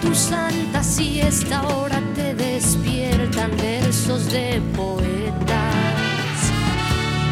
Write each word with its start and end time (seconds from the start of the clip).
tu 0.00 0.14
santa 0.14 0.82
siesta 0.82 1.58
ahora 1.58 2.00
te 2.14 2.34
despiertan 2.34 3.50
versos 3.56 4.30
de 4.30 4.60
poetas. 4.76 6.38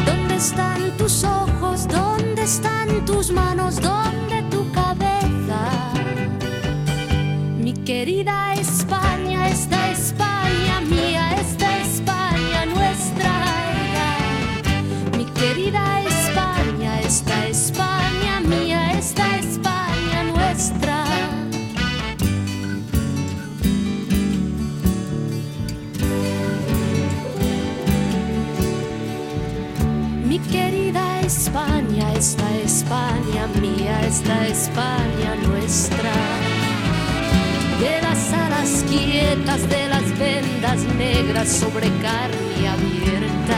¿Dónde 0.05 0.35
están 0.35 0.97
tus 0.97 1.23
ojos? 1.23 1.87
¿Dónde 1.87 2.43
están 2.43 3.05
tus 3.05 3.31
manos? 3.31 3.79
¿Dónde 3.81 4.43
tu 4.49 4.69
cabeza? 4.71 5.59
Mi 7.59 7.73
querida 7.73 8.53
España, 8.55 9.26
España 32.87 33.47
mía, 33.59 33.99
esta 34.07 34.47
España 34.47 35.35
nuestra. 35.45 36.13
De 37.81 38.01
las 38.01 38.31
alas 38.31 38.85
quietas, 38.87 39.69
de 39.69 39.89
las 39.89 40.17
vendas 40.17 40.95
negras 40.95 41.49
sobre 41.49 41.89
carne 42.01 42.69
abierta. 42.69 43.57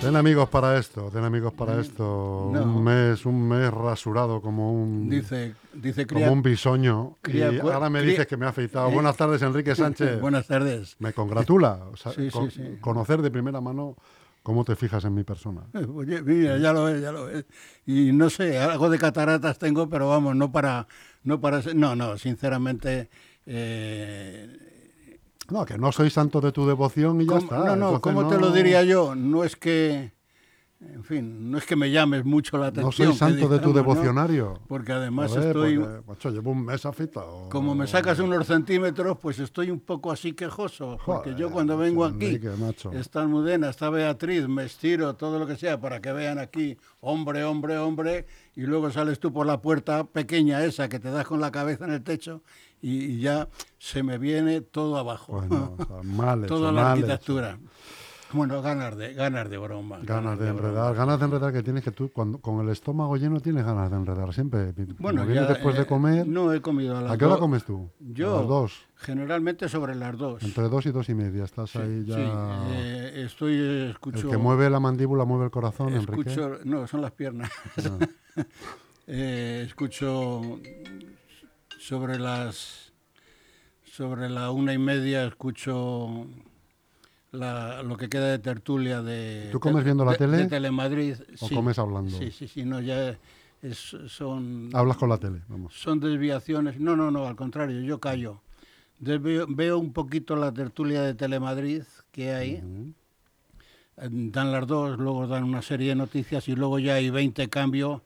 Ten 0.00 0.16
amigos 0.16 0.48
para 0.48 0.78
esto, 0.78 1.10
ten 1.12 1.22
amigos 1.22 1.52
para 1.52 1.78
esto. 1.78 2.48
No. 2.50 2.62
Un 2.62 2.82
mes, 2.82 3.26
un 3.26 3.46
mes 3.46 3.70
rasurado 3.70 4.40
como 4.40 4.72
un, 4.72 5.10
Dice, 5.10 5.54
dice 5.74 6.06
como 6.06 6.20
cría- 6.20 6.30
un 6.32 6.40
bisoño. 6.42 7.18
cría- 7.20 7.52
y 7.52 7.58
ahora 7.58 7.90
me 7.90 7.98
cría- 8.00 8.12
dices 8.12 8.26
que 8.26 8.38
me 8.38 8.46
ha 8.46 8.48
afeitado. 8.48 8.88
Eh. 8.88 8.94
Buenas 8.94 9.18
tardes, 9.18 9.42
Enrique 9.42 9.74
Sánchez. 9.74 10.18
Buenas 10.22 10.46
tardes. 10.46 10.96
Me 10.98 11.12
congratula. 11.12 11.80
o 11.92 11.96
sea, 11.98 12.12
Sí, 12.12 12.22
sí, 12.24 12.30
con- 12.30 12.50
sí. 12.50 12.78
Conocer 12.80 13.20
de 13.20 13.30
primera 13.30 13.60
mano 13.60 13.96
cómo 14.42 14.64
te 14.64 14.76
fijas 14.76 15.04
en 15.04 15.14
mi 15.14 15.24
persona. 15.24 15.62
Oye, 15.94 16.22
mira, 16.22 16.58
ya 16.58 16.72
lo 16.72 16.84
ves, 16.84 17.00
ya 17.02 17.12
lo 17.12 17.26
ves. 17.26 17.44
Y 17.86 18.12
no 18.12 18.30
sé, 18.30 18.58
algo 18.58 18.88
de 18.90 18.98
cataratas 18.98 19.58
tengo, 19.58 19.88
pero 19.88 20.08
vamos, 20.08 20.34
no 20.36 20.50
para, 20.52 20.86
no 21.24 21.40
para, 21.40 21.62
ser- 21.62 21.76
no, 21.76 21.94
no, 21.96 22.16
sinceramente, 22.18 23.08
eh, 23.46 25.18
No, 25.50 25.64
que 25.64 25.76
no 25.78 25.90
soy 25.92 26.10
santo 26.10 26.40
de 26.40 26.52
tu 26.52 26.66
devoción 26.66 27.20
y 27.20 27.24
ya 27.24 27.28
¿cómo- 27.28 27.40
está. 27.40 27.56
no, 27.58 27.64
no, 27.64 27.72
Entonces 27.74 28.00
¿cómo 28.00 28.28
te 28.28 28.38
lo 28.38 28.50
diría 28.52 28.82
yo? 28.84 29.14
No 29.14 29.42
es 29.44 29.56
que, 29.56 30.12
en 30.80 31.04
fin, 31.04 31.50
no 31.50 31.58
es 31.58 31.66
que 31.66 31.76
me 31.76 31.90
llames 31.90 32.24
mucho 32.24 32.56
la 32.56 32.68
atención. 32.68 33.08
No 33.10 33.14
soy 33.14 33.18
santo 33.18 33.48
de 33.50 33.58
tu 33.58 33.74
devocionario. 33.74 34.58
Porque 34.66 34.92
además 34.92 35.36
estoy, 35.36 35.78
porque, 35.78 36.02
macho, 36.08 36.30
llevo 36.30 36.52
un 36.52 36.64
mes 36.64 36.86
afeitado. 36.86 37.50
como 37.50 37.74
me 37.74 37.86
sacas 37.86 38.18
unos 38.18 38.46
centímetros, 38.46 39.18
pues 39.18 39.38
estoy 39.40 39.70
un 39.70 39.80
poco 39.80 40.10
así 40.10 40.32
quejoso. 40.32 40.96
Porque 41.04 41.34
yo 41.34 41.50
cuando 41.50 41.76
vengo 41.76 42.06
aquí, 42.06 42.26
Enrique, 42.26 42.48
macho. 42.58 42.92
está 42.92 43.20
Almudena, 43.20 43.68
está 43.68 43.90
Beatriz, 43.90 44.48
me 44.48 44.64
estiro, 44.64 45.14
todo 45.16 45.38
lo 45.38 45.46
que 45.46 45.56
sea, 45.56 45.78
para 45.78 46.00
que 46.00 46.12
vean 46.12 46.38
aquí, 46.38 46.78
hombre, 47.00 47.44
hombre, 47.44 47.76
hombre, 47.76 48.26
y 48.56 48.62
luego 48.62 48.90
sales 48.90 49.20
tú 49.20 49.34
por 49.34 49.46
la 49.46 49.60
puerta 49.60 50.04
pequeña 50.04 50.64
esa 50.64 50.88
que 50.88 50.98
te 50.98 51.10
das 51.10 51.26
con 51.26 51.42
la 51.42 51.50
cabeza 51.50 51.84
en 51.84 51.92
el 51.92 52.02
techo 52.02 52.42
y, 52.80 53.04
y 53.04 53.20
ya 53.20 53.48
se 53.78 54.02
me 54.02 54.16
viene 54.16 54.62
todo 54.62 54.96
abajo. 54.96 55.34
Bueno, 55.34 55.76
o 55.78 56.02
sea, 56.02 56.36
Toda 56.46 56.72
la 56.72 56.92
arquitectura. 56.92 57.58
Bueno, 58.32 58.62
ganas 58.62 58.96
de, 58.96 59.14
ganas 59.14 59.50
de 59.50 59.58
broma. 59.58 59.98
Ganas 60.02 60.38
de 60.38 60.48
enredar, 60.48 60.94
ganas 60.94 61.18
de 61.18 61.24
enredar 61.24 61.52
que 61.52 61.62
tienes 61.62 61.82
que 61.82 61.90
tú, 61.90 62.10
cuando, 62.12 62.38
con 62.38 62.60
el 62.64 62.72
estómago 62.72 63.16
lleno 63.16 63.40
tienes 63.40 63.64
ganas 63.64 63.90
de 63.90 63.96
enredar 63.96 64.32
siempre. 64.32 64.72
Bueno, 64.98 65.24
ya, 65.28 65.46
después 65.46 65.74
eh, 65.74 65.80
de 65.80 65.86
comer. 65.86 66.26
No 66.26 66.52
he 66.52 66.60
comido 66.60 66.96
a 66.96 67.00
las 67.02 67.12
¿A 67.12 67.18
qué 67.18 67.24
hora 67.24 67.38
comes 67.38 67.64
tú? 67.64 67.90
Yo, 67.98 68.36
A 68.36 68.40
las 68.40 68.48
dos. 68.48 68.86
generalmente 68.96 69.68
sobre 69.68 69.94
las 69.94 70.16
dos. 70.16 70.42
Entre 70.42 70.68
dos 70.68 70.86
y 70.86 70.90
dos 70.90 71.08
y 71.08 71.14
media. 71.14 71.44
Estás 71.44 71.70
Sí, 71.70 71.78
ahí 71.78 72.04
ya. 72.04 72.14
sí, 72.14 72.22
eh, 72.22 73.22
estoy, 73.26 73.54
eh, 73.54 73.90
escucho... 73.90 74.26
el 74.26 74.30
que 74.30 74.36
mueve 74.38 74.70
la 74.70 74.80
mandíbula 74.80 75.24
mueve 75.24 75.46
el 75.46 75.50
corazón, 75.50 75.92
Enrique. 75.94 76.30
Escucho, 76.30 76.58
no, 76.64 76.86
son 76.86 77.02
las 77.02 77.12
piernas. 77.12 77.50
Ah. 77.78 78.42
Eh, 79.12 79.64
escucho 79.66 80.40
sobre 81.80 82.16
las 82.20 82.92
sobre 83.82 84.28
la 84.28 84.52
una 84.52 84.72
y 84.72 84.78
media 84.78 85.24
escucho 85.24 86.28
la- 87.32 87.82
lo 87.82 87.96
que 87.96 88.08
queda 88.08 88.26
de 88.30 88.38
tertulia 88.38 89.02
de 89.02 89.48
¿Tú 89.52 89.60
comes 89.60 89.84
viendo 89.84 90.04
la 90.04 90.12
de- 90.12 90.18
tele? 90.18 90.36
de 90.38 90.46
Telemadrid 90.46 91.14
¿O 91.40 91.48
sí. 91.48 91.54
comes 91.54 91.78
hablando? 91.78 92.16
sí 92.18 92.30
sí 92.30 92.48
sí 92.48 92.64
no 92.64 92.80
ya 92.80 93.16
es- 93.62 93.96
son 94.08 94.70
Hablas 94.72 94.96
con 94.96 95.08
la 95.08 95.18
tele, 95.18 95.42
vamos. 95.48 95.74
son 95.74 96.00
desviaciones 96.00 96.80
no 96.80 96.96
no 96.96 97.10
no 97.10 97.26
al 97.26 97.36
contrario 97.36 97.80
yo 97.82 97.98
callo 98.00 98.40
Desveo- 98.98 99.46
veo 99.48 99.78
un 99.78 99.92
poquito 99.94 100.36
la 100.36 100.52
tertulia 100.52 101.00
de 101.02 101.14
Telemadrid 101.14 101.84
que 102.12 102.32
hay 102.34 102.62
dan 103.96 104.50
las 104.52 104.66
dos, 104.66 104.98
luego 104.98 105.26
dan 105.26 105.44
una 105.44 105.62
serie 105.62 105.90
de 105.90 105.94
noticias 105.94 106.48
y 106.48 106.54
luego 106.56 106.78
ya 106.78 106.94
hay 106.94 107.10
20 107.10 107.48
cambios 107.48 108.00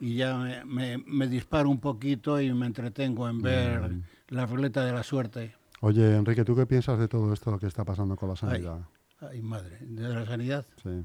y 0.00 0.16
ya 0.16 0.36
me, 0.36 0.64
me- 0.64 0.98
me 0.98 1.28
disparo 1.28 1.68
un 1.70 1.78
poquito 1.80 2.40
y 2.40 2.52
me 2.52 2.66
entretengo 2.66 3.28
en 3.28 3.40
ver 3.42 3.92
la 4.28 4.44
ruleta 4.46 4.84
de 4.84 4.92
la 4.92 5.02
suerte. 5.02 5.54
Oye, 5.80 6.16
Enrique, 6.16 6.44
¿tú 6.44 6.54
qué 6.56 6.66
piensas 6.66 6.98
de 6.98 7.08
todo 7.08 7.32
esto 7.32 7.58
que 7.58 7.66
está 7.66 7.84
pasando 7.84 8.16
con 8.16 8.28
la 8.30 8.36
sanidad? 8.36 8.80
Ay, 9.20 9.42
madre, 9.42 9.78
de 9.80 10.08
la 10.08 10.26
sanidad. 10.26 10.66
Sí. 10.82 11.04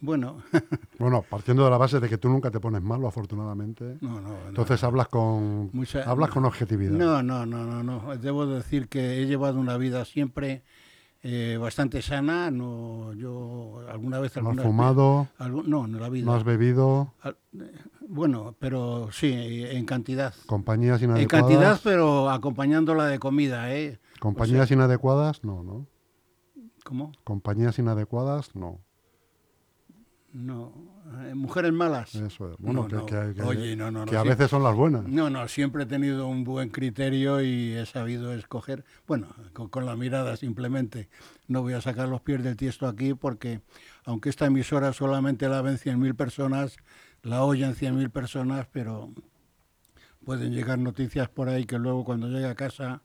Bueno, 0.00 0.42
Bueno, 0.98 1.24
partiendo 1.28 1.64
de 1.64 1.70
la 1.70 1.78
base 1.78 1.98
de 2.00 2.08
que 2.08 2.18
tú 2.18 2.28
nunca 2.28 2.50
te 2.50 2.60
pones 2.60 2.82
malo, 2.82 3.08
afortunadamente. 3.08 3.96
no, 4.00 4.20
no. 4.20 4.28
no. 4.30 4.48
Entonces 4.48 4.82
hablas 4.84 5.08
con 5.08 5.70
Mucha- 5.72 6.02
hablas 6.02 6.30
con 6.30 6.44
objetividad. 6.44 6.92
No, 6.92 7.22
no, 7.22 7.46
no, 7.46 7.64
no, 7.64 7.82
no. 7.82 8.16
Debo 8.16 8.46
decir 8.46 8.88
que 8.88 9.22
he 9.22 9.26
llevado 9.26 9.58
una 9.58 9.76
vida 9.78 10.04
siempre 10.04 10.62
eh, 11.26 11.56
bastante 11.58 12.02
sana. 12.02 12.50
No, 12.50 13.12
yo 13.14 13.80
alguna 13.90 14.20
vez 14.20 14.36
no 14.36 14.40
has 14.42 14.46
alguna 14.46 14.62
fumado, 14.62 15.28
algún- 15.38 15.68
no, 15.70 15.86
en 15.86 15.98
la 15.98 16.08
vida. 16.10 16.26
no 16.26 16.34
has 16.34 16.44
bebido, 16.44 17.12
Al- 17.22 17.36
eh, 17.60 17.72
Bueno, 18.06 18.54
pero 18.58 19.08
sí, 19.10 19.32
en 19.32 19.86
cantidad. 19.86 20.34
compañías 20.46 21.00
En 21.02 21.10
inadecuadas. 21.10 21.46
cantidad, 21.48 21.80
pero 21.82 22.28
acompañándola 22.30 23.06
de 23.06 23.18
comida, 23.18 23.74
¿eh? 23.74 23.98
Compañías 24.20 24.70
inadecuadas, 24.70 25.42
no, 25.42 25.62
¿no? 25.64 25.86
¿Cómo? 26.84 27.12
Compañías 27.24 27.78
inadecuadas, 27.78 28.54
no. 28.54 28.78
No. 30.32 30.72
Eh, 31.06 31.34
mujeres 31.34 31.72
malas. 31.72 32.14
Eso 32.14 32.50
es. 32.52 32.56
Bueno, 32.58 32.82
No, 32.82 32.88
que, 32.88 32.94
no. 32.96 33.06
que- 33.06 33.34
que- 33.34 33.42
Oye, 33.42 33.76
no, 33.76 33.90
no, 33.90 34.00
no, 34.04 34.10
que 34.10 34.16
a 34.16 34.22
veces 34.22 34.48
son 34.50 34.62
las 34.62 34.74
buenas. 34.74 35.04
No, 35.06 35.28
no, 35.28 35.46
siempre 35.48 35.82
he 35.82 35.86
tenido 35.86 36.26
un 36.26 36.44
buen 36.44 36.70
criterio 36.70 37.42
y 37.42 37.72
he 37.74 37.84
sabido 37.84 38.32
escoger, 38.32 38.84
bueno, 39.06 39.28
con, 39.52 39.68
con 39.68 39.84
la 39.84 39.96
mirada 39.96 40.36
simplemente. 40.36 41.08
No 41.46 41.60
voy 41.60 41.74
a 41.74 41.82
sacar 41.82 42.08
los 42.08 42.22
pies 42.22 42.42
del 42.42 42.56
tiesto 42.56 42.86
aquí 42.86 43.12
porque, 43.12 43.60
aunque 44.06 44.30
esta 44.30 44.46
emisora 44.46 44.92
solamente 44.94 45.46
la 45.48 45.60
ven 45.60 45.76
100.000 45.76 46.14
personas, 46.14 46.76
la 47.22 47.44
oyen 47.44 47.74
100.000 47.74 48.08
personas, 48.10 48.66
pero 48.72 49.12
pueden 50.24 50.52
llegar 50.54 50.78
noticias 50.78 51.28
por 51.28 51.50
ahí 51.50 51.66
que 51.66 51.78
luego 51.78 52.02
cuando 52.04 52.28
llegue 52.28 52.46
a 52.46 52.54
casa 52.54 53.02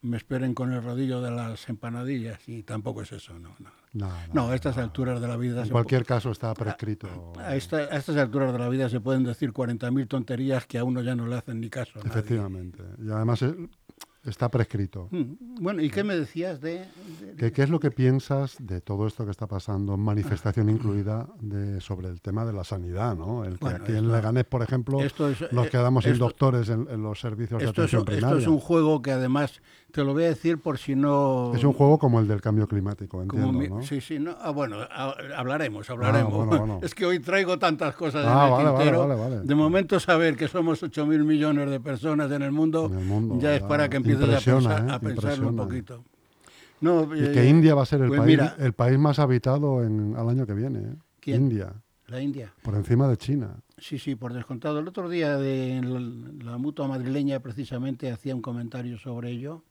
me 0.00 0.16
esperen 0.16 0.54
con 0.54 0.72
el 0.72 0.82
rodillo 0.82 1.20
de 1.20 1.32
las 1.32 1.68
empanadillas 1.68 2.38
y 2.48 2.62
tampoco 2.62 3.02
es 3.02 3.10
eso, 3.12 3.36
no, 3.38 3.54
no. 3.58 3.70
No, 3.94 4.08
no, 4.08 4.14
No, 4.32 4.48
a 4.48 4.54
estas 4.54 4.78
alturas 4.78 5.20
de 5.20 5.28
la 5.28 5.36
vida 5.36 5.60
En 5.60 5.66
se 5.66 5.72
cualquier 5.72 6.04
caso 6.06 6.30
está 6.30 6.54
prescrito. 6.54 7.08
a, 7.38 7.54
esta- 7.56 7.76
a 7.76 7.96
estas 7.98 8.16
alturas 8.16 8.52
de 8.52 8.58
la 8.58 8.68
vida 8.70 8.88
se 8.88 9.00
pueden 9.00 9.22
decir 9.24 9.52
40.000 9.52 10.08
tonterías 10.08 10.66
que 10.66 10.78
a 10.78 10.84
uno 10.84 11.02
ya 11.02 11.14
no 11.14 11.26
le 11.26 11.36
hacen 11.36 11.60
ni 11.60 11.68
caso. 11.68 11.92
a 11.96 11.98
nadie. 11.98 12.10
Efectivamente. 12.10 12.82
Y 12.98 13.10
además 13.10 13.42
eh, 13.42 13.54
está 14.24 14.48
prescrito. 14.50 15.08
Mm, 15.10 15.60
Bueno, 15.60 15.82
¿y 15.82 15.90
qué 15.90 16.04
me 16.04 16.14
decías 16.16 16.60
de...? 16.60 16.80
de- 17.20 17.34
¿Qué, 17.36 17.52
qué 17.52 17.62
es 17.62 17.70
lo 17.70 17.80
que 17.80 17.90
piensas 17.90 18.56
de 18.60 18.80
todo 18.80 19.06
esto 19.06 19.24
que 19.24 19.30
está 19.30 19.46
pasando, 19.46 19.96
manifestación 19.96 20.68
incluida, 20.68 21.26
de, 21.40 21.80
sobre 21.80 22.08
el 22.08 22.20
tema 22.20 22.44
de 22.44 22.52
la 22.52 22.62
sanidad? 22.64 23.16
¿no? 23.16 23.44
El 23.44 23.58
que 23.58 23.64
Bueno, 23.64 23.78
aquí 23.82 23.92
en 23.92 23.98
esto- 24.04 24.12
Leganés, 24.16 24.44
por 24.44 24.62
ejemplo, 24.62 25.00
esto 25.02 25.28
es- 25.28 25.52
nos 25.52 25.66
eh, 25.66 25.70
quedamos 25.70 26.04
sin 26.04 26.12
esto- 26.14 26.24
doctores 26.26 26.68
en, 26.68 26.86
en 26.90 27.02
los 27.02 27.20
servicios 27.20 27.60
de 27.60 27.66
Esto 27.66 27.82
es, 27.82 27.88
atención 27.94 28.02
esto 28.02 28.12
primaria. 28.12 28.38
es 28.40 28.46
un 28.46 28.58
juego 28.60 29.02
que 29.02 29.12
además, 29.12 29.60
te 29.92 30.04
lo 30.04 30.12
voy 30.14 30.24
a 30.24 30.28
decir 30.28 30.58
por 30.58 30.78
si 30.78 30.94
no... 30.94 31.52
Es 31.54 31.64
un 31.64 31.72
juego 31.72 31.98
como 31.98 32.20
el 32.20 32.28
del 32.28 32.40
cambio 32.40 32.66
climático, 32.68 33.22
entiendo, 33.22 33.52
mi- 33.52 33.68
¿no? 33.68 33.82
Sí, 33.82 34.00
sí, 34.00 34.18
no, 34.18 34.36
ah, 34.40 34.50
bueno, 34.50 34.76
ah, 34.90 35.14
hablaremos, 35.36 35.88
hablaremos. 35.90 36.32
bueno, 36.32 36.58
bueno. 36.58 36.80
Es 36.82 36.94
que 36.94 37.04
hoy 37.06 37.18
traigo 37.18 37.58
tantas 37.58 37.94
cosas 37.96 38.24
Ah, 38.26 38.46
en 38.46 38.66
el 38.66 38.72
vale, 38.72 38.76
tintero. 38.78 39.08
vale, 39.08 39.20
vale. 39.20 39.40
De 39.42 39.54
momento 39.54 39.98
saber 40.00 40.36
que 40.36 40.48
somos 40.48 40.82
8.000 40.82 41.24
millones 41.24 41.68
de 41.70 41.80
personas 41.80 42.30
en 42.30 42.42
el 42.42 42.52
mundo, 42.52 42.86
En 42.92 42.98
el 42.98 43.04
mundo, 43.04 43.38
ya 43.40 43.54
es 43.56 43.62
para 43.62 43.88
que 43.88 43.96
empieces 44.12 44.48
a 44.48 44.54
pensar, 44.54 44.88
¿eh? 44.88 44.92
a 44.92 45.00
pensarlo 45.00 45.48
un 45.48 45.56
poquito. 45.56 46.04
No, 46.80 47.14
Y 47.14 47.24
eh, 47.24 47.32
que 47.32 47.48
India 47.48 47.74
va 47.74 47.82
a 47.82 47.86
ser 47.86 48.02
el, 48.02 48.08
pues 48.08 48.20
país, 48.20 48.26
mira, 48.26 48.56
el 48.58 48.72
país 48.72 48.98
más 48.98 49.18
habitado 49.18 49.84
en, 49.84 50.14
al 50.16 50.28
año 50.28 50.46
que 50.46 50.54
viene. 50.54 50.78
¿eh? 50.80 50.94
¿Quién? 51.20 51.42
India, 51.42 51.72
la 52.08 52.20
India. 52.20 52.52
por 52.62 52.74
encima 52.74 53.06
de 53.08 53.16
China. 53.16 53.56
Sí, 53.78 53.98
sí, 53.98 54.16
por 54.16 54.32
descontado. 54.32 54.80
El 54.80 54.88
otro 54.88 55.08
día 55.08 55.36
de 55.36 55.80
la, 55.82 56.52
la 56.52 56.58
mutua 56.58 56.88
madrileña 56.88 57.40
precisamente 57.40 58.10
hacía 58.10 58.34
un 58.34 58.42
comentario 58.42 58.98
sobre 58.98 59.30
ello 59.30 59.62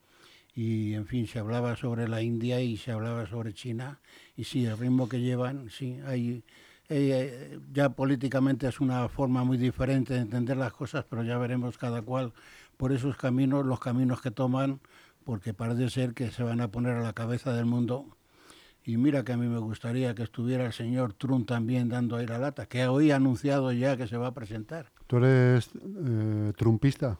y, 0.53 0.93
en 0.93 1.05
fin, 1.05 1.27
se 1.27 1.39
hablaba 1.39 1.75
sobre 1.75 2.07
la 2.07 2.21
India 2.21 2.61
y 2.61 2.77
se 2.77 2.91
hablaba 2.91 3.25
sobre 3.27 3.53
China 3.53 3.99
y 4.35 4.45
sí, 4.45 4.65
el 4.65 4.77
ritmo 4.77 5.07
que 5.07 5.19
llevan, 5.21 5.69
sí, 5.69 5.99
hay... 6.05 6.43
eh, 6.89 7.57
ya 7.71 7.89
políticamente 7.89 8.67
es 8.67 8.81
una 8.81 9.07
forma 9.07 9.45
muy 9.45 9.57
diferente 9.57 10.13
de 10.13 10.19
entender 10.21 10.57
las 10.57 10.73
cosas, 10.73 11.05
pero 11.09 11.23
ya 11.23 11.37
veremos 11.37 11.77
cada 11.77 12.01
cual 12.01 12.33
por 12.81 12.91
esos 12.91 13.15
caminos, 13.15 13.63
los 13.63 13.79
caminos 13.79 14.21
que 14.21 14.31
toman, 14.31 14.79
porque 15.23 15.53
parece 15.53 15.87
ser 15.91 16.15
que 16.15 16.31
se 16.31 16.41
van 16.41 16.61
a 16.61 16.69
poner 16.71 16.95
a 16.95 17.01
la 17.03 17.13
cabeza 17.13 17.53
del 17.53 17.67
mundo. 17.67 18.07
Y 18.83 18.97
mira 18.97 19.23
que 19.23 19.33
a 19.33 19.37
mí 19.37 19.45
me 19.45 19.59
gustaría 19.59 20.15
que 20.15 20.23
estuviera 20.23 20.65
el 20.65 20.73
señor 20.73 21.13
Trump 21.13 21.45
también 21.47 21.89
dando 21.89 22.15
ahí 22.15 22.25
la 22.25 22.39
lata, 22.39 22.65
que 22.65 22.87
hoy 22.87 23.11
ha 23.11 23.17
anunciado 23.17 23.71
ya 23.71 23.97
que 23.97 24.07
se 24.07 24.17
va 24.17 24.25
a 24.29 24.33
presentar. 24.33 24.91
¿Tú 25.05 25.17
eres 25.17 25.69
eh, 25.75 26.53
trumpista? 26.57 27.19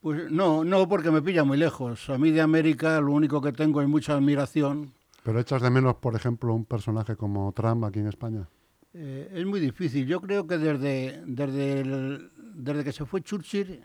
Pues 0.00 0.30
no, 0.30 0.62
no, 0.62 0.88
porque 0.88 1.10
me 1.10 1.22
pilla 1.22 1.42
muy 1.42 1.58
lejos. 1.58 2.08
A 2.08 2.16
mí 2.16 2.30
de 2.30 2.40
América 2.40 3.00
lo 3.00 3.10
único 3.10 3.40
que 3.42 3.50
tengo 3.50 3.82
es 3.82 3.88
mucha 3.88 4.14
admiración. 4.14 4.92
¿Pero 5.24 5.40
echas 5.40 5.60
de 5.60 5.70
menos, 5.70 5.96
por 5.96 6.14
ejemplo, 6.14 6.54
un 6.54 6.66
personaje 6.66 7.16
como 7.16 7.50
Trump 7.50 7.82
aquí 7.82 7.98
en 7.98 8.06
España? 8.06 8.48
Eh, 8.94 9.28
es 9.34 9.44
muy 9.44 9.58
difícil. 9.58 10.06
Yo 10.06 10.20
creo 10.20 10.46
que 10.46 10.56
desde, 10.58 11.20
desde, 11.26 11.80
el- 11.80 12.30
desde 12.54 12.84
que 12.84 12.92
se 12.92 13.04
fue 13.04 13.22
Churchill, 13.22 13.84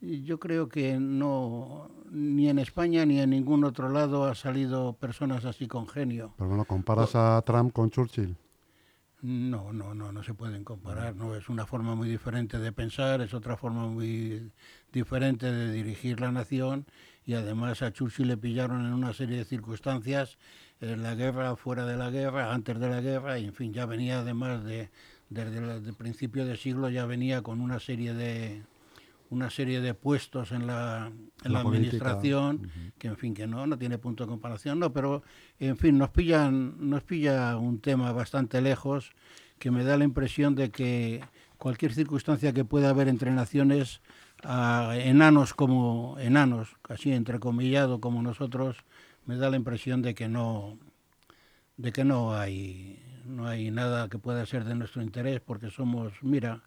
yo 0.00 0.38
creo 0.38 0.68
que 0.68 0.98
no 0.98 1.90
ni 2.10 2.48
en 2.48 2.58
España 2.58 3.04
ni 3.06 3.20
en 3.20 3.30
ningún 3.30 3.64
otro 3.64 3.88
lado 3.88 4.24
ha 4.24 4.34
salido 4.34 4.94
personas 4.94 5.44
así 5.44 5.68
con 5.68 5.86
genio. 5.86 6.34
Pero 6.36 6.48
bueno, 6.48 6.64
comparas 6.64 7.14
a 7.14 7.40
Trump 7.42 7.72
con 7.72 7.90
Churchill. 7.90 8.36
No, 9.22 9.72
no, 9.72 9.94
no, 9.94 10.12
no 10.12 10.22
se 10.22 10.32
pueden 10.32 10.64
comparar. 10.64 11.14
No 11.14 11.34
es 11.34 11.50
una 11.50 11.66
forma 11.66 11.94
muy 11.94 12.08
diferente 12.08 12.58
de 12.58 12.72
pensar, 12.72 13.20
es 13.20 13.34
otra 13.34 13.56
forma 13.56 13.86
muy 13.86 14.50
diferente 14.92 15.52
de 15.52 15.70
dirigir 15.70 16.20
la 16.20 16.32
nación 16.32 16.86
y 17.26 17.34
además 17.34 17.82
a 17.82 17.92
Churchill 17.92 18.28
le 18.28 18.38
pillaron 18.38 18.84
en 18.86 18.94
una 18.94 19.12
serie 19.12 19.36
de 19.36 19.44
circunstancias, 19.44 20.38
en 20.80 21.02
la 21.02 21.14
guerra, 21.14 21.54
fuera 21.56 21.84
de 21.84 21.96
la 21.96 22.10
guerra, 22.10 22.54
antes 22.54 22.80
de 22.80 22.88
la 22.88 23.02
guerra, 23.02 23.38
y 23.38 23.44
en 23.44 23.52
fin, 23.52 23.74
ya 23.74 23.84
venía 23.84 24.20
además 24.20 24.64
de 24.64 24.90
desde 25.28 25.58
el 25.58 25.84
de 25.84 25.92
principio 25.92 26.44
de 26.44 26.56
siglo 26.56 26.88
ya 26.88 27.06
venía 27.06 27.40
con 27.42 27.60
una 27.60 27.78
serie 27.78 28.14
de 28.14 28.62
una 29.30 29.48
serie 29.48 29.80
de 29.80 29.94
puestos 29.94 30.52
en 30.52 30.66
la, 30.66 31.10
en 31.44 31.52
La 31.52 31.62
la, 31.62 31.68
administración 31.68 32.70
que 32.98 33.08
en 33.08 33.16
fin 33.16 33.32
que 33.32 33.46
no 33.46 33.66
no 33.66 33.78
tiene 33.78 33.96
punto 33.96 34.24
de 34.24 34.28
comparación 34.28 34.78
no 34.78 34.92
pero 34.92 35.22
en 35.58 35.76
fin 35.76 35.96
nos 35.96 36.10
pillan 36.10 36.74
nos 36.90 37.04
pilla 37.04 37.56
un 37.56 37.80
tema 37.80 38.12
bastante 38.12 38.60
lejos 38.60 39.12
que 39.58 39.70
me 39.70 39.84
da 39.84 39.96
la 39.96 40.04
impresión 40.04 40.54
de 40.54 40.70
que 40.70 41.22
cualquier 41.58 41.94
circunstancia 41.94 42.52
que 42.52 42.64
pueda 42.64 42.90
haber 42.90 43.08
entre 43.08 43.30
naciones 43.30 44.00
a 44.42 44.94
enanos 44.96 45.54
como 45.54 46.16
enanos 46.18 46.76
casi 46.82 47.12
entrecomillado 47.12 48.00
como 48.00 48.22
nosotros 48.22 48.78
me 49.26 49.36
da 49.36 49.48
la 49.48 49.56
impresión 49.56 50.02
de 50.02 50.14
que 50.14 50.28
no 50.28 50.76
de 51.76 51.92
que 51.92 52.04
no 52.04 52.34
hay 52.34 53.00
no 53.26 53.46
hay 53.46 53.70
nada 53.70 54.08
que 54.08 54.18
pueda 54.18 54.44
ser 54.44 54.64
de 54.64 54.74
nuestro 54.74 55.02
interés 55.02 55.40
porque 55.40 55.70
somos 55.70 56.14
mira 56.22 56.62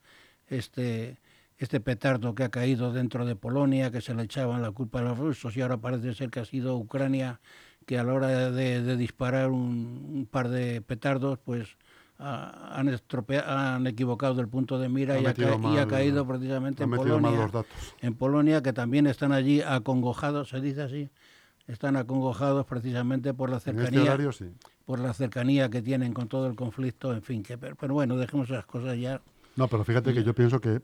este 0.48 1.18
este 1.58 1.80
petardo 1.80 2.36
que 2.36 2.44
ha 2.44 2.50
caído 2.50 2.92
dentro 2.92 3.26
de 3.26 3.36
Polonia 3.36 3.92
que 3.92 4.02
se 4.02 4.14
le 4.14 4.24
echaban 4.24 4.62
la 4.62 4.72
culpa 4.72 5.00
a 5.00 5.04
los 5.04 5.18
rusos 5.18 5.56
y 5.56 5.62
ahora 5.62 5.78
parece 5.78 6.14
ser 6.14 6.30
que 6.30 6.40
ha 6.40 6.46
sido 6.46 6.76
Ucrania 6.78 7.40
que 7.86 8.00
a 8.00 8.04
la 8.04 8.14
hora 8.14 8.52
de, 8.52 8.82
de 8.82 8.98
disparar 8.98 9.50
un, 9.52 10.10
un 10.14 10.26
par 10.30 10.50
de 10.50 10.82
petardos 10.82 11.40
pues 11.40 11.78
ha- 12.18 12.80
han, 12.80 12.90
han 13.48 13.88
equivocado 13.88 14.40
el 14.42 14.48
punto 14.48 14.80
de 14.80 14.90
mira 14.90 15.18
Ha 15.18 15.22
y 15.22 15.26
ha, 15.26 15.84
y 15.84 15.88
caído 15.88 16.26
precisamente 16.26 16.84
en 16.84 16.90
Polonia 16.92 17.50
en 18.02 18.14
Polonia, 18.16 18.62
que 18.62 18.74
también 18.74 19.08
están 19.08 19.32
allí 19.32 19.62
acongojados, 19.62 20.50
se 20.50 20.62
dice 20.62 20.82
así, 20.82 21.10
están 21.68 21.96
acongojados 21.96 22.66
precisamente 22.66 23.34
por 23.34 23.50
la 23.50 23.58
En 23.58 23.62
este 23.62 23.72
cercanía, 23.82 24.02
horario 24.04 24.32
sí. 24.32 24.46
por 24.86 25.00
la 25.00 25.14
cercanía 25.14 25.70
que 25.70 25.82
tienen 25.82 26.14
con 26.14 26.28
todo 26.28 26.48
el 26.48 26.56
conflicto, 26.56 27.14
en 27.14 27.22
fin, 27.22 27.44
que 27.44 27.58
pero, 27.58 27.76
pero 27.76 27.94
bueno, 27.94 28.18
dejemos 28.18 28.50
esas 28.50 28.66
cosas 28.66 28.98
ya. 28.98 29.22
No, 29.56 29.68
pero 29.68 29.84
fíjate 29.84 30.14
que 30.14 30.24
yo 30.24 30.34
pienso 30.34 30.60
que 30.60 30.82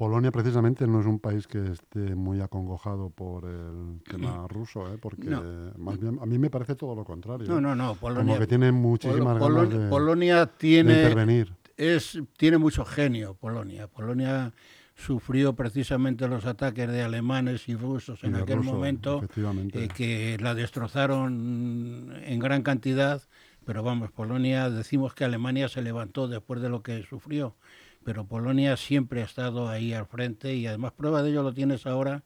Polonia 0.00 0.30
precisamente 0.30 0.86
no 0.86 1.00
es 1.00 1.06
un 1.06 1.18
país 1.18 1.46
que 1.46 1.72
esté 1.72 2.14
muy 2.14 2.40
acongojado 2.40 3.10
por 3.10 3.44
el 3.44 4.00
tema 4.08 4.48
ruso, 4.48 4.90
¿eh? 4.90 4.96
porque 4.98 5.28
No. 5.28 5.42
más 5.76 6.00
bien 6.00 6.18
a 6.22 6.24
mí 6.24 6.38
me 6.38 6.48
parece 6.48 6.74
todo 6.74 6.94
lo 6.94 7.04
contrario. 7.04 7.46
No, 7.46 7.60
no, 7.60 7.76
no, 7.76 7.94
Polonia, 7.96 8.36
Como 8.38 8.46
que 8.46 8.72
muchísimas 8.72 9.38
ganas 9.38 9.68
de, 9.68 9.90
Polonia 9.90 10.46
de 10.46 10.52
tiene 10.56 11.02
intervenir. 11.02 11.52
es 11.76 12.18
tiene 12.38 12.56
mucho 12.56 12.86
genio 12.86 13.34
Polonia. 13.34 13.88
Polonia 13.88 14.54
sufrió 14.94 15.52
precisamente 15.52 16.26
los 16.28 16.46
ataques 16.46 16.88
de 16.90 17.02
alemanes 17.02 17.68
y 17.68 17.74
rusos 17.74 18.24
en 18.24 18.36
Y 18.36 18.40
aquel 18.40 18.56
ruso, 18.56 18.72
momento 18.72 19.22
eh, 19.74 19.88
que 19.94 20.38
la 20.40 20.54
destrozaron 20.54 22.14
en 22.24 22.38
gran 22.38 22.62
cantidad, 22.62 23.20
pero 23.66 23.82
vamos, 23.82 24.10
Polonia, 24.10 24.70
decimos 24.70 25.12
que 25.12 25.24
Alemania 25.24 25.68
se 25.68 25.82
levantó 25.82 26.26
después 26.26 26.62
de 26.62 26.70
lo 26.70 26.82
que 26.82 27.02
sufrió, 27.02 27.54
pero 28.04 28.24
Polonia 28.26 28.76
siempre 28.76 29.22
ha 29.22 29.24
estado 29.24 29.68
ahí 29.68 29.92
al 29.92 30.06
frente 30.06 30.54
y 30.54 30.66
además 30.66 30.92
prueba 30.92 31.22
de 31.22 31.30
ello 31.30 31.42
lo 31.42 31.52
tienes 31.54 31.86
ahora 31.86 32.22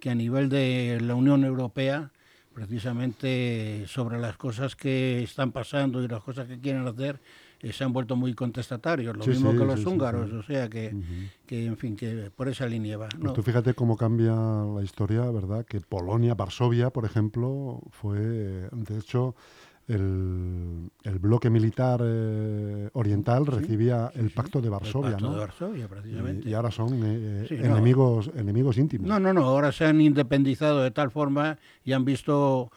que 0.00 0.10
a 0.10 0.14
nivel 0.14 0.48
de 0.48 0.98
la 1.02 1.14
Unión 1.14 1.44
Europea, 1.44 2.12
precisamente 2.52 3.84
sobre 3.86 4.18
las 4.18 4.36
cosas 4.36 4.76
que 4.76 5.22
están 5.22 5.52
pasando 5.52 6.02
y 6.02 6.08
las 6.08 6.22
cosas 6.22 6.46
que 6.48 6.60
quieren 6.60 6.86
hacer, 6.86 7.20
eh, 7.60 7.72
se 7.72 7.84
han 7.84 7.92
vuelto 7.92 8.16
muy 8.16 8.34
contestatarios, 8.34 9.16
lo 9.16 9.24
Sí, 9.24 9.30
mismo 9.30 9.50
sí, 9.52 9.58
que 9.58 9.64
los 9.64 9.80
sí, 9.80 9.86
húngaros, 9.86 10.32
o 10.32 10.42
sea 10.42 10.68
que, 10.68 10.96
que, 11.46 11.66
en 11.66 11.76
fin, 11.76 11.96
que 11.96 12.30
por 12.30 12.48
esa 12.48 12.66
línea 12.66 12.96
va. 12.98 13.08
Pues 13.08 13.18
No, 13.22 13.32
tú 13.32 13.42
fíjate 13.42 13.74
cómo 13.74 13.96
cambia 13.96 14.34
la 14.34 14.82
historia, 14.82 15.30
¿verdad? 15.30 15.64
Que 15.64 15.80
Polonia, 15.80 16.34
Varsovia, 16.34 16.90
por 16.90 17.04
ejemplo, 17.04 17.80
fue, 17.90 18.18
de 18.20 18.98
hecho, 18.98 19.34
el, 19.88 20.90
el 21.04 21.18
bloque 21.18 21.48
militar 21.50 22.00
eh, 22.04 22.90
oriental 22.92 23.46
recibía 23.46 24.10
el 24.14 24.30
pacto 24.30 24.60
de 24.60 24.66
el 24.66 24.70
Varsovia, 24.72 25.10
Pacto 25.12 25.26
¿no? 25.26 25.32
de 25.34 25.38
Varsovia, 25.40 25.88
precisamente. 25.88 26.48
Y, 26.48 26.52
y 26.52 26.54
ahora 26.54 26.70
son 26.70 27.00
eh, 27.04 27.46
Sí, 27.48 27.54
no. 27.56 27.64
enemigos, 27.66 28.30
enemigos 28.36 28.78
íntimos. 28.78 29.06
No, 29.08 29.20
no, 29.20 29.32
no, 29.32 29.44
ahora 29.44 29.70
se 29.72 29.84
han 29.84 30.00
independizado 30.00 30.82
de 30.82 30.90
tal 30.90 31.10
forma 31.10 31.58
y 31.84 31.92
han 31.92 32.04
visto, 32.04 32.70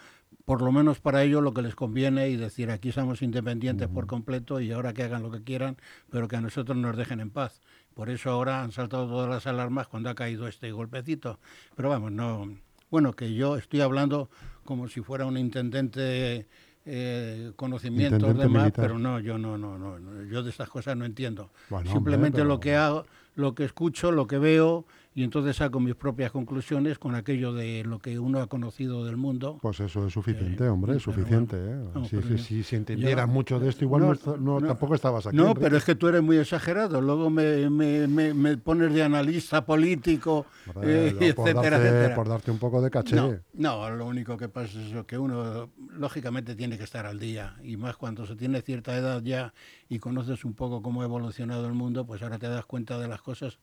por 0.45 0.61
lo 0.61 0.71
menos 0.71 0.99
para 0.99 1.23
ellos, 1.23 1.41
lo 1.41 1.53
que 1.53 1.63
les 1.63 1.75
conviene 1.75 2.29
y 2.29 2.35
decir, 2.37 2.69
aquí 2.69 2.91
somos 2.91 3.21
independientes 3.21 3.87
por 3.87 4.05
completo 4.05 4.59
y 4.59 4.71
ahora 4.71 4.93
que 4.93 5.03
hagan 5.03 5.23
lo 5.23 5.31
que 5.31 5.43
quieran, 5.43 5.77
pero 6.11 6.27
que 6.27 6.35
a 6.35 6.41
nosotros 6.41 6.77
nos 6.77 6.95
dejen 6.95 7.19
en 7.21 7.31
paz. 7.31 7.61
Por 7.95 8.09
eso 8.09 8.29
ahora 8.29 8.61
han 8.63 8.71
saltado 8.71 9.07
todas 9.07 9.29
las 9.29 9.47
alarmas 9.47 9.87
cuando 9.87 10.09
ha 10.09 10.15
caído 10.15 10.47
este 10.47 10.71
golpecito. 10.71 11.39
Pero 11.75 11.89
vamos, 11.89 12.11
no. 12.11 12.55
Bueno, 12.91 13.13
que 13.13 13.33
yo 13.33 13.55
estoy 13.57 13.81
hablando 13.81 14.29
como 14.63 14.87
si 14.87 15.01
fuera 15.01 15.25
un 15.25 15.37
intendente 15.37 16.47
eh, 16.85 17.51
conocimientos 17.55 18.19
Intendente 18.19 18.43
demás, 18.43 18.63
militar. 18.63 18.85
pero 18.85 18.99
no, 18.99 19.19
yo 19.19 19.37
no, 19.37 19.57
no, 19.57 19.77
no, 19.77 19.99
no, 19.99 20.23
yo 20.25 20.43
de 20.43 20.49
estas 20.49 20.69
cosas 20.69 20.95
no 20.97 21.05
entiendo. 21.05 21.49
Bueno, 21.69 21.91
Simplemente 21.91 22.41
hombre, 22.41 22.53
lo 22.55 22.59
que 22.59 22.75
hago, 22.75 23.05
lo 23.35 23.55
que 23.55 23.65
escucho, 23.65 24.11
lo 24.11 24.27
que 24.27 24.37
veo 24.37 24.85
y 25.15 25.23
entonces 25.23 25.55
saco 25.57 25.79
mis 25.79 25.95
propias 25.95 26.31
conclusiones 26.31 26.99
con 26.99 27.15
aquello 27.15 27.51
de 27.51 27.83
lo 27.83 27.99
que 27.99 28.19
uno 28.19 28.39
ha 28.41 28.47
conocido 28.47 29.03
del 29.05 29.17
mundo. 29.17 29.57
Pues 29.61 29.79
eso 29.79 30.05
es 30.05 30.13
suficiente, 30.13 30.63
Eh, 30.65 30.69
hombre, 30.69 30.95
es 30.97 31.01
suficiente. 31.03 31.57
¿eh? 31.57 31.83
Vamos, 31.93 32.09
Si, 32.09 32.21
si- 32.21 32.37
si- 32.37 32.63
si 32.63 32.75
entendieras 32.75 33.25
yo- 33.27 33.33
mucho 33.33 33.59
de 33.59 33.69
esto, 33.69 33.83
igual 33.85 34.03
no, 34.03 34.13
no, 34.13 34.37
no, 34.37 34.59
no. 34.59 34.67
tampoco 34.67 34.95
estabas 34.95 35.25
aquí. 35.27 35.35
No, 35.35 35.53
pero 35.55 35.75
es 35.77 35.83
que 35.83 35.95
tú 35.95 36.07
eres 36.07 36.21
muy 36.21 36.37
exagerado. 36.37 37.01
Luego 37.01 37.29
me, 37.29 37.69
me, 37.69 38.07
me, 38.07 38.33
me 38.33 38.57
pones 38.57 38.93
de 38.93 39.03
analista 39.03 39.65
político, 39.65 40.45
eh, 40.83 41.13
por, 41.35 41.47
etcétera, 41.47 41.53
darte, 41.79 41.87
etcétera. 41.89 42.15
por 42.15 42.29
darte 42.29 42.51
un 42.51 42.59
poco 42.59 42.81
de 42.81 42.89
caché. 42.91 43.15
No, 43.15 43.33
no, 43.53 43.89
lo 43.89 44.05
único 44.05 44.37
que 44.37 44.47
pasa 44.47 44.79
es 44.79 45.05
que 45.05 45.17
uno 45.17 45.71
lógicamente 45.91 46.55
tiene 46.55 46.77
que 46.77 46.83
estar 46.83 47.05
al 47.05 47.19
día 47.19 47.55
y 47.63 47.75
más 47.77 47.97
cuando 47.97 48.25
se 48.27 48.35
tiene 48.35 48.61
cierta 48.61 48.95
edad 48.95 49.21
ya 49.23 49.53
y 49.89 49.99
conoces 49.99 50.45
un 50.45 50.53
poco 50.53 50.81
cómo 50.81 51.01
ha 51.01 51.05
evolucionado 51.05 51.65
el 51.67 51.73
mundo, 51.73 52.05
pues 52.05 52.21
ahora 52.21 52.37
te 52.37 52.47
das 52.47 52.65
cuenta 52.65 52.99
de 52.99 53.07
las 53.07 53.21
cosas, 53.21 53.59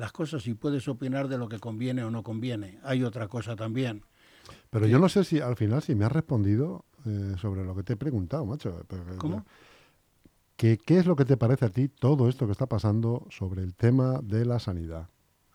las 0.00 0.12
cosas 0.12 0.46
y 0.46 0.54
puedes 0.54 0.88
opinar 0.88 1.28
de 1.28 1.36
lo 1.38 1.48
que 1.48 1.58
conviene 1.58 2.02
o 2.02 2.10
no 2.10 2.22
conviene. 2.22 2.78
Hay 2.82 3.04
otra 3.04 3.28
cosa 3.28 3.54
también. 3.54 4.02
Pero 4.70 4.86
yo 4.86 4.98
no 4.98 5.08
sé 5.08 5.24
si 5.24 5.40
al 5.40 5.56
final 5.56 5.82
si 5.82 5.94
me 5.94 6.04
has 6.06 6.12
respondido 6.12 6.84
eh, 7.06 7.34
sobre 7.40 7.64
lo 7.64 7.74
que 7.76 7.82
te 7.82 7.92
he 7.92 7.96
preguntado, 7.96 8.44
macho. 8.46 8.82
Pero- 8.88 9.04
¿Cómo? 9.18 9.44
¿Qué, 10.56 10.78
¿Qué 10.78 10.98
es 10.98 11.06
lo 11.06 11.16
que 11.16 11.24
te 11.24 11.36
parece 11.36 11.66
a 11.66 11.68
ti 11.70 11.88
todo 11.88 12.28
esto 12.28 12.46
que 12.46 12.52
está 12.52 12.66
pasando 12.66 13.26
sobre 13.30 13.62
el 13.62 13.74
tema 13.74 14.20
de 14.22 14.44
la 14.44 14.58
sanidad? 14.58 15.08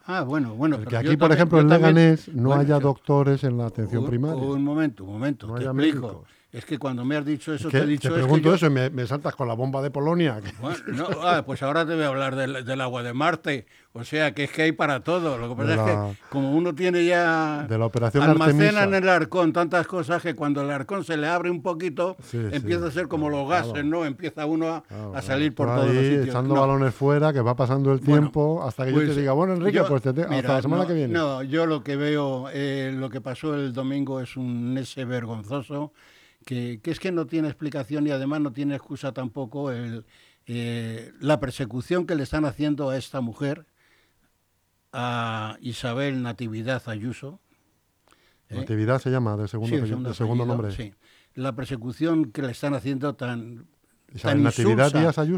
Ah, 0.06 0.22
bueno, 0.22 0.54
bueno. 0.56 0.78
Porque 0.78 0.98
aquí, 0.98 1.10
por 1.18 1.30
también- 1.30 1.38
ejemplo, 1.38 1.60
en 1.62 1.68
también- 1.70 1.96
Leganés 1.96 2.28
no 2.34 2.50
bueno, 2.50 2.62
haya 2.62 2.80
doctores 2.80 3.44
en 3.44 3.58
la 3.58 3.66
atención 3.68 4.04
un, 4.04 4.10
primaria. 4.10 4.36
Un 4.44 4.64
momento, 4.64 5.04
un 5.04 5.12
momento, 5.14 5.48
No 5.48 5.56
te 5.56 5.64
explico. 5.66 5.74
médicos. 6.08 6.28
Es 6.56 6.64
que 6.64 6.80
cuando 6.80 7.04
me 7.04 7.18
has 7.18 7.26
dicho 7.26 7.54
eso, 7.54 7.68
¿Qué? 7.70 7.80
te 7.80 7.84
he 7.84 7.88
dicho 7.88 8.08
te 8.08 8.16
es 8.16 8.22
que 8.22 8.24
pregunto 8.24 8.50
yo- 8.50 8.56
eso 8.56 8.68
y 8.68 8.70
me, 8.70 8.90
me 8.90 9.06
saltas 9.06 9.36
con 9.36 9.46
la 9.48 9.54
bomba 9.56 9.82
de 9.82 9.92
Polonia. 9.92 10.40
que- 10.42 10.54
Bueno, 10.62 10.78
no, 10.88 11.08
ah, 11.22 11.44
pues 11.46 11.62
ahora 11.62 11.86
te 11.86 11.96
voy 11.96 12.04
a 12.04 12.08
hablar 12.08 12.36
del, 12.38 12.64
del 12.64 12.80
agua 12.82 13.04
de 13.04 13.14
Marte. 13.14 13.66
O 13.92 14.04
sea, 14.04 14.34
que 14.34 14.44
es 14.46 14.52
que 14.52 14.62
hay 14.64 14.72
para 14.74 15.02
todo. 15.04 15.38
Lo 15.38 15.50
que 15.50 15.56
pasa 15.56 15.68
De 15.68 15.74
es 15.74 15.78
la- 15.80 15.86
que 16.12 16.18
como 16.30 16.52
uno 16.54 16.74
tiene 16.76 17.06
ya... 17.06 17.66
de 17.68 17.78
la 17.78 17.86
operación 17.86 18.24
Almacena 18.24 18.84
en 18.84 18.94
el 18.94 19.08
arcón 19.10 19.52
tantas 19.54 19.86
cosas 19.88 20.22
que 20.22 20.34
cuando 20.36 20.62
el 20.62 20.70
arcón 20.72 21.04
se 21.04 21.18
le 21.18 21.28
abre 21.28 21.50
un 21.50 21.62
poquito, 21.62 22.16
Sí, 22.24 22.38
empieza 22.52 22.84
sí, 22.84 22.88
a 22.88 22.92
ser 22.92 23.08
como 23.10 23.30
los 23.30 23.46
claro. 23.48 23.68
gases, 23.68 23.86
¿no? 23.86 24.06
Empieza 24.06 24.46
uno 24.46 24.74
a, 24.76 24.84
Claro, 24.84 25.08
a 25.08 25.12
claro. 25.12 25.28
salir 25.28 25.54
por 25.56 25.68
Tú 25.68 25.74
todos 25.76 25.88
los 25.88 25.98
ahí 25.98 26.06
sitios. 26.10 26.28
echando 26.28 26.56
No. 26.56 26.62
balones 26.62 26.94
fuera, 26.96 27.34
que 27.34 27.42
va 27.42 27.56
pasando 27.56 27.92
el 27.92 28.00
Bueno, 28.00 28.22
tiempo 28.22 28.64
hasta 28.66 28.86
que 28.86 28.92
yo 28.92 28.96
Pues, 28.98 29.10
te 29.14 29.20
diga, 29.22 29.32
bueno, 29.34 29.54
Enrique, 29.54 29.78
yo- 29.78 29.88
pues 29.88 30.02
te 30.02 30.14
te- 30.14 30.22
hasta 30.22 30.36
mira, 30.36 30.54
la 30.56 30.62
semana 30.62 30.82
no, 30.84 30.88
que 30.88 30.94
viene. 30.94 31.14
No, 31.14 31.44
yo 31.44 31.66
lo 31.66 31.84
que 31.84 31.96
veo, 31.98 32.48
eh, 32.54 32.94
lo 32.98 33.10
que 33.10 33.20
pasó 33.22 33.56
el 33.56 33.74
domingo 33.74 34.20
es 34.22 34.36
un 34.38 34.78
ese 34.78 35.04
vergonzoso, 35.06 35.92
que, 36.46 36.80
que 36.82 36.92
es 36.92 37.00
que 37.00 37.12
no 37.12 37.26
tiene 37.26 37.50
explicación 37.50 38.08
y 38.08 38.12
además 38.12 38.40
no 38.40 38.54
tiene 38.54 38.76
excusa 38.76 39.12
tampoco 39.12 39.72
el, 39.72 40.06
eh, 40.46 41.12
la 41.20 41.40
persecución 41.40 42.06
que 42.06 42.16
le 42.16 42.24
están 42.24 42.46
haciendo 42.46 42.90
a 42.90 42.98
esta 42.98 43.20
mujer 43.20 43.66
a 44.94 45.58
Isabel 45.60 46.22
Natividad 46.22 46.88
Ayuso. 46.88 47.40
¿eh? 48.50 48.56
Natividad 48.56 49.00
se 49.00 49.10
llama, 49.10 49.36
de 49.38 49.48
segundo, 49.48 49.76
de 49.76 50.14
segundo 50.14 50.46
nombre. 50.46 50.72
Sí. 50.72 50.94
La 51.34 51.56
persecución 51.56 52.32
que 52.32 52.44
le 52.44 52.52
están 52.52 52.76
haciendo 52.76 53.16
tan 53.16 53.68
tan 54.22 54.44
Natividad 54.44 54.92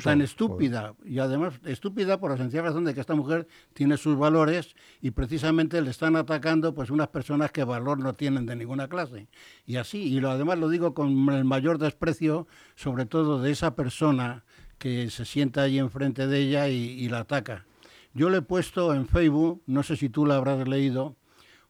tan 0.04 0.22
estúpida, 0.22 0.94
y 1.04 1.20
además 1.20 1.56
estúpida 1.66 2.20
por 2.20 2.32
la 2.32 2.38
sencilla 2.38 2.64
razón 2.64 2.86
de 2.86 2.94
que 2.94 3.00
esta 3.00 3.16
mujer 3.16 3.48
tiene 3.74 3.98
sus 3.98 4.18
valores 4.18 4.76
y 5.02 5.12
precisamente 5.12 5.82
le 5.82 5.90
están 5.90 6.16
atacando 6.16 6.74
pues 6.74 6.92
unas 6.92 7.08
personas 7.08 7.52
que 7.52 7.64
valor 7.64 8.00
no 8.00 8.14
tienen 8.14 8.46
de 8.46 8.56
ninguna 8.56 8.88
clase. 8.88 9.28
Y 9.66 9.78
así, 9.78 10.04
y 10.04 10.20
lo, 10.20 10.30
además 10.30 10.60
lo 10.60 10.70
digo 10.70 10.94
con 10.94 11.30
el 11.30 11.46
mayor 11.46 11.80
desprecio, 11.80 12.48
sobre 12.76 13.06
todo 13.06 13.42
de 13.42 13.52
esa 13.52 13.76
persona 13.76 14.44
que 14.78 15.10
se 15.10 15.26
sienta 15.26 15.64
ahí 15.64 15.80
enfrente 15.80 16.28
de 16.28 16.40
ella 16.40 16.70
y, 16.70 17.10
la 17.10 17.20
ataca. 17.20 17.66
Yo 18.14 18.30
le 18.30 18.38
he 18.38 18.42
puesto 18.42 18.94
en 18.94 19.08
Facebook, 19.08 19.64
no 19.66 19.82
sé 19.82 19.96
si 19.96 20.10
tú 20.10 20.26
lo 20.26 20.34
habrás 20.34 20.68
leído, 20.68 21.16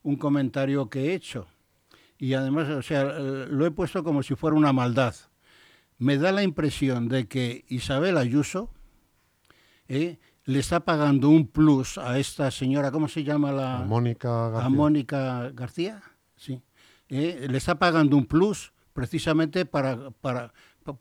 un 0.04 0.18
comentario 0.18 0.90
que 0.90 1.06
he 1.06 1.14
hecho. 1.14 1.48
Y 2.18 2.34
además, 2.34 2.70
o 2.70 2.82
sea, 2.82 3.04
lo 3.04 3.66
he 3.66 3.72
puesto 3.72 4.04
como 4.04 4.24
si 4.24 4.36
fuera 4.36 4.58
una 4.58 4.74
maldad 4.74 5.16
me 5.98 6.18
da 6.18 6.32
la 6.32 6.44
impresión 6.44 7.08
de 7.08 7.28
que 7.28 7.66
Isabel 7.68 8.18
Ayuso 8.18 8.72
eh, 9.88 10.20
le 10.46 10.60
está 10.60 10.82
pagando 10.82 11.30
un 11.30 11.48
plus 11.48 11.98
a 11.98 12.20
esta 12.20 12.52
señora, 12.52 12.92
¿cómo 12.92 13.08
se 13.08 13.24
llama 13.24 13.52
la? 13.52 13.84
Mónica 13.86 14.50
García. 14.50 14.66
A 14.66 14.70
Mónica 14.70 15.52
García, 15.54 16.02
sí. 16.36 16.62
Eh, 17.10 17.48
le 17.50 17.58
está 17.58 17.80
pagando 17.80 18.18
un 18.18 18.26
plus 18.26 18.74
precisamente 18.94 19.66
para, 19.66 20.12
para, 20.12 20.54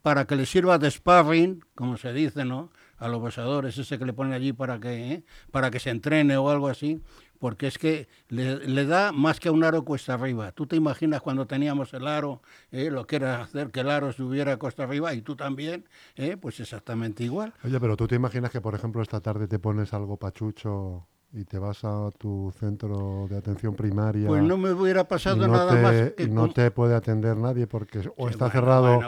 para 0.02 0.26
que 0.26 0.36
le 0.36 0.46
sirva 0.46 0.78
de 0.78 0.90
sparring, 0.90 1.64
como 1.74 1.96
se 1.96 2.12
dice, 2.12 2.44
¿no? 2.44 2.70
A 2.98 3.08
los 3.08 3.20
boxeadores, 3.20 3.76
ese 3.78 3.98
que 3.98 4.04
le 4.04 4.12
ponen 4.12 4.32
allí 4.32 4.52
para 4.52 4.78
que, 4.80 5.12
eh, 5.12 5.24
para 5.50 5.70
que 5.70 5.80
se 5.80 5.90
entrene 5.90 6.36
o 6.36 6.50
algo 6.50 6.68
así, 6.68 7.00
porque 7.38 7.66
es 7.66 7.78
que 7.78 8.08
le, 8.28 8.86
da 8.86 9.12
más 9.12 9.40
que 9.40 9.48
a 9.48 9.52
un 9.52 9.64
aro 9.64 9.84
cuesta 9.84 10.14
arriba. 10.14 10.52
Tú 10.52 10.66
te 10.66 10.76
imaginas 10.76 11.20
cuando 11.20 11.46
teníamos 11.46 11.92
el 11.94 12.06
aro, 12.06 12.42
eh, 12.70 12.90
lo 12.90 13.06
que 13.06 13.16
era 13.16 13.42
hacer 13.42 13.70
que 13.70 13.80
el 13.80 13.90
aro 13.90 14.10
estuviera 14.10 14.56
cuesta 14.56 14.84
arriba 14.84 15.14
y 15.14 15.22
tú 15.22 15.36
también, 15.36 15.88
eh, 16.14 16.36
pues 16.36 16.60
exactamente 16.60 17.24
igual. 17.24 17.52
Oye, 17.64 17.78
pero 17.80 17.96
tú 17.96 18.06
te 18.06 18.14
imaginas 18.14 18.50
que, 18.50 18.60
por 18.60 18.74
ejemplo, 18.74 19.02
esta 19.02 19.20
tarde 19.20 19.48
te 19.48 19.58
pones 19.58 19.92
algo 19.92 20.16
pachucho 20.16 21.06
y 21.32 21.44
te 21.44 21.58
vas 21.58 21.84
a 21.84 22.10
tu 22.18 22.52
centro 22.58 23.26
de 23.28 23.36
atención 23.36 23.74
primaria. 23.74 24.28
Pues 24.28 24.42
no 24.42 24.56
me 24.56 24.72
hubiera 24.72 25.06
pasado 25.06 25.46
nada 25.48 25.74
más. 25.74 26.12
Que 26.12 26.28
no 26.28 26.50
te 26.50 26.70
puede 26.70 26.94
atender 26.94 27.36
nadie 27.36 27.66
porque 27.66 28.08
o 28.16 28.28
está 28.28 28.50
cerrado 28.50 29.00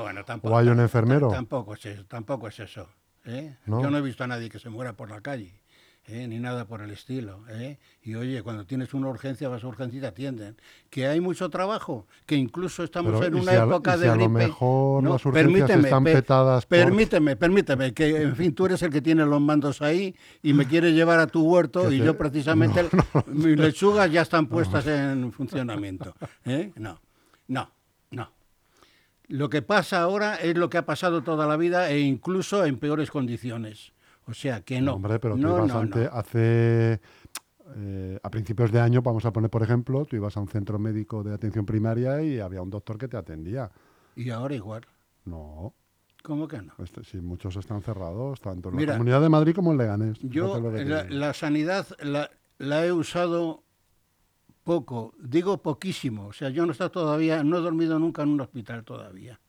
o 0.43 0.57
hay 0.57 0.69
un 0.69 0.81
enfermero. 0.81 1.29
Tampoco 1.29 1.75
es 1.75 1.87
eso. 1.87 2.05
Tampoco 2.07 2.49
es 2.49 2.59
eso 2.61 2.89
¿eh? 3.29 3.57
Yo 3.67 3.91
no 3.91 3.99
he 3.99 4.03
visto 4.03 4.25
a 4.25 4.27
nadie 4.27 4.49
que 4.49 4.59
se 4.59 4.71
muera 4.71 4.95
por 4.95 5.11
la 5.11 5.21
calle. 5.21 5.61
¿Eh? 6.09 6.27
ni 6.27 6.39
nada 6.39 6.67
por 6.67 6.81
el 6.81 6.91
estilo. 6.91 7.45
¿eh? 7.49 7.79
Y 8.03 8.15
oye, 8.15 8.43
cuando 8.43 8.65
tienes 8.65 8.95
una 8.95 9.09
urgencia, 9.09 9.49
vas 9.49 9.63
a 9.65 9.69
urgencia 9.69 9.99
y 9.99 10.01
te 10.01 10.07
atienden. 10.07 10.57
Que 10.91 11.07
hay 11.07 11.21
mucho 11.21 11.49
trabajo, 11.51 12.07
que 12.27 12.37
incluso 12.37 12.83
estamos 12.83 13.25
en 13.25 13.35
una 13.35 13.55
época 13.55 13.97
de 13.97 14.09
gripe. 14.09 14.25
A 14.25 14.29
lo 14.29 14.31
mejor 14.31 15.05
las 15.05 15.25
urgencias 15.25 15.71
están 15.71 16.05
petadas. 16.05 16.67
Permíteme, 16.67 17.37
permíteme, 17.37 17.93
que 17.93 18.23
en 18.23 18.37
fin, 18.37 18.55
tú 18.55 18.67
eres 18.67 18.83
el 18.83 18.91
que 18.91 19.03
tiene 19.03 19.25
los 19.25 19.41
mandos 19.41 19.83
ahí 19.83 20.15
y 20.43 20.53
me 20.53 20.67
quieres 20.67 20.95
llevar 20.95 21.21
a 21.21 21.27
tu 21.27 21.43
huerto 21.45 21.93
y 21.93 21.99
yo 21.99 22.17
precisamente, 22.19 22.89
mis 23.27 23.59
lechugas 23.59 24.11
ya 24.11 24.23
están 24.23 24.47
puestas 24.47 24.87
en 24.87 25.31
funcionamiento. 25.33 26.15
¿eh? 26.45 26.73
No, 26.77 27.01
no, 27.49 27.71
no. 28.11 28.33
Lo 29.29 29.51
que 29.51 29.61
pasa 29.61 30.01
ahora 30.01 30.37
es 30.37 30.57
lo 30.57 30.71
que 30.71 30.79
ha 30.79 30.87
pasado 30.87 31.23
toda 31.23 31.47
la 31.47 31.59
vida 31.59 31.91
e 31.91 32.01
incluso 32.01 32.65
en 32.65 32.79
peores 32.79 33.11
condiciones. 33.11 33.93
O 34.29 34.35
sea 34.35 34.61
que 34.61 34.81
no. 34.81 34.95
Hombre, 34.95 35.19
pero 35.19 35.37
tú 35.37 35.41
ibas 35.41 35.73
hace. 36.13 37.01
Eh, 37.77 38.19
a 38.23 38.31
principios 38.31 38.73
de 38.73 38.81
año, 38.81 39.03
vamos 39.03 39.27
a 39.27 39.33
poner 39.33 39.51
por 39.51 39.63
ejemplo, 39.63 40.07
tú 40.07 40.17
ibas 40.17 40.37
a 40.39 40.41
un 40.41 40.49
centro 40.49 40.79
médico 40.79 41.23
de 41.23 41.35
atención 41.35 41.67
primaria 41.67 42.23
y 42.23 42.41
había 42.41 42.63
un 42.63 42.71
doctor 42.71 42.97
que 42.97 43.09
te 43.09 43.17
atendía. 43.17 43.71
¿Y 44.17 44.31
ahora 44.31 44.55
igual? 44.55 44.87
No. 45.27 45.75
¿Cómo 46.23 46.49
que 46.49 46.61
no? 46.63 46.73
Este, 46.83 47.05
sí, 47.05 47.19
muchos 47.19 47.57
están 47.57 47.83
cerrados, 47.83 48.41
tanto 48.41 48.71
en 48.71 48.87
la 48.87 48.93
Comunidad 48.93 49.21
de 49.21 49.29
Madrid 49.29 49.55
como 49.55 49.73
en 49.73 49.79
Leganés. 49.79 50.19
Yo 50.23 50.61
la, 51.09 51.33
sanidad 51.35 51.87
la, 52.01 52.31
la, 52.57 52.87
he 52.87 52.93
usado 52.93 53.65
poco, 54.65 55.15
digo 55.19 55.63
poquísimo. 55.63 56.27
O 56.27 56.33
sea, 56.33 56.49
yo 56.51 56.67
no 56.67 56.73
he 56.73 56.91
todavía, 56.91 57.45
no 57.45 57.59
he 57.59 57.61
dormido 57.61 57.99
nunca 57.99 58.23
en 58.23 58.31
un 58.31 58.41
hospital 58.41 58.85
todavía. 58.85 59.41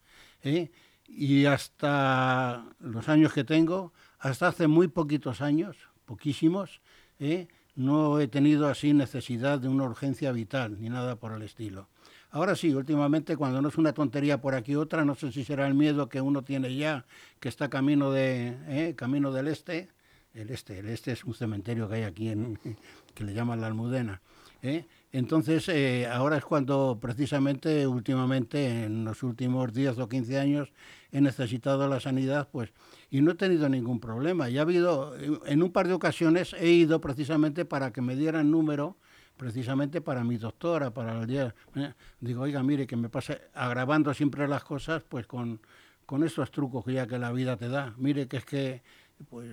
¿eh? 0.44 0.72
Y 1.08 1.46
hasta 1.46 2.66
los 2.80 3.10
años 3.10 3.34
que 3.34 3.44
tengo, 3.44 3.94
hasta 4.20 4.48
hace 4.48 4.68
muy 4.68 4.88
poquitos 4.88 5.42
años, 5.42 5.78
poquísimos, 6.06 6.82
¿eh? 7.20 7.48
no 7.76 8.20
he 8.20 8.28
tenido 8.28 8.68
así 8.68 8.94
necesidad 8.94 9.60
de 9.60 9.70
una 9.70 9.86
urgencia 9.86 10.32
vital 10.32 10.82
ni 10.82 10.90
nada 10.90 11.16
por 11.16 11.32
el 11.32 11.42
estilo. 11.42 11.88
Ahora 12.32 12.56
sí, 12.56 12.74
últimamente 12.74 13.38
cuando 13.38 13.62
no 13.62 13.70
es 13.70 13.78
una 13.78 13.94
tontería 13.94 14.42
por 14.42 14.54
aquí 14.54 14.76
otra, 14.76 15.06
no 15.06 15.16
sé 15.16 15.32
si 15.32 15.44
será 15.44 15.66
el 15.66 15.74
miedo 15.74 16.10
que 16.10 16.22
uno 16.22 16.44
tiene 16.44 16.76
ya, 16.76 17.06
que 17.40 17.50
está 17.50 17.70
camino 17.70 18.12
de 18.12 18.56
¿eh? 18.68 18.94
camino 18.96 19.32
del 19.32 19.48
este, 19.48 19.90
el 20.34 20.50
este, 20.52 20.80
el 20.80 20.90
este 20.90 21.14
es 21.14 21.24
un 21.24 21.34
cementerio 21.34 21.88
que 21.88 21.96
hay 21.96 22.04
aquí 22.04 22.30
en, 22.30 22.60
que 23.16 23.24
le 23.24 23.34
llaman 23.34 23.62
la 23.62 23.68
Almudena. 23.68 24.22
¿eh? 24.62 24.86
Entonces, 25.12 25.70
ahora 26.08 26.38
es 26.38 26.46
cuando 26.46 27.00
precisamente 27.02 27.88
últimamente, 27.88 28.84
en 28.84 29.06
los 29.06 29.24
últimos 29.24 29.74
10 29.74 29.98
o 29.98 30.08
15 30.08 30.38
años, 30.38 30.72
he 31.12 31.22
necesitado 31.22 31.88
la 31.88 32.00
sanidad, 32.00 32.48
pues 32.52 32.72
y 33.12 33.22
no 33.22 33.32
he 33.32 33.36
tenido 33.36 33.68
ningún 33.70 34.00
problema. 34.00 34.50
Y 34.50 34.58
ha 34.58 34.62
habido, 34.62 35.16
en 35.46 35.64
un 35.64 35.72
par 35.72 35.88
de 35.88 35.94
ocasiones 35.94 36.54
he 36.54 36.70
ido 36.70 37.02
precisamente 37.02 37.66
para 37.66 37.92
que 37.92 38.02
me 38.02 38.16
dieran 38.16 38.52
número, 38.52 38.98
precisamente 39.38 40.02
para 40.02 40.24
mi 40.24 40.38
doctora, 40.38 40.92
para 40.92 41.20
el 41.20 41.28
día. 41.28 41.56
¿eh? 41.76 41.94
Digo, 42.20 42.44
oiga, 42.44 42.62
mire, 42.62 42.86
que 42.86 42.96
me 42.96 43.10
pasa 43.10 43.38
agravando 43.54 44.14
siempre 44.14 44.48
las 44.48 44.64
cosas, 44.64 45.04
pues 45.08 45.26
con, 45.26 45.60
con 46.06 46.24
esos 46.24 46.52
trucos 46.52 46.86
que 46.86 46.94
ya 46.94 47.08
que 47.08 47.18
la 47.18 47.32
vida 47.32 47.58
te 47.58 47.70
da. 47.70 47.94
Mire, 47.98 48.28
que 48.28 48.38
es 48.38 48.46
que, 48.46 48.84
pues 49.30 49.50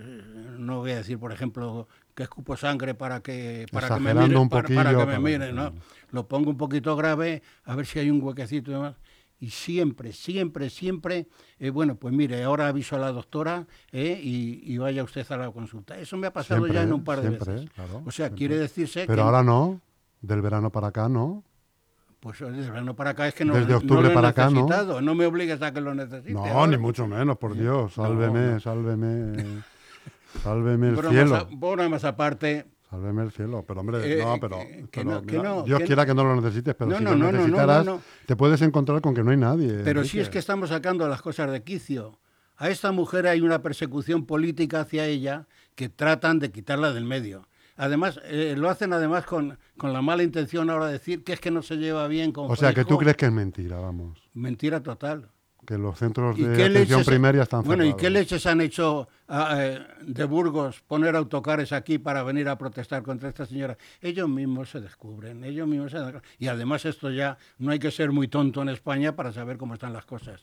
no 0.57 0.79
voy 0.79 0.91
a 0.91 0.97
decir, 0.97 1.17
por 1.17 1.31
ejemplo, 1.31 1.87
que 2.13 2.23
escupo 2.23 2.55
sangre 2.55 2.93
para 2.93 3.21
que, 3.21 3.65
para 3.71 3.87
que 3.89 3.99
me 3.99 4.13
miren, 4.13 4.49
para, 4.49 4.67
que 4.67 5.05
me 5.05 5.19
miren, 5.19 5.55
¿no? 5.55 5.73
Lo 6.11 6.27
pongo 6.27 6.49
un 6.49 6.57
poquito 6.57 6.95
grave, 6.95 7.41
a 7.63 7.75
ver 7.75 7.85
si 7.85 7.99
hay 7.99 8.09
un 8.09 8.21
huequecito 8.21 8.71
y 8.71 8.73
demás 8.75 8.95
y 9.39 9.51
siempre, 9.51 10.13
siempre, 10.13 10.69
siempre, 10.69 11.27
eh, 11.59 11.69
bueno, 11.69 11.95
pues 11.95 12.13
mire, 12.13 12.43
ahora 12.43 12.67
aviso 12.67 12.95
a 12.95 12.99
la 12.99 13.11
doctora 13.11 13.67
eh, 13.91 14.19
y, 14.21 14.77
vaya 14.77 15.03
usted 15.03 15.25
a 15.31 15.37
la 15.37 15.51
consulta. 15.51 15.97
Eso 15.99 16.17
me 16.17 16.27
ha 16.27 16.33
pasado 16.33 16.65
ya 16.67 16.81
en 16.81 16.93
un 16.93 17.03
par 17.03 17.21
de 17.21 17.31
veces. 17.31 17.69
o 18.05 18.11
sea, 18.11 18.31
quiere 18.31 18.57
decirse 18.57 19.05
Pero 19.05 19.23
ahora 19.23 19.43
no, 19.43 19.79
del 20.21 20.41
verano 20.41 20.71
para 20.71 20.87
acá 20.87 21.07
no. 21.07 21.43
Pues 22.19 22.39
del 22.39 22.55
verano 22.55 22.95
para 22.95 23.11
acá 23.11 23.27
es 23.27 23.35
que 23.35 23.45
no, 23.45 23.53
Desde 23.53 23.75
octubre 23.75 24.09
para 24.09 24.29
acá, 24.29 24.49
¿no? 24.49 25.01
No 25.01 25.13
me 25.15 25.25
obligues 25.27 25.61
a 25.61 25.71
que 25.71 25.81
lo 25.81 25.93
necesite. 25.93 26.33
No, 26.33 26.65
ni 26.65 26.77
mucho 26.77 27.07
menos, 27.07 27.37
por 27.37 27.55
Dios. 27.55 27.93
Sálveme, 27.93 28.59
sálveme. 28.59 29.63
Sálveme 30.43 30.89
el 30.89 30.97
cielo. 30.97 31.47
Más, 31.51 31.89
más 31.89 32.03
aparte, 32.03 32.65
Sálveme 32.89 33.23
el 33.23 33.31
cielo, 33.31 33.65
pero 33.67 33.81
hombre, 33.81 34.19
eh, 34.19 34.23
no, 34.23 34.39
pero, 35.25 35.63
Dios 35.63 35.81
quiera 35.81 36.05
que 36.05 36.13
no 36.13 36.23
lo 36.23 36.39
necesites, 36.39 36.73
pero 36.73 36.97
si 36.97 37.03
lo 37.03 37.15
necesitaras, 37.15 37.85
te 38.25 38.35
puedes 38.37 38.61
encontrar 38.61 39.01
con 39.01 39.13
que 39.13 39.23
no 39.23 39.31
hay 39.31 39.37
nadie. 39.37 39.81
Pero 39.83 40.05
si 40.05 40.19
es 40.19 40.29
que 40.29 40.39
estamos 40.39 40.69
sacando 40.69 41.07
las 41.07 41.21
cosas 41.21 41.51
de 41.51 41.63
quicio. 41.63 42.19
A 42.59 42.69
esta 42.69 42.91
mujer 42.91 43.27
hay 43.27 43.41
una 43.41 43.61
persecución 43.61 44.25
política 44.25 44.81
hacia 44.81 45.05
ella 45.05 45.45
que 45.75 45.89
tratan 45.89 46.39
de 46.39 46.51
quitarla 46.51 46.91
del 46.91 47.03
medio. 47.03 47.47
Además, 47.75 48.19
eh, 48.23 48.55
lo 48.57 48.67
hacen 48.67 48.93
además 48.93 49.25
con, 49.25 49.59
con, 49.77 49.93
la 49.93 50.01
mala 50.01 50.23
intención 50.23 50.71
ahora 50.71 50.87
de 50.87 50.93
decir 50.93 51.23
que 51.23 51.33
es 51.33 51.39
que 51.39 51.51
no 51.51 51.61
se 51.61 51.75
lleva 51.75 52.07
bien 52.07 52.31
con 52.31 52.49
O 52.49 52.55
sea, 52.55 52.73
que 52.73 52.83
tú 52.83 52.97
crees 52.97 53.15
que 53.15 53.27
es 53.27 53.31
mentira, 53.31 53.77
vamos. 53.77 54.17
Mentira 54.33 54.81
total 54.81 55.29
que 55.67 55.77
los 55.77 55.99
centros 55.99 56.37
de 56.37 56.63
atención 56.63 57.03
primaria 57.03 57.43
están 57.43 57.61
Bueno, 57.61 57.83
¿y 57.83 57.93
qué 57.93 58.09
leches 58.09 58.45
han 58.45 58.61
hecho 58.61 59.09
ah, 59.27 59.57
eh, 59.59 59.85
de 60.01 60.23
Burgos 60.23 60.79
poner 60.79 61.13
autocares 61.13 61.73
aquí 61.73 61.97
para 61.97 62.23
venir 62.23 62.47
a 62.47 62.57
protestar 62.57 63.03
contra 63.03 63.27
esta 63.27 63.45
señora? 63.45 63.77
Ellos 64.01 64.29
mismos 64.29 64.71
se 64.71 64.79
descubren, 64.79 65.43
ellos 65.43 65.67
mismos 65.67 65.91
se 65.91 65.99
Y 66.39 66.47
además 66.47 66.85
esto 66.85 67.11
ya 67.11 67.37
no 67.59 67.71
hay 67.71 67.79
que 67.79 67.91
ser 67.91 68.13
muy 68.13 68.29
tonto 68.29 68.61
en 68.61 68.69
España 68.69 69.13
para 69.13 69.33
saber 69.33 69.57
cómo 69.57 69.73
están 69.73 69.91
las 69.91 70.05
cosas. 70.05 70.41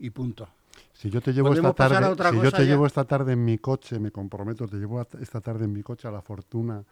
Y 0.00 0.10
punto. 0.10 0.48
Si 0.92 1.08
yo 1.08 1.20
te 1.20 1.32
llevo 1.32 1.54
esta 1.54 1.72
tarde, 1.72 2.30
si 2.32 2.40
yo 2.42 2.50
te 2.50 2.66
llevo 2.66 2.86
esta 2.86 3.04
tarde 3.04 3.34
en 3.34 3.44
mi 3.44 3.58
coche, 3.58 4.00
me 4.00 4.10
comprometo, 4.10 4.66
te 4.66 4.76
llevo 4.76 5.06
esta 5.20 5.40
tarde 5.40 5.66
en 5.66 5.72
mi 5.72 5.84
coche 5.84 6.08
a 6.08 6.10
la 6.10 6.20
Fortuna, 6.20 6.82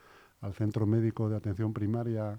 al 0.40 0.54
centro 0.54 0.86
médico 0.86 1.28
de 1.28 1.36
atención 1.36 1.72
primaria 1.72 2.38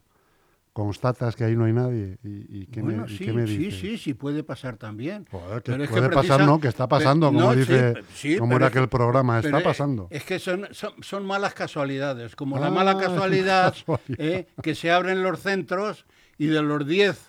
constatas 0.73 1.35
que 1.35 1.43
ahí 1.43 1.55
no 1.55 1.65
hay 1.65 1.73
nadie 1.73 2.17
y, 2.23 2.65
qué, 2.65 2.81
me, 2.81 3.07
sí, 3.07 3.31
me 3.31 3.43
dices? 3.43 3.79
Sí, 3.79 3.91
sí, 3.91 3.97
sí, 3.97 4.13
puede 4.15 4.43
pasar 4.43 4.77
también. 4.77 5.25
que 5.25 5.87
puede 5.87 6.09
pasar, 6.09 6.45
no, 6.45 6.59
que 6.59 6.67
está 6.67 6.87
pasando, 6.87 7.27
como 7.27 7.55
dice, 7.55 7.93
como 8.39 8.55
era 8.55 8.71
que 8.71 8.79
el 8.79 8.89
programa, 8.89 9.39
está 9.39 9.61
pasando. 9.61 10.07
Es 10.09 10.23
que 10.23 10.39
son, 10.39 10.67
son, 10.71 11.25
malas 11.25 11.53
casualidades, 11.53 12.35
como 12.35 12.57
la 12.57 12.67
ah, 12.67 12.71
mala 12.71 12.97
casualidad, 12.99 13.75
¿eh? 14.17 14.47
que 14.61 14.75
se 14.75 14.91
abren 14.91 15.23
los 15.23 15.39
centros 15.39 16.05
y 16.37 16.47
de 16.47 16.61
los 16.61 16.85
10, 16.85 17.19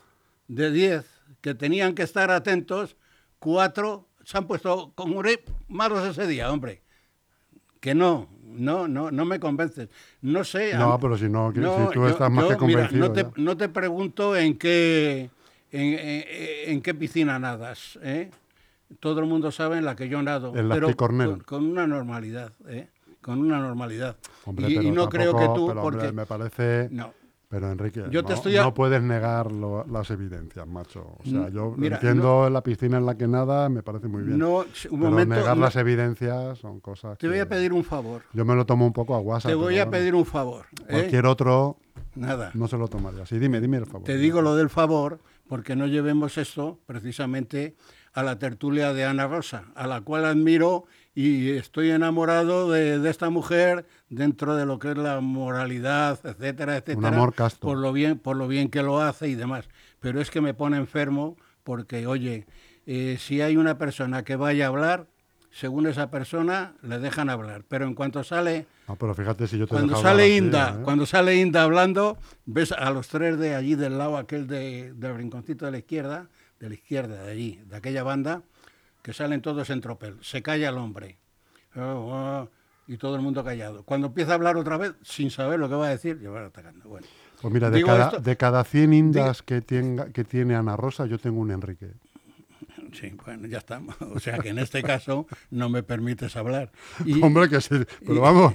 de 0.49 0.71
10 0.71 1.05
que 1.43 1.55
tenían 1.55 1.95
que 1.95 2.03
estar 2.03 2.31
atentos, 2.31 2.97
cuatro 3.39 4.09
se 4.25 4.39
han 4.39 4.47
puesto 4.47 4.93
como 4.95 5.23
malos 5.69 6.09
ese 6.09 6.27
día, 6.27 6.51
hombre. 6.51 6.84
Que 7.85 7.95
no, 7.95 8.29
no, 8.57 8.89
no, 8.89 9.11
no 9.11 9.27
me 9.27 9.39
convences. 9.39 9.91
No 10.23 10.43
sé. 10.43 10.73
No, 10.75 10.99
pero 10.99 11.19
si 11.19 11.29
no, 11.29 11.53
si 11.53 11.61
tú 11.93 12.07
estás 12.07 12.31
más 12.31 12.47
que 12.47 12.57
convencido. 12.57 13.09
no, 13.09 13.13
te, 13.13 13.27
no, 13.37 13.59
te, 13.59 13.69
pregunto 13.69 14.35
en 14.35 14.57
qué, 14.57 15.29
en, 15.71 16.25
en, 16.73 16.81
qué 16.81 16.95
piscina 16.95 17.39
nadas. 17.39 17.99
¿eh? 18.03 18.31
Todo 19.01 19.21
el 19.21 19.27
mundo 19.27 19.53
sabe 19.53 19.77
en 19.77 19.85
la 19.85 19.97
que 19.97 20.09
yo 20.09 20.23
nado. 20.23 20.57
En 20.57 20.71
la 20.71 20.77
pero 20.77 20.97
con, 20.97 21.41
con, 21.41 21.67
una 21.67 21.87
normalidad. 21.87 22.55
¿eh? 22.69 22.89
Con 23.21 23.41
una 23.41 23.59
normalidad. 23.59 24.17
y, 24.67 24.91
no 24.91 25.11
creo 25.11 25.37
que 25.37 25.45
tú. 25.55 25.71
porque, 25.79 26.11
me 26.11 26.25
parece. 26.25 26.89
No. 26.91 27.13
Pero 27.55 27.71
Enrique, 27.71 28.03
no, 28.11 28.75
puedes 28.75 29.01
negar 29.01 29.53
las 29.53 30.11
evidencias, 30.11 30.67
macho. 30.67 31.19
O 31.21 31.25
sea, 31.25 31.51
yo 31.51 31.77
entiendo 31.81 32.51
la 32.51 32.65
piscina 32.65 32.97
en 32.97 33.07
la 33.07 33.17
que 33.17 33.29
nada, 33.29 33.69
me 33.69 33.85
parece 33.85 34.09
muy 34.09 34.25
bien. 34.25 34.41
No, 34.41 34.65
un 34.91 35.01
pero 35.01 35.25
negar 35.25 35.57
las 35.57 35.77
evidencias 35.77 36.59
son 36.59 36.81
cosas. 36.81 37.17
Te 37.17 37.29
voy 37.29 37.39
a 37.39 37.49
pedir 37.49 37.73
un 37.73 37.85
favor. 37.85 38.23
Yo 38.33 38.45
me 38.45 38.57
lo 38.57 38.67
tomo 38.67 38.85
un 38.85 38.93
poco 38.93 39.15
a 39.15 39.21
WhatsApp. 39.21 39.53
Te 39.53 39.55
voy 39.55 39.79
a 39.79 39.89
pedir 39.89 40.17
un 40.17 40.27
favor. 40.27 40.67
¿eh? 40.81 40.87
Cualquier 40.91 41.27
otro. 41.27 41.77
Nada. 42.17 42.51
No 42.55 42.67
se 42.67 42.77
lo 42.77 42.89
tomaría. 42.89 43.25
Sí, 43.25 43.39
dime, 43.39 43.61
dime 43.61 43.77
el 43.77 43.87
favor. 43.87 44.03
Te 44.05 44.17
digo 44.17 44.43
lo 44.43 44.57
del 44.57 44.69
favor, 44.69 45.21
porque 45.49 45.77
no 45.77 45.87
llevemos 45.87 46.39
esto 46.39 46.81
precisamente 46.87 47.77
a 48.15 48.25
la 48.25 48.41
tertulia 48.41 48.93
de 48.93 49.05
Ana 49.05 49.29
Rosa, 49.29 49.67
a 49.77 49.87
la 49.87 50.01
cual 50.01 50.25
admiro 50.25 50.87
y 51.15 51.51
estoy 51.51 51.91
enamorado 51.91 52.71
de, 52.71 53.09
esta 53.09 53.31
mujer 53.31 53.87
dentro 54.09 54.57
de 54.57 54.67
lo 54.67 54.79
que 54.79 54.91
es 54.91 54.97
la 54.97 55.21
moralidad, 55.21 56.19
etcétera, 56.25 56.77
etcétera. 56.77 56.99
Un 56.99 57.15
amor 57.15 57.35
casto. 57.35 57.61
Por 57.67 57.79
lo 57.79 57.93
bien, 57.93 58.19
por 58.19 58.37
lo 58.37 58.49
bien 58.49 58.69
que 58.69 58.83
lo 58.83 59.01
hace 59.01 59.29
y 59.29 59.35
demás. 59.35 59.69
Pero 60.01 60.21
es 60.21 60.31
que 60.31 60.41
me 60.41 60.55
pone 60.55 60.77
enfermo 60.77 61.37
porque, 61.63 62.07
oye, 62.07 62.47
eh, 62.87 63.17
si 63.21 63.41
hay 63.41 63.57
una 63.57 63.79
persona 63.79 64.25
que 64.25 64.37
vaya 64.37 64.67
a 64.67 64.69
hablar, 64.69 65.07
según 65.53 65.87
esa 65.87 66.11
persona 66.11 66.75
le 66.83 66.99
dejan 66.99 67.31
hablar. 67.31 67.65
Pero 67.69 67.87
en 67.87 67.95
cuanto 67.95 68.25
sale, 68.25 68.67
no, 68.89 68.97
pero 68.97 69.15
fíjate 69.15 69.47
si 69.47 69.57
yo 69.57 69.67
te 69.67 69.71
cuando 69.71 69.97
sale 69.97 70.37
Inda, 70.37 70.77
¿eh? 70.79 70.83
cuando 70.83 71.07
sale 71.07 71.37
Inda 71.37 71.63
hablando, 71.63 72.19
ves 72.45 72.73
a 72.73 72.91
los 72.91 73.07
tres 73.07 73.39
de 73.39 73.55
allí 73.55 73.77
del 73.77 73.99
lado 73.99 74.17
aquel 74.17 74.49
de, 74.49 74.93
del 74.95 75.17
rinconcito 75.17 75.65
de 75.65 75.71
la 75.71 75.79
izquierda, 75.79 76.29
de 76.59 76.69
la 76.69 76.75
izquierda 76.75 77.23
de 77.23 77.31
allí, 77.31 77.61
de 77.67 77.77
aquella 77.77 78.03
banda, 78.03 78.43
que 79.05 79.13
salen 79.13 79.43
todos 79.43 79.69
en 79.69 79.83
tropel. 79.83 80.17
Se 80.23 80.43
calla 80.43 80.71
el 80.71 80.79
hombre. 80.79 81.19
Oh, 81.77 82.09
oh, 82.11 82.49
y 82.87 82.97
todo 82.97 83.17
el 83.17 83.21
mundo 83.23 83.45
callado. 83.45 83.85
Cuando 83.85 84.07
empieza 84.07 84.33
a 84.33 84.35
hablar 84.37 84.57
otra 84.57 84.79
vez, 84.79 84.95
sin 85.03 85.31
saber 85.31 85.61
lo 85.61 85.69
que 85.69 85.75
va 85.75 85.89
a 85.89 85.91
decir, 85.91 86.19
va 86.27 86.47
atacando. 86.47 86.89
Bueno. 86.89 87.07
Pues 87.43 87.53
mira, 87.53 87.69
de 87.69 87.83
cada, 87.83 88.19
de 88.19 88.37
cada 88.39 88.65
100 88.65 88.95
indas 88.95 89.43
que, 89.43 89.61
tenga, 89.61 90.07
que 90.07 90.25
tiene 90.25 90.57
Ana 90.57 90.75
Rosa, 90.75 91.05
yo 91.05 91.19
tengo 91.19 91.39
un 91.41 91.51
Enrique. 91.51 91.91
Sí, 92.95 93.15
bueno, 93.27 93.47
ya 93.47 93.59
está. 93.59 93.83
O 94.15 94.19
sea 94.21 94.39
que 94.39 94.49
en 94.49 94.59
este 94.59 94.83
caso 94.83 95.27
no 95.51 95.69
me 95.69 95.83
permites 95.83 96.35
hablar. 96.37 96.73
Hombre, 97.23 97.51
que 97.51 97.61
sí. 97.61 97.75
Pero 98.07 98.23
vamos, 98.23 98.55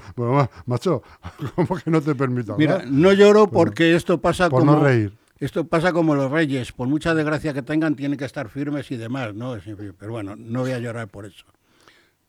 macho, 0.66 1.04
¿cómo 1.56 1.76
que 1.76 1.92
no 1.92 2.02
te 2.02 2.16
permito 2.16 2.54
hablar? 2.54 2.86
Mira, 2.86 2.92
no 2.92 3.14
lloro 3.14 3.52
porque 3.52 3.96
esto 3.96 4.20
pasa 4.20 4.50
por 4.50 4.62
como... 4.62 4.72
no 4.72 4.84
reír. 4.84 5.19
Esto 5.40 5.66
pasa 5.68 5.94
como 5.94 6.16
los 6.16 6.30
reyes, 6.30 6.72
por 6.74 6.88
mucha 6.88 7.14
desgracia 7.14 7.54
que 7.54 7.62
tengan, 7.62 7.96
tienen 7.96 8.18
que 8.18 8.26
estar 8.26 8.50
firmes 8.50 8.92
y 8.92 8.98
demás, 8.98 9.34
¿no? 9.34 9.58
Pero 9.98 10.12
bueno, 10.12 10.36
no 10.36 10.62
voy 10.62 10.72
a 10.72 10.80
llorar 10.80 11.08
por 11.08 11.26
eso. 11.26 11.46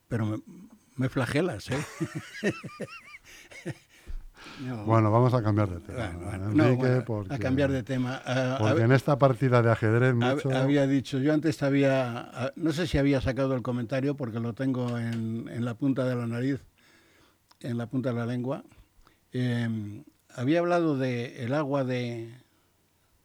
Pero 0.07 0.43
me, 0.97 1.09
flagelas, 1.09 1.71
¿eh? 1.71 1.85
Bueno, 4.87 5.11
vamos 5.11 5.33
a 5.35 5.43
cambiar 5.43 5.69
de 5.69 5.81
tema. 5.81 6.05
a 7.29 7.39
cambiar 7.39 7.71
de 7.71 7.83
tema. 7.83 8.23
porque 8.59 8.83
en 8.83 8.93
esta 8.93 9.19
partida 9.19 9.63
de 9.63 9.71
ajedrez 9.71 10.15
mucho... 10.15 10.51
Había 10.51 10.87
dicho, 10.87 11.19
yo 11.19 11.33
antes 11.33 11.63
había, 11.63 12.53
no 12.57 12.73
sé 12.73 12.87
si 12.87 12.99
había 12.99 13.21
sacado 13.21 13.55
el 13.55 13.63
comentario 13.63 14.17
porque 14.17 14.41
lo 14.41 14.55
tengo 14.55 14.99
en, 14.99 15.49
en 15.49 15.65
la 15.65 15.75
punta 15.75 16.05
de 16.05 16.17
la 16.17 16.27
nariz, 16.27 16.61
en 17.61 17.79
la 17.79 17.87
punta 17.87 18.11
de 18.11 18.15
la 18.17 18.27
lengua. 18.27 18.65
Em, 19.33 20.05
había 20.35 20.61
hablado 20.61 20.97
de 20.97 21.45
el 21.45 21.55
agua 21.55 21.85
de, 21.85 22.35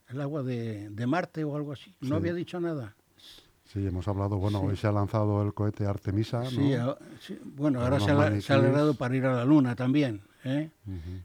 el 0.10 0.22
agua 0.22 0.44
de, 0.44 0.90
Marte 1.08 1.44
o 1.44 1.56
algo 1.56 1.72
así. 1.74 1.96
No 2.02 2.16
había 2.16 2.34
dicho 2.34 2.60
nada. 2.60 2.96
Sí, 3.64 3.86
hemos 3.86 4.08
hablado, 4.08 4.38
bueno, 4.38 4.62
hoy 4.62 4.78
se 4.78 4.88
ha 4.88 4.92
lanzado 4.92 5.42
el 5.42 5.54
cohete 5.54 5.86
Artemisa, 5.86 6.44
¿no? 6.44 6.50
Sí, 7.20 7.38
bueno, 7.44 7.82
ahora 7.82 8.00
se 8.00 8.12
ha, 8.12 8.42
se 8.42 8.54
ha, 8.54 8.94
para 8.94 9.16
ir 9.16 9.26
a 9.26 9.36
la 9.36 9.46
Luna 9.46 9.76
también. 9.76 10.22
¿Eh? 10.46 10.70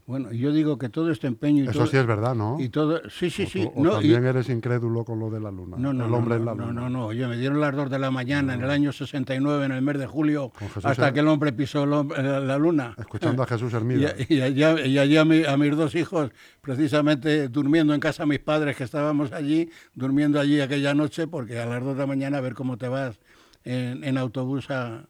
Bueno, 0.07 0.31
yo 0.31 0.51
digo 0.51 0.77
que 0.77 0.89
todo 0.89 1.11
este 1.11 1.27
empeño... 1.27 1.63
Y 1.63 1.67
Eso 1.67 1.85
sí 1.85 1.95
es 1.95 2.05
verdad, 2.05 2.35
¿no? 2.35 2.59
Y 2.59 2.69
todo, 2.69 3.01
sí, 3.09 3.29
sí, 3.29 3.45
sí. 3.45 3.69
no, 3.75 3.93
también 3.93 4.25
eres 4.25 4.49
incrédulo 4.49 5.05
con 5.05 5.19
lo 5.19 5.29
de 5.29 5.39
la 5.39 5.51
luna, 5.51 5.77
no, 5.77 5.93
no, 5.93 6.07
el 6.07 6.13
hombre 6.13 6.35
en 6.35 6.45
la 6.45 6.53
luna. 6.53 6.73
No, 6.73 6.89
no, 6.89 6.89
no, 6.89 7.13
yo 7.13 7.29
me 7.29 7.37
dieron 7.37 7.61
las 7.61 7.75
dos 7.75 7.89
de 7.89 7.99
la 7.99 8.09
mañana 8.09 8.55
en 8.55 8.61
el 8.63 8.69
año 8.69 8.91
69, 8.91 9.65
en 9.65 9.71
el 9.71 9.81
mes 9.81 9.99
de 9.99 10.07
julio, 10.07 10.51
hasta 10.83 11.13
que 11.13 11.19
el 11.19 11.27
hombre 11.27 11.53
pisó 11.53 11.85
la, 11.85 12.57
luna. 12.57 12.95
Escuchando 12.97 13.43
a 13.43 13.47
Jesús 13.47 13.73
Hermida. 13.73 14.13
Y, 14.31 14.39
allí 14.41 15.17
a, 15.17 15.25
mis 15.57 15.75
dos 15.75 15.93
hijos, 15.95 16.31
precisamente 16.61 17.47
durmiendo 17.49 17.93
en 17.93 17.99
casa 17.99 18.25
mis 18.25 18.39
padres, 18.39 18.75
que 18.75 18.83
estábamos 18.83 19.31
allí, 19.33 19.69
durmiendo 19.93 20.39
allí 20.39 20.59
aquella 20.61 20.93
noche, 20.93 21.27
porque 21.27 21.59
a 21.59 21.65
las 21.65 21.83
dos 21.83 21.95
de 21.95 21.99
la 21.99 22.07
mañana 22.07 22.37
a 22.37 22.41
ver 22.41 22.53
cómo 22.53 22.77
te 22.77 22.87
vas 22.87 23.19
en, 23.63 24.17
autobús 24.17 24.69
a 24.69 25.05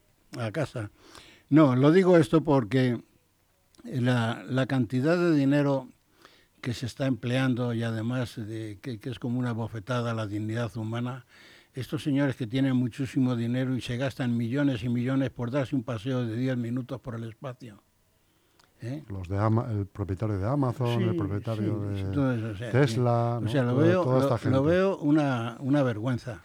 casa. 0.52 0.90
No, 1.50 1.76
lo 1.76 1.92
digo 1.92 2.18
esto 2.18 2.44
porque 2.44 2.98
la, 3.84 4.44
la 4.48 4.66
cantidad 4.66 5.18
de 5.18 5.36
dinero 5.36 5.88
que 6.62 6.74
se 6.74 6.86
está 6.86 7.08
empleando 7.08 7.74
y 7.74 7.84
además 7.84 8.36
de, 8.36 8.78
que, 8.82 9.00
es 9.02 9.20
como 9.20 9.40
una 9.40 9.52
bofetada 9.52 10.12
a 10.12 10.14
la 10.14 10.28
dignidad 10.28 10.76
humana, 10.78 11.26
estos 11.74 12.04
señores 12.04 12.36
que 12.36 12.48
tienen 12.48 12.76
muchísimo 12.76 13.36
dinero 13.36 13.76
y 13.76 13.82
se 13.82 13.98
gastan 13.98 14.38
millones 14.38 14.84
y 14.84 14.90
millones 14.90 15.32
por 15.32 15.52
darse 15.52 15.76
un 15.76 15.84
paseo 15.84 16.26
de 16.26 16.36
10 16.36 16.58
minutos 16.58 17.02
por 17.02 17.16
el 17.16 17.24
espacio. 17.24 17.82
¿eh? 18.82 19.04
Los 19.10 19.28
de 19.28 19.38
el 19.38 19.88
propietario 19.88 20.38
de 20.38 20.48
Amazon, 20.48 21.02
el 21.02 21.16
propietario 21.16 21.80
de 21.80 22.72
Tesla, 22.72 23.42
o 23.44 23.48
sea, 23.48 23.64
lo, 23.64 23.76
veo, 23.76 24.40
lo, 24.50 24.64
veo 24.64 24.98
una, 24.98 25.58
una 25.60 25.82
vergüenza. 25.82 26.44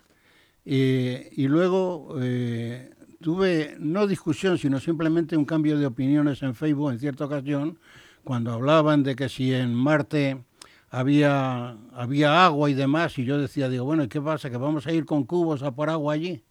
y 0.64 1.46
luego 1.48 2.16
eh, 2.20 2.90
tuve 3.20 3.76
no 3.78 4.06
discusión, 4.06 4.58
sino 4.58 4.80
simplemente 4.80 5.36
un 5.36 5.44
cambio 5.44 5.78
de 5.78 5.86
opiniones 5.86 6.42
en 6.42 6.54
Facebook 6.54 6.92
en 6.92 6.98
cierta 6.98 7.24
ocasión, 7.24 7.78
cuando 8.24 8.52
hablaban 8.52 9.02
de 9.02 9.14
que 9.16 9.28
si 9.28 9.52
en 9.52 9.74
Marte 9.74 10.42
había, 10.90 11.76
había 11.92 12.44
agua 12.44 12.70
y 12.70 12.74
demás, 12.74 13.18
y 13.18 13.24
yo 13.24 13.38
decía, 13.38 13.68
digo, 13.68 13.84
bueno, 13.84 14.04
¿y 14.04 14.08
qué 14.08 14.20
pasa? 14.20 14.50
¿Que 14.50 14.56
vamos 14.56 14.86
a 14.86 14.92
ir 14.92 15.04
con 15.04 15.24
cubos 15.24 15.62
a 15.62 15.74
por 15.74 15.90
agua 15.90 16.14
allí? 16.14 16.44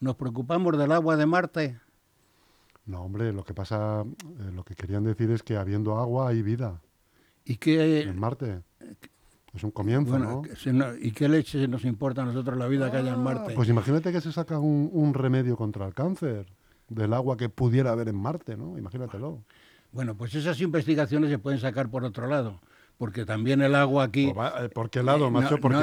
¿Nos 0.00 0.16
preocupamos 0.16 0.76
del 0.78 0.92
agua 0.92 1.16
de 1.16 1.26
Marte? 1.26 1.80
No, 2.84 3.02
hombre, 3.02 3.32
lo 3.32 3.44
que 3.44 3.54
pasa, 3.54 4.02
eh, 4.02 4.50
lo 4.52 4.64
que 4.64 4.74
querían 4.74 5.04
decir 5.04 5.30
es 5.30 5.42
que 5.42 5.56
habiendo 5.56 5.96
agua 5.98 6.28
hay 6.28 6.42
vida. 6.42 6.80
¿Y 7.44 7.56
qué? 7.56 8.02
En 8.02 8.18
Marte. 8.18 8.62
Es 9.54 9.64
un 9.64 9.70
comienzo, 9.70 10.18
¿no? 10.18 10.42
¿Y 11.00 11.12
qué 11.12 11.28
leche 11.28 11.68
nos 11.68 11.84
importa 11.84 12.22
a 12.22 12.24
nosotros 12.24 12.56
la 12.56 12.66
vida 12.68 12.90
que 12.90 12.96
haya 12.96 13.12
en 13.12 13.20
ah, 13.20 13.22
Marte? 13.22 13.54
Pues 13.54 13.68
imagínate 13.68 14.10
que 14.10 14.20
se 14.20 14.32
saca 14.32 14.58
un, 14.58 14.88
un, 14.92 15.12
remedio 15.12 15.56
contra 15.56 15.86
el 15.86 15.92
cáncer 15.92 16.46
del 16.88 17.12
agua 17.12 17.36
que 17.36 17.50
pudiera 17.50 17.92
haber 17.92 18.08
en 18.08 18.16
Marte, 18.16 18.56
¿no? 18.56 18.78
Imagínatelo. 18.78 19.42
Bueno, 19.92 20.14
pues 20.14 20.34
esas 20.34 20.58
investigaciones 20.62 21.28
se 21.28 21.38
pueden 21.38 21.60
sacar 21.60 21.90
por 21.90 22.02
otro 22.02 22.26
lado 22.26 22.60
porque 23.02 23.24
también 23.24 23.60
el 23.62 23.74
agua 23.74 24.04
aquí... 24.04 24.30
Pues 24.32 24.52
eh, 24.60 24.68
¿Por 24.68 24.88
qué 24.88 25.02
lado, 25.02 25.28
macho? 25.28 25.58
porque, 25.58 25.76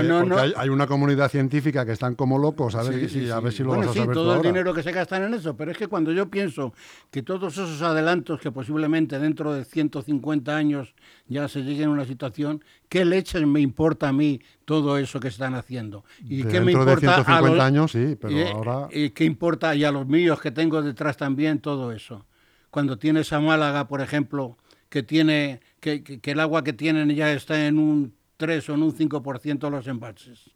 hay, 0.55 0.69
una 0.69 0.88
comunidad 0.88 1.29
científica 1.29 1.86
que 1.86 1.91
están 1.91 2.15
como 2.15 2.38
locos, 2.38 2.75
a 2.75 2.84
ver, 2.84 3.10
si, 3.10 3.29
a 3.29 3.41
ver 3.41 3.51
si 3.51 3.62
lo 3.62 3.71
bueno, 3.71 3.88
vas 3.88 3.97
a 3.97 4.01
sí, 4.03 4.08
todo 4.13 4.36
el 4.36 4.41
dinero 4.41 4.73
que 4.73 4.82
se 4.84 4.93
gastan 4.93 5.23
en 5.23 5.34
eso, 5.34 5.53
pero 5.58 5.69
es 5.69 5.77
que 5.77 5.88
cuando 5.88 6.13
yo 6.13 6.29
pienso 6.29 6.73
que 7.12 7.21
todos 7.21 7.51
esos 7.51 7.82
adelantos 7.82 8.39
que 8.39 8.53
posiblemente 8.53 9.19
dentro 9.19 9.51
de 9.51 9.65
150 9.65 10.55
años 10.55 10.95
ya 11.27 11.49
se 11.49 11.60
lleguen 11.60 11.89
a 11.89 11.91
una 11.91 12.05
situación, 12.05 12.63
¿qué 12.88 13.03
leche 13.03 13.45
me 13.45 13.60
importa 13.60 14.08
a 14.08 14.13
mí 14.13 14.39
todo 14.63 14.97
eso 14.97 15.19
que 15.19 15.27
están 15.27 15.55
haciendo? 15.55 16.05
¿Y 16.23 16.45
qué 16.45 16.62
me 16.62 16.71
importa 16.71 17.17
de 17.17 17.23
150 17.25 17.65
años, 17.65 17.91
sí, 17.91 18.15
pero 18.17 18.34
y, 18.34 18.43
ahora... 18.43 18.88
¿Y 18.93 19.10
qué 19.10 19.25
importa? 19.25 19.75
Y 19.75 19.84
a 19.84 19.91
los 19.91 20.08
míos 20.08 20.39
que 20.39 20.51
tengo 20.51 20.82
detrás 20.82 21.17
también 21.17 21.60
todo 21.60 21.91
eso. 21.91 22.25
Cuando 22.69 22.97
tienes 22.97 23.34
a 23.34 23.41
Málaga, 23.41 23.89
por 23.89 23.99
ejemplo, 23.99 24.55
que 24.88 25.03
tiene 25.03 25.60
que, 25.79 26.19
el 26.23 26.39
agua 26.39 26.63
que 26.63 26.73
tienen 26.73 27.09
ya 27.15 27.31
está 27.31 27.67
en 27.67 27.79
un 27.79 28.13
3 28.37 28.69
o 28.69 28.73
en 28.75 28.83
un 28.83 28.95
5% 28.95 29.69
los 29.69 29.87
embalses. 29.87 30.51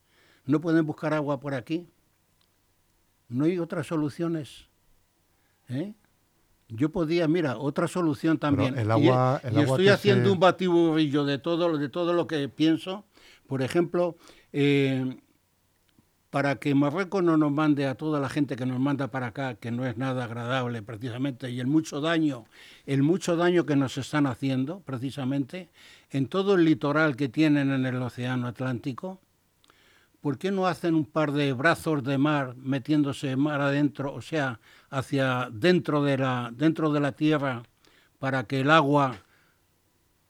¿No 0.46 0.62
pueden 0.62 0.86
buscar 0.86 1.14
agua 1.14 1.40
por 1.40 1.54
aquí? 1.54 1.88
¿No 3.30 3.46
hay 3.46 3.58
otras 3.60 3.88
soluciones? 3.88 4.68
¿Eh? 5.70 5.94
Yo 6.70 6.92
podía, 6.92 7.28
mira, 7.28 7.58
otra 7.58 7.88
solución 7.88 8.38
también. 8.38 8.78
el 8.78 8.90
agua, 8.92 9.42
y, 9.44 9.60
estoy 9.60 9.90
haciendo 9.90 10.32
un 10.32 10.40
batiburrillo 10.40 11.24
de 11.26 11.38
todo, 11.38 11.78
de 11.78 11.90
todo 11.90 12.14
lo 12.14 12.28
que 12.28 12.50
pienso. 12.50 13.06
Por 13.48 13.62
ejemplo, 13.62 14.18
eh, 14.52 15.18
para 16.34 16.56
que 16.56 16.74
Marruecos 16.74 17.24
no 17.24 17.38
nos 17.38 17.52
mande 17.52 17.86
a 17.86 17.94
toda 17.94 18.20
la 18.20 18.28
gente 18.28 18.56
que 18.56 18.66
nos 18.66 18.80
manda 18.80 19.10
para 19.10 19.28
acá, 19.28 19.54
que 19.54 19.70
no 19.70 19.86
es 19.86 19.98
nada 19.98 20.24
agradable 20.24 20.82
precisamente, 20.82 21.52
y 21.52 21.60
el 21.60 21.68
mucho 21.68 22.02
daño, 22.02 22.46
el 22.88 23.04
mucho 23.04 23.36
daño 23.36 23.68
que 23.68 23.76
nos 23.76 24.00
están 24.00 24.26
haciendo 24.26 24.80
precisamente 24.80 25.70
en 26.10 26.26
todo 26.26 26.56
el 26.56 26.66
litoral 26.66 27.16
que 27.16 27.30
tienen 27.30 27.70
en 27.70 27.86
el 27.86 28.02
Océano 28.02 28.48
Atlántico, 28.48 29.22
¿por 30.22 30.40
qué 30.40 30.50
no 30.50 30.66
hacen 30.66 30.96
un 30.96 31.06
par 31.06 31.34
de 31.34 31.54
brazos 31.54 32.04
de 32.04 32.18
mar 32.18 32.56
metiéndose 32.56 33.36
mar 33.36 33.62
adentro, 33.62 34.12
o 34.12 34.24
sea, 34.24 34.60
hacia 34.90 35.50
dentro 35.52 36.02
de 36.02 36.18
la, 36.18 36.50
dentro 36.52 36.92
de 36.92 37.00
la 37.00 37.12
tierra, 37.12 37.62
para 38.18 38.46
que 38.46 38.62
el 38.62 38.72
agua, 38.72 39.18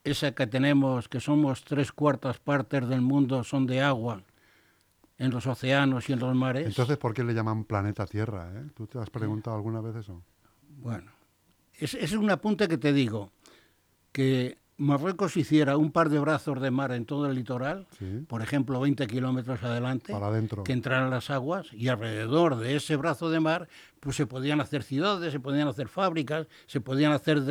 esa 0.04 0.36
que 0.36 0.48
tenemos, 0.48 1.08
que 1.08 1.22
somos 1.22 1.64
tres 1.64 1.94
cuartas 1.94 2.40
partes 2.40 2.90
del 2.90 3.00
mundo, 3.00 3.46
son 3.46 3.68
de 3.68 3.82
agua, 3.82 4.22
en 5.18 5.32
los 5.32 5.46
océanos 5.48 6.10
y 6.10 6.14
en 6.14 6.20
los 6.20 6.36
mares. 6.36 6.66
Entonces, 6.66 6.98
¿por 6.98 7.14
qué 7.14 7.24
le 7.24 7.34
llaman 7.34 7.66
planeta 7.66 8.06
Tierra? 8.06 8.52
Eh? 8.56 8.70
¿Tú 8.76 8.88
te 8.88 9.00
has 9.00 9.10
preguntado 9.10 9.56
alguna 9.56 9.82
vez 9.82 9.96
eso? 9.96 10.24
Bueno, 10.78 11.12
es, 11.74 11.94
es 11.94 12.14
un 12.14 12.30
apunte 12.30 12.68
que 12.68 12.78
te 12.78 12.94
digo, 12.94 13.32
que 14.12 14.58
Marruecos 14.78 15.38
hiciera 15.38 15.78
un 15.78 15.92
par 15.92 16.10
de 16.10 16.20
brazos 16.20 16.60
de 16.60 16.72
mar 16.72 16.92
en 16.92 17.06
todo 17.06 17.28
el 17.28 17.36
litoral, 17.36 17.88
por 18.28 18.42
ejemplo 18.42 18.80
20 18.80 19.06
kilómetros 19.08 19.62
adelante, 19.64 20.14
que 20.66 20.74
entraran 20.74 21.12
las 21.12 21.30
aguas 21.30 21.72
y 21.74 21.90
alrededor 21.90 22.58
de 22.58 22.76
ese 22.76 22.96
brazo 22.96 23.30
de 23.30 23.40
mar 23.40 23.68
pues 24.00 24.16
se 24.16 24.26
podían 24.26 24.62
hacer 24.62 24.84
ciudades, 24.84 25.32
se 25.32 25.40
podían 25.40 25.68
hacer 25.68 25.88
fábricas, 25.88 26.48
se 26.66 26.82
podían 26.82 27.12
hacer 27.12 27.44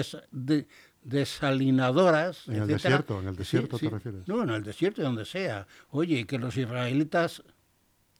desalinadoras. 1.03 2.49
En 2.49 2.63
el 2.63 2.69
desierto, 2.69 3.21
en 3.21 3.29
el 3.29 3.37
desierto 3.37 3.79
te 3.79 3.91
refieres. 3.91 4.29
No, 4.29 4.43
en 4.43 4.51
el 4.51 4.63
desierto, 4.63 5.03
donde 5.03 5.25
sea. 5.25 5.67
Oye, 5.91 6.27
que 6.27 6.39
los 6.39 6.57
israelitas, 6.57 7.43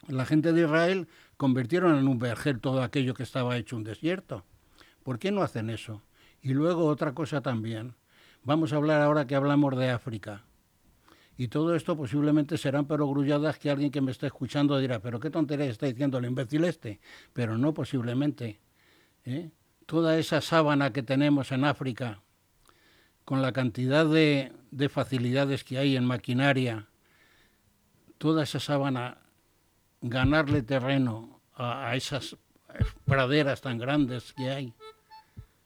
la 0.09 0.27
gente 0.27 0.53
de 0.53 0.63
Israel 0.63 1.09
convirtieron 1.37 1.99
en 1.99 2.09
un 2.09 2.19
vergel 2.19 2.61
todo 2.61 2.83
aquello 2.83 3.15
que 3.15 3.23
estaba 3.23 3.57
hecho 3.57 3.77
un 3.77 3.85
desierto. 3.85 4.45
¿Por 5.03 5.19
qué 5.19 5.33
no 5.33 5.43
hacen 5.43 5.71
eso? 5.71 6.03
Y 6.41 6.55
luego 6.55 6.87
otra 6.87 7.13
cosa 7.13 7.41
también 7.41 7.95
Vamos 8.45 8.73
a 8.73 8.77
hablar 8.77 9.01
ahora 9.03 9.25
que 9.25 9.37
hablamos 9.37 9.77
de 9.79 9.91
África. 9.91 10.43
Y 11.37 11.47
todo 11.47 11.77
esto 11.77 11.97
posiblemente 11.97 12.59
serán 12.59 12.87
perogrulladas 12.87 13.57
que 13.57 13.71
alguien 13.71 13.93
que 13.93 14.01
me 14.01 14.11
está 14.11 14.27
escuchando 14.27 14.79
dirá, 14.79 14.99
pero 14.99 15.21
qué 15.21 15.31
tontería 15.31 15.67
está 15.67 15.87
diciendo 15.87 16.19
el 16.19 16.25
imbécil 16.25 16.65
este. 16.65 17.01
Pero 17.33 17.57
no 17.57 17.73
posiblemente. 17.73 18.61
¿eh? 19.25 19.51
Toda 19.87 20.19
esa 20.19 20.41
sábana 20.41 20.93
que 20.93 21.05
tenemos 21.05 21.53
en 21.53 21.65
África, 21.65 22.21
con 23.25 23.43
la 23.43 23.53
cantidad 23.53 24.07
de, 24.07 24.53
facilidades 24.89 25.65
que 25.65 25.79
hay 25.79 25.97
en 25.97 26.05
maquinaria, 26.05 26.89
toda 28.19 28.43
esa 28.43 28.61
sábana, 28.61 29.19
ganarle 30.01 30.63
terreno 30.63 31.41
a, 31.55 31.95
esas 31.97 32.37
praderas 33.05 33.61
tan 33.61 33.79
grandes 33.79 34.33
que 34.33 34.51
hay, 34.51 34.75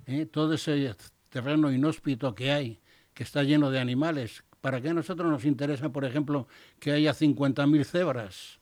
¿eh? 0.07 0.27
todo 0.27 0.55
ese 0.55 0.95
terreno 1.31 1.73
inhóspito 1.73 2.35
que 2.35 2.53
hay, 2.53 2.81
que 3.15 3.23
está 3.23 3.43
lleno 3.43 3.71
de 3.71 3.81
animales. 3.81 4.45
¿Para 4.61 4.81
qué 4.81 4.91
a 4.91 4.95
nosotros 4.95 5.31
nos 5.31 5.45
interesa, 5.45 5.91
por 5.91 6.05
ejemplo, 6.05 6.49
que 6.81 6.93
haya 6.93 7.13
50.000 7.13 7.85
cebras 7.85 8.59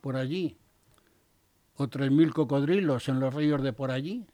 por 0.00 0.16
allí? 0.16 0.56
¿O 1.74 1.88
3.000 1.88 2.32
cocodrilos 2.32 3.08
en 3.08 3.20
los 3.20 3.34
ríos 3.34 3.62
de 3.62 3.72
por 3.72 3.90
allí? 3.90 4.24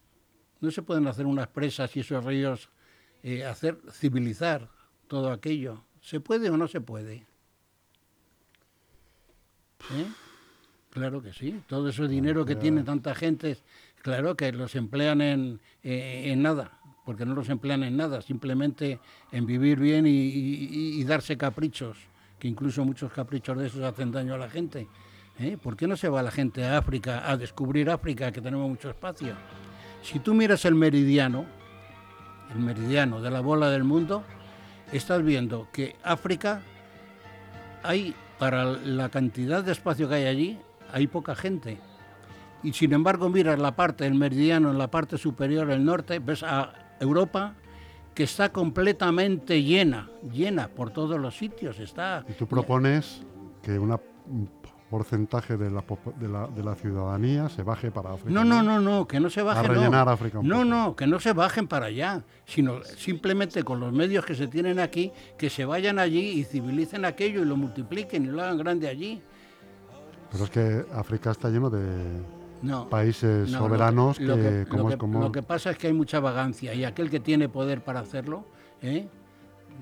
¿No 0.61 0.71
se 0.71 0.83
pueden 0.83 1.09
hacer 1.09 1.27
unas 1.27 1.49
presas 1.49 1.97
y 1.97 2.01
esos 2.01 2.25
ríos 2.25 2.69
eh, 3.23 3.45
hacer 3.45 3.79
civilizar 3.91 4.69
todo 5.09 5.31
aquello? 5.31 5.85
¿Se 6.01 6.21
puede 6.21 6.51
o 6.51 6.57
no 6.57 6.69
se 6.69 6.81
puede? 6.81 7.27
¿Eh? 9.93 10.07
Claro 10.91 11.23
que 11.23 11.33
sí. 11.33 11.63
Todo 11.67 11.89
ese 11.89 12.07
dinero 12.09 12.45
que 12.45 12.57
tiene 12.57 12.83
tanta 12.83 13.15
gente, 13.15 13.57
claro 14.03 14.37
que 14.37 14.53
los 14.53 14.75
emplean 14.75 15.21
en, 15.21 15.61
eh, 15.83 16.25
en 16.27 16.43
nada 16.43 16.79
porque 17.05 17.27
no 17.27 17.35
los 17.35 17.49
emplean 17.49 17.83
en 17.83 17.97
nada, 17.97 18.23
simplemente 18.23 19.01
en 19.31 19.47
vivir 19.47 19.79
bien 19.79 20.05
y, 20.07 21.03
darse 21.05 21.37
caprichos, 21.37 21.99
que 22.39 22.49
incluso 22.49 22.85
muchos 22.85 23.13
caprichos 23.13 23.59
de 23.59 23.67
esos 23.67 23.83
hacen 23.83 24.13
daño 24.13 24.35
a 24.35 24.39
la 24.39 24.49
gente. 24.49 24.87
¿eh? 25.39 25.57
¿Por 25.61 25.77
qué 25.77 25.87
no 25.87 25.97
se 25.97 26.09
va 26.09 26.23
la 26.23 26.31
gente 26.31 26.65
a 26.65 26.79
África, 26.79 27.29
a 27.29 27.37
descubrir 27.37 27.91
África, 27.91 28.31
que 28.31 28.41
tenemos 28.41 28.69
mucho 28.69 28.91
espacio? 28.91 29.35
Si 30.03 30.21
tú 30.21 30.35
miras 30.35 30.65
el 30.65 30.75
meridiano, 30.75 31.45
meridiano 32.55 33.21
de 33.21 33.31
la 33.31 33.41
bola 33.41 33.71
del 33.71 33.85
mundo, 33.85 34.23
estás 34.93 35.23
viendo 35.23 35.69
que 35.73 35.97
África 36.03 36.63
hay, 37.83 38.15
para 38.39 38.65
la 38.65 39.09
cantidad 39.09 39.63
de 39.65 39.73
espacio 39.73 40.09
que 40.09 40.17
hay 40.17 40.27
allí, 40.27 40.59
hay 40.93 41.07
poca 41.07 41.35
gente. 41.35 41.79
Y 42.63 42.73
sin 42.73 42.93
embargo, 42.93 43.29
miras 43.29 43.59
la 43.59 43.75
parte 43.75 44.05
del 44.05 44.15
meridiano, 44.15 44.71
en 44.71 44.79
la 44.79 44.89
parte 44.89 45.19
superior, 45.19 45.71
el 45.71 45.85
norte, 45.85 46.19
ves 46.19 46.43
a 46.43 46.73
Europa 47.01 47.55
que 48.15 48.25
está 48.25 48.53
completamente 48.53 49.63
llena, 49.63 50.11
llena 50.31 50.69
por 50.69 50.91
todos 50.91 51.19
los 51.19 51.37
sitios. 51.37 51.79
Está 51.81 52.25
y 52.29 52.33
tú 52.35 52.47
propones 52.47 53.23
que 53.63 53.79
un 53.79 53.99
porcentaje 54.93 55.57
de 55.57 55.71
la, 55.71 55.83
de, 56.55 56.63
la, 56.63 56.75
ciudadanía 56.75 57.49
se 57.49 57.63
baje 57.63 57.91
para 57.91 58.13
África. 58.13 58.31
No, 58.31 58.45
no, 58.45 58.63
no, 58.63 58.79
no, 58.79 59.09
que 59.09 59.21
no 59.21 59.31
se 59.31 59.41
bajen. 59.41 59.65
A 59.65 59.69
rellenar 59.75 60.07
África. 60.07 60.41
no, 60.43 60.67
no, 60.67 60.95
que 60.95 61.07
no 61.07 61.19
se 61.19 61.33
bajen 61.33 61.67
para 61.67 61.87
allá, 61.87 62.23
sino 62.45 62.85
simplemente 62.85 63.65
con 63.65 63.81
los 63.81 63.91
medios 63.91 64.27
que 64.27 64.35
se 64.35 64.49
tienen 64.49 64.79
aquí, 64.79 65.11
que 65.39 65.49
se 65.49 65.65
vayan 65.65 65.99
allí 65.99 66.41
y 66.41 66.45
civilicen 66.45 67.07
aquello 67.07 67.41
y 67.41 67.47
lo 67.47 67.57
multipliquen 67.57 68.27
y 68.27 68.27
lo 68.27 68.43
hagan 68.43 68.59
grande 68.59 68.87
allí. 68.87 69.23
Pero 70.31 70.45
es 70.45 70.51
que 70.51 70.85
África 70.95 71.31
está 71.31 71.49
lleno 71.49 71.71
de, 71.71 72.23
países 72.91 73.51
soberanos 73.51 74.19
que, 74.19 74.67
como 74.69 74.91
es 74.91 74.97
como... 74.99 75.23
Lo 75.23 75.33
que 75.33 75.43
pasa 75.43 75.71
es 75.71 75.79
que 75.79 75.87
hay 75.87 75.95
mucha 75.95 76.21
vagancia 76.21 76.75
y 76.75 76.85
aquel 76.85 77.09
que 77.09 77.19
tiene 77.19 77.49
poder 77.49 77.83
para 77.83 78.01
hacerlo, 78.01 78.45
¿eh? 78.83 79.09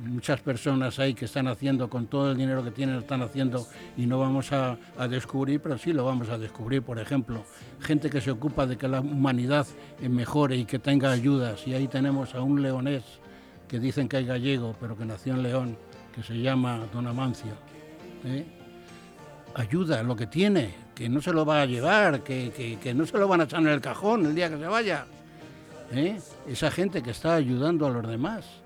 Muchas 0.04 0.40
personas 0.40 0.98
hay 0.98 1.14
que 1.14 1.26
están 1.26 1.48
haciendo 1.48 1.88
con 1.90 2.06
todo 2.06 2.32
el 2.32 2.36
dinero 2.36 2.64
que 2.64 2.70
tienen, 2.70 2.96
están 2.96 3.22
haciendo 3.22 3.66
y 3.96 4.06
no 4.06 4.18
vamos 4.18 4.52
a, 4.52 4.78
descubrir, 5.08 5.60
pero 5.60 5.78
sí 5.78 5.92
lo 5.92 6.04
vamos 6.04 6.28
a 6.28 6.38
descubrir, 6.38 6.82
por 6.82 6.98
ejemplo, 6.98 7.44
gente 7.80 8.10
que 8.10 8.20
se 8.20 8.30
ocupa 8.30 8.66
de 8.66 8.76
que 8.76 8.88
la 8.88 9.00
humanidad 9.00 9.66
mejore 10.00 10.56
y 10.56 10.64
que 10.64 10.78
tenga 10.78 11.10
ayudas 11.10 11.66
y 11.66 11.74
ahí 11.74 11.88
tenemos 11.88 12.34
a 12.34 12.42
un 12.42 12.62
leonés 12.62 13.04
que 13.70 13.78
dicen 13.78 14.08
que 14.08 14.16
hay 14.16 14.26
gallego, 14.26 14.74
pero 14.80 14.98
que 14.98 15.04
nació 15.04 15.34
en 15.34 15.44
León, 15.44 15.78
que 16.12 16.24
se 16.24 16.34
llama 16.34 16.88
Don 16.92 17.06
Amancio. 17.06 17.52
¿eh? 18.24 18.44
Ayuda 19.54 20.02
lo 20.02 20.16
que 20.16 20.26
tiene, 20.26 20.74
que 20.92 21.08
no 21.08 21.22
se 21.22 21.32
lo 21.32 21.46
va 21.46 21.62
a 21.62 21.66
llevar, 21.66 22.24
que, 22.24 22.92
no 22.96 23.06
se 23.06 23.16
lo 23.16 23.28
van 23.28 23.42
a 23.42 23.44
echar 23.44 23.60
en 23.60 23.68
el 23.68 23.80
cajón 23.80 24.26
el 24.26 24.34
día 24.34 24.50
que 24.50 24.58
se 24.58 24.66
vaya. 24.66 25.06
¿eh? 25.92 26.18
Esa 26.48 26.70
gente 26.72 27.00
que 27.00 27.12
está 27.12 27.36
ayudando 27.36 27.86
a 27.86 27.90
los 27.90 28.08
demás. 28.08 28.59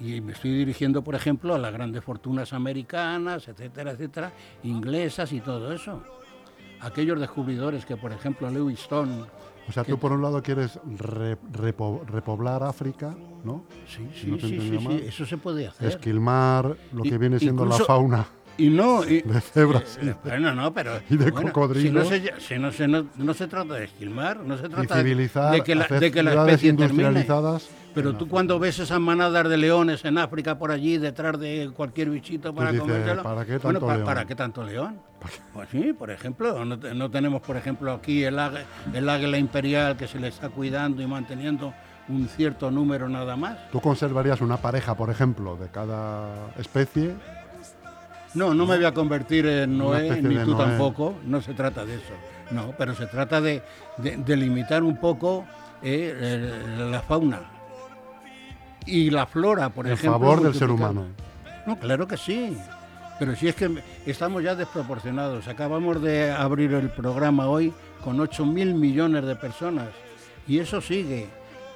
Y 0.00 0.20
me 0.20 0.32
estoy 0.32 0.52
dirigiendo, 0.52 1.02
por 1.02 1.14
ejemplo, 1.14 1.54
a 1.54 1.58
las 1.58 1.72
grandes 1.72 2.02
fortunas 2.02 2.52
americanas, 2.52 3.48
etcétera, 3.48 3.92
etcétera, 3.92 4.32
inglesas 4.62 5.32
y 5.32 5.40
todo 5.40 5.72
eso. 5.72 6.02
Aquellos 6.80 7.20
descubridores 7.20 7.84
que, 7.84 7.96
por 7.96 8.12
ejemplo, 8.12 8.50
Lewis 8.50 8.80
Stone. 8.80 9.24
O 9.68 9.72
sea, 9.72 9.84
tú 9.84 9.98
por 9.98 10.12
un 10.12 10.22
lado 10.22 10.42
quieres 10.42 10.80
repoblar 11.52 12.62
África, 12.62 13.14
¿no? 13.44 13.64
Sí, 13.86 14.08
sí, 14.14 14.36
sí, 14.40 14.78
sí, 14.78 15.04
eso 15.06 15.26
se 15.26 15.36
puede 15.36 15.68
hacer. 15.68 15.88
Esquilmar 15.88 16.76
lo 16.92 17.02
que 17.02 17.18
viene 17.18 17.38
siendo 17.38 17.66
la 17.66 17.76
fauna 17.76 18.26
y 18.60 18.68
no 18.68 19.02
de 19.04 19.40
cebras 19.40 19.98
eh, 20.02 20.14
bueno 20.22 20.54
no 20.54 20.72
pero 20.72 21.00
y 21.08 21.16
de 21.16 21.32
cocodrilos 21.32 22.08
si 22.38 22.58
no 22.58 22.70
se, 22.72 22.86
no, 22.86 23.34
se 23.34 23.46
trata 23.48 23.74
de 23.74 23.84
esquilmar 23.84 24.40
no 24.40 24.56
se 24.58 24.68
trata 24.68 25.02
de 25.02 25.62
que 25.62 25.74
la, 25.74 25.86
de 25.86 26.10
que 26.10 26.22
la 26.22 26.32
especie 26.32 26.72
termine 26.74 27.26
pero 27.94 28.14
tú 28.14 28.28
cuando 28.28 28.58
ves 28.58 28.78
esas 28.78 29.00
manadas 29.00 29.48
de 29.48 29.56
leones 29.56 30.04
en 30.04 30.18
África 30.18 30.58
por 30.58 30.70
allí 30.70 30.98
detrás 30.98 31.38
de 31.38 31.70
cualquier 31.74 32.10
bichito 32.10 32.54
para 32.54 32.76
comérselo 32.76 33.22
¿para 33.22 33.44
qué 33.44 33.58
tanto 33.58 33.80
bueno, 33.80 33.94
león? 33.96 34.06
¿para, 34.06 34.24
qué 34.24 34.34
tanto 34.34 34.62
león? 34.64 35.00
Pues 35.52 35.68
sí, 35.70 35.92
por 35.92 36.10
ejemplo, 36.10 36.64
no, 36.64 36.76
no 36.76 37.10
tenemos, 37.10 37.42
por 37.42 37.56
ejemplo, 37.56 37.92
aquí 37.92 38.24
el, 38.24 38.38
el 38.94 39.08
águila 39.08 39.38
imperial 39.38 39.96
que 39.96 40.06
se 40.06 40.18
le 40.18 40.28
está 40.28 40.48
cuidando 40.48 41.02
y 41.02 41.06
manteniendo 41.06 41.74
un 42.08 42.28
cierto 42.28 42.70
número 42.70 43.08
nada 43.08 43.36
más. 43.36 43.70
¿Tú 43.70 43.80
conservarías 43.80 44.40
una 44.40 44.56
pareja, 44.56 44.96
por 44.96 45.10
ejemplo, 45.10 45.56
de 45.56 45.68
cada 45.68 46.52
especie 46.58 47.14
no, 48.34 48.54
no 48.54 48.64
me 48.64 48.76
voy 48.76 48.84
a 48.84 48.94
convertir 48.94 49.46
en 49.46 49.76
Noé, 49.76 50.22
ni 50.22 50.36
tú 50.36 50.54
tampoco, 50.54 51.14
no 51.24 51.42
se 51.42 51.52
trata 51.52 51.84
de 51.84 51.96
eso. 51.96 52.14
No, 52.50 52.72
pero 52.78 52.94
se 52.94 53.06
trata 53.06 53.40
de, 53.40 53.62
limitar 54.26 54.82
un 54.82 54.96
poco 54.98 55.44
eh, 55.82 56.78
la 56.90 57.00
fauna 57.00 57.59
y 58.90 59.10
la 59.10 59.26
flora, 59.26 59.70
por 59.70 59.86
ejemplo. 59.86 60.14
En 60.14 60.20
favor 60.20 60.42
del 60.42 60.54
ser 60.54 60.70
humano. 60.70 61.06
No, 61.66 61.78
claro 61.78 62.06
que 62.06 62.16
sí. 62.16 62.56
Pero 63.18 63.36
si 63.36 63.48
es 63.48 63.54
que 63.54 63.82
estamos 64.06 64.42
ya 64.42 64.54
desproporcionados. 64.54 65.46
Acabamos 65.46 66.02
de 66.02 66.30
abrir 66.30 66.72
el 66.74 66.90
programa 66.90 67.48
hoy 67.48 67.72
con 68.02 68.18
8 68.18 68.46
mil 68.46 68.74
millones 68.74 69.24
de 69.24 69.36
personas. 69.36 69.88
Y 70.48 70.58
eso 70.58 70.80
sigue, 70.80 71.28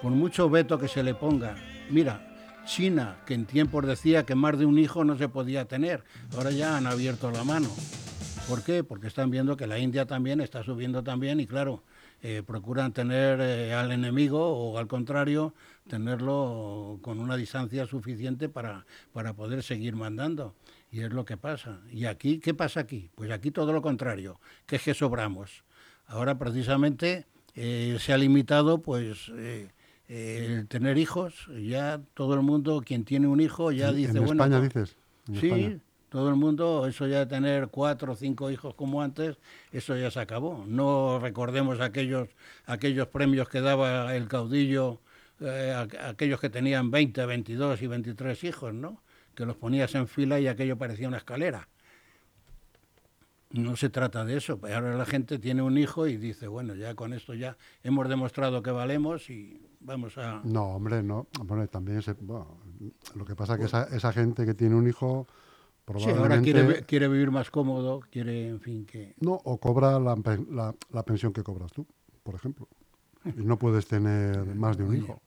por 0.03 0.11
mucho 0.11 0.49
veto 0.49 0.79
que 0.79 0.89
se 0.89 1.03
le 1.03 1.15
ponga. 1.15 1.55
Mira, 1.91 2.35
China, 2.65 3.17
que 3.27 3.35
en 3.35 3.45
tiempos 3.45 3.87
decía 3.87 4.25
que 4.25 4.35
más 4.35 4.59
de 4.59 4.67
un 4.67 4.79
hijo 4.79 5.05
no 5.05 5.17
se 5.17 5.29
podía 5.29 5.67
tener, 5.67 6.03
ahora 6.35 6.51
ya 6.51 6.77
han 6.77 6.87
abierto 6.87 7.31
la 7.31 7.45
mano. 7.45 7.69
¿Por 8.49 8.63
qué? 8.63 8.83
Porque 8.83 9.07
están 9.07 9.31
viendo 9.31 9.57
que 9.57 9.67
la 9.67 9.79
India 9.79 10.07
también 10.07 10.41
está 10.41 10.63
subiendo 10.63 11.03
también 11.03 11.41
y 11.41 11.47
claro, 11.47 11.83
eh, 12.23 12.43
procuran 12.45 12.93
tener 12.93 13.39
eh, 13.41 13.75
al 13.75 13.93
enemigo 13.93 14.41
o 14.41 14.79
al 14.79 14.87
contrario, 14.87 15.53
tenerlo 15.89 16.99
con 17.03 17.21
una 17.21 17.37
distancia 17.37 17.87
suficiente 17.87 18.49
para, 18.49 18.87
para 19.13 19.35
poder 19.35 19.63
seguir 19.63 19.97
mandando. 19.97 20.55
Y 20.91 21.01
es 21.01 21.13
lo 21.13 21.25
que 21.25 21.37
pasa. 21.37 21.81
¿Y 21.91 22.05
aquí 22.07 22.39
qué 22.39 22.55
pasa 22.55 22.81
aquí? 22.81 23.11
Pues 23.15 23.31
aquí 23.31 23.51
todo 23.51 23.73
lo 23.73 23.83
contrario, 23.83 24.41
que 24.67 24.77
es 24.77 24.83
que 24.83 24.95
sobramos. 24.95 25.65
Ahora 26.07 26.39
precisamente 26.39 27.27
eh, 27.55 27.97
se 28.01 28.13
ha 28.13 28.19
limitado 28.19 28.83
pues 28.83 29.31
el 30.09 30.69
tener 30.69 30.99
hijos, 30.99 31.49
ya 31.63 32.01
todo 32.15 32.35
el 32.35 32.43
mundo, 32.43 32.83
quien 32.85 33.05
tiene 33.05 33.27
un 33.27 33.41
hijo, 33.41 33.73
ya 33.73 33.93
dice, 33.93 34.19
en 34.19 34.25
bueno... 34.25 34.45
España 34.45 34.61
dices. 34.61 34.97
En 35.29 35.37
sí, 35.37 35.47
España. 35.47 35.79
todo 36.11 36.29
el 36.29 36.37
mundo, 36.37 36.87
eso 36.87 37.07
ya 37.07 37.21
de 37.21 37.27
tener 37.27 37.69
cuatro 37.69 38.13
o 38.13 38.17
cinco 38.17 38.51
hijos 38.51 38.75
como 38.75 39.03
antes, 39.03 39.39
eso 39.73 39.97
ya 39.97 40.11
se 40.11 40.21
acabó. 40.21 40.65
No 40.69 41.19
recordemos 41.19 41.81
aquellos, 41.81 42.29
aquellos 42.67 43.09
premios 43.09 43.49
que 43.49 43.61
daba 43.63 44.15
el 44.15 44.29
caudillo, 44.29 45.01
eh, 45.45 45.73
aquellos 46.03 46.41
que 46.41 46.51
tenían 46.51 46.91
20, 46.91 47.25
22 47.27 47.83
y 47.83 47.87
23 47.87 48.45
hijos, 48.45 48.75
¿no? 48.75 49.03
Que 49.35 49.45
los 49.47 49.57
ponías 49.57 49.95
en 49.95 50.07
fila 50.09 50.39
y 50.41 50.47
aquello 50.49 50.77
parecía 50.77 51.09
una 51.09 51.19
escalera. 51.19 51.69
No 53.51 53.77
se 53.77 53.89
trata 53.89 54.25
de 54.25 54.37
eso. 54.37 54.59
pues 54.59 54.73
Ahora 54.75 54.97
la 54.97 55.05
gente 55.07 55.39
tiene 55.39 55.63
un 55.63 55.79
hijo 55.79 56.07
y 56.09 56.17
dice, 56.17 56.49
bueno, 56.49 56.75
ya 56.75 56.95
con 56.95 57.13
esto 57.13 57.35
ya 57.35 57.57
hemos 57.85 58.09
demostrado 58.09 58.63
que 58.63 58.73
valemos 58.73 59.31
y 59.31 59.61
vamos 59.81 60.19
a... 60.19 60.41
No, 60.45 60.75
hombre, 60.75 61.03
no. 61.05 61.29
Bueno, 61.45 61.67
también 61.69 62.03
se, 62.03 62.15
bueno, 62.15 62.59
lo 63.15 63.25
que 63.25 63.37
pasa 63.37 63.55
es 63.55 63.61
que 63.61 63.67
esa, 63.67 63.85
esa 63.95 64.13
gente 64.13 64.45
que 64.45 64.55
tiene 64.55 64.75
un 64.75 64.89
hijo 64.89 65.27
Sí, 65.29 65.93
probablemente 65.93 66.23
ahora 66.23 66.41
quiere, 66.43 66.63
vi- 66.81 66.83
quiere 66.87 67.09
vivir 67.09 67.31
más 67.31 67.51
cómodo, 67.51 68.01
quiere, 68.11 68.49
en 68.49 68.59
fin, 68.61 68.87
que... 68.87 69.15
no 69.21 69.35
o 69.45 69.59
cobra 69.61 70.01
la, 70.01 70.17
la- 70.51 70.75
la 70.91 71.03
pensión 71.05 71.33
que 71.33 71.43
cobras 71.43 71.71
tú, 71.73 71.87
por 72.23 72.35
ejemplo. 72.35 72.67
Y 73.27 73.43
no 73.45 73.59
puedes 73.59 73.87
tener 73.87 74.45
más 74.55 74.77
de 74.79 74.85
un 74.85 74.97
hijo. 74.97 75.21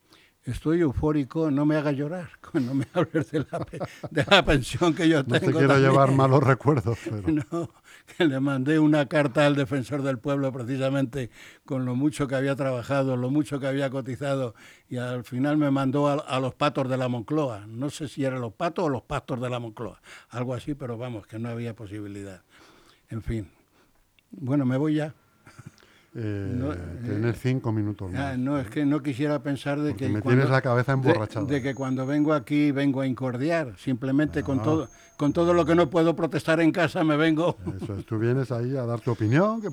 Estoy 0.47 0.79
eufórico, 0.79 1.51
no 1.51 1.65
me 1.65 1.75
hagas 1.75 1.93
llorar, 1.95 2.29
no 2.53 2.73
me 2.73 2.87
hables 2.93 3.31
de 3.31 3.39
la, 3.39 3.67
de 4.09 4.25
la 4.29 4.45
pensión 4.45 4.93
que 4.95 5.09
yo 5.09 5.21
No 5.23 5.41
te 5.41 5.41
tengo. 5.41 5.59
quiero 5.59 5.73
también. 5.73 5.91
llevar 5.91 6.11
malos 6.13 6.41
recuerdos, 6.41 6.97
pero 7.03 7.21
No, 7.51 7.69
que 8.15 8.23
le 8.25 8.39
mandé 8.39 8.79
una 8.79 9.07
carta 9.07 9.45
al 9.45 9.55
defensor 9.55 10.03
del 10.03 10.19
pueblo 10.19 10.53
precisamente 10.53 11.31
con 11.65 11.83
lo 11.83 11.95
mucho 11.95 12.29
que 12.29 12.35
había 12.35 12.55
trabajado, 12.55 13.17
lo 13.17 13.29
mucho 13.29 13.59
que 13.59 13.67
había 13.67 13.89
cotizado 13.89 14.55
y 14.87 14.95
al 14.95 15.25
final 15.25 15.57
me 15.57 15.69
mandó 15.69 16.07
a, 16.07 16.13
a 16.13 16.39
los 16.39 16.55
patos 16.55 16.87
de 16.89 16.95
la 16.95 17.09
Moncloa. 17.09 17.65
No 17.67 17.89
sé 17.89 18.07
si 18.07 18.23
eran 18.23 18.39
los 18.39 18.53
patos 18.53 18.85
o 18.85 18.89
los 18.89 19.01
pastos 19.01 19.41
de 19.41 19.49
la 19.49 19.59
Moncloa, 19.59 20.01
algo 20.29 20.53
así, 20.53 20.75
pero 20.75 20.97
vamos, 20.97 21.27
que 21.27 21.39
no 21.39 21.49
había 21.49 21.75
posibilidad. 21.75 22.41
En 23.09 23.21
fin. 23.21 23.49
Bueno, 24.31 24.65
me 24.65 24.77
voy 24.77 24.95
ya. 24.95 25.13
Eh, 26.17 26.51
No, 26.53 26.69
tienes 27.05 27.39
cinco 27.39 27.71
minutos 27.71 28.11
más. 28.11 28.19
Ah, 28.21 28.37
no, 28.37 28.59
es 28.59 28.67
que 28.69 28.85
no 28.85 29.01
quisiera 29.03 29.41
pensar 29.43 29.79
de 29.79 29.91
Porque 29.91 30.05
que... 30.07 30.11
me 30.11 30.21
cuando- 30.21 30.41
tienes 30.41 30.49
la 30.51 30.61
cabeza 30.61 30.93
emborrachada. 30.93 31.45
De, 31.45 31.61
que 31.61 31.75
cuando 31.75 32.05
vengo 32.05 32.33
aquí 32.33 32.71
vengo 32.71 33.01
a 33.01 33.07
incordiar, 33.07 33.73
simplemente 33.77 34.41
con, 34.43 34.59
Ah. 34.59 34.63
todo, 34.63 34.89
con 35.15 35.31
todo 35.33 35.53
lo 35.53 35.65
que 35.65 35.75
no 35.75 35.89
puedo 35.89 36.15
protestar 36.15 36.59
en 36.59 36.71
casa 36.71 37.03
me 37.03 37.17
vengo... 37.17 37.55
Eso 37.81 37.95
es, 37.95 38.05
tú 38.05 38.17
vienes 38.17 38.51
ahí 38.51 38.75
a 38.75 38.85
dar 38.85 38.99
tu 38.99 39.11
opinión, 39.11 39.61
que 39.61 39.67
eh, 39.67 39.71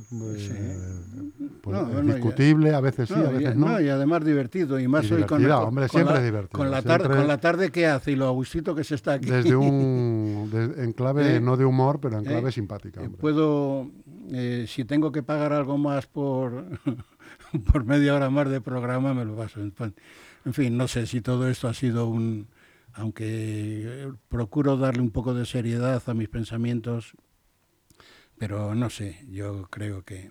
pues, 1.62 1.76
No, 1.76 1.86
es 1.88 1.92
bueno, 1.94 2.08
ya- 2.08 2.14
discutible, 2.16 2.74
a 2.74 2.80
veces 2.80 3.08
sí, 3.08 3.14
a 3.14 3.30
veces 3.30 3.56
no. 3.56 3.80
y 3.80 3.88
además 3.88 4.24
divertido, 4.24 4.78
y 4.78 4.86
más 4.88 5.04
Y 5.10 5.14
hoy 5.14 5.22
con, 5.24 5.44
hombre, 5.50 5.84
con 5.84 5.88
siempre 5.90 6.14
la, 6.14 6.20
es 6.20 6.24
divertido, 6.26 6.58
Con 6.58 6.70
la, 6.70 6.82
tarde, 6.82 7.08
con 7.08 7.26
la 7.26 7.38
tarde 7.38 7.70
que 7.70 7.86
hace 7.86 8.12
y 8.12 8.16
lo 8.16 8.26
agustito 8.26 8.74
que 8.74 8.84
se 8.84 8.94
está 8.96 9.14
aquí. 9.14 9.30
Desde 9.30 9.56
un 9.56 10.50
de- 10.52 10.84
en 10.84 10.92
clave 10.92 11.36
¿Eh? 11.36 11.40
no 11.40 11.56
de 11.56 11.64
humor, 11.64 11.98
pero 12.00 12.18
en 12.18 12.24
clave 12.24 12.50
¿Eh? 12.50 12.52
simpática. 12.52 13.00
Eh, 13.00 13.06
hombre. 13.06 13.20
Puedo, 13.20 13.90
eh, 14.32 14.66
si 14.68 14.84
tengo 14.84 15.12
que 15.12 15.22
pagar 15.22 15.52
algo 15.52 15.78
más 15.78 16.06
por, 16.06 16.66
por 17.72 17.84
media 17.84 18.14
hora 18.14 18.30
más 18.30 18.48
de 18.50 18.60
programa, 18.60 19.14
me 19.14 19.24
lo 19.24 19.36
paso. 19.36 19.60
En 19.60 20.52
fin- 20.54 20.76
no 20.76 20.88
sé 20.88 21.06
si 21.06 21.20
todo 21.20 21.48
esto 21.48 21.68
ha 21.68 21.74
sido 21.74 22.08
un... 22.08 22.48
Aunque 22.96 23.24
eh, 23.26 24.12
procuro 24.28 24.76
darle 24.76 25.02
un 25.02 25.10
poco 25.10 25.34
de 25.34 25.46
seriedad 25.46 26.02
a 26.06 26.14
mis 26.14 26.28
pensamientos, 26.28 27.14
pero 28.38 28.74
no 28.74 28.90
sé, 28.90 29.24
yo 29.30 29.66
creo 29.70 30.04
que 30.04 30.30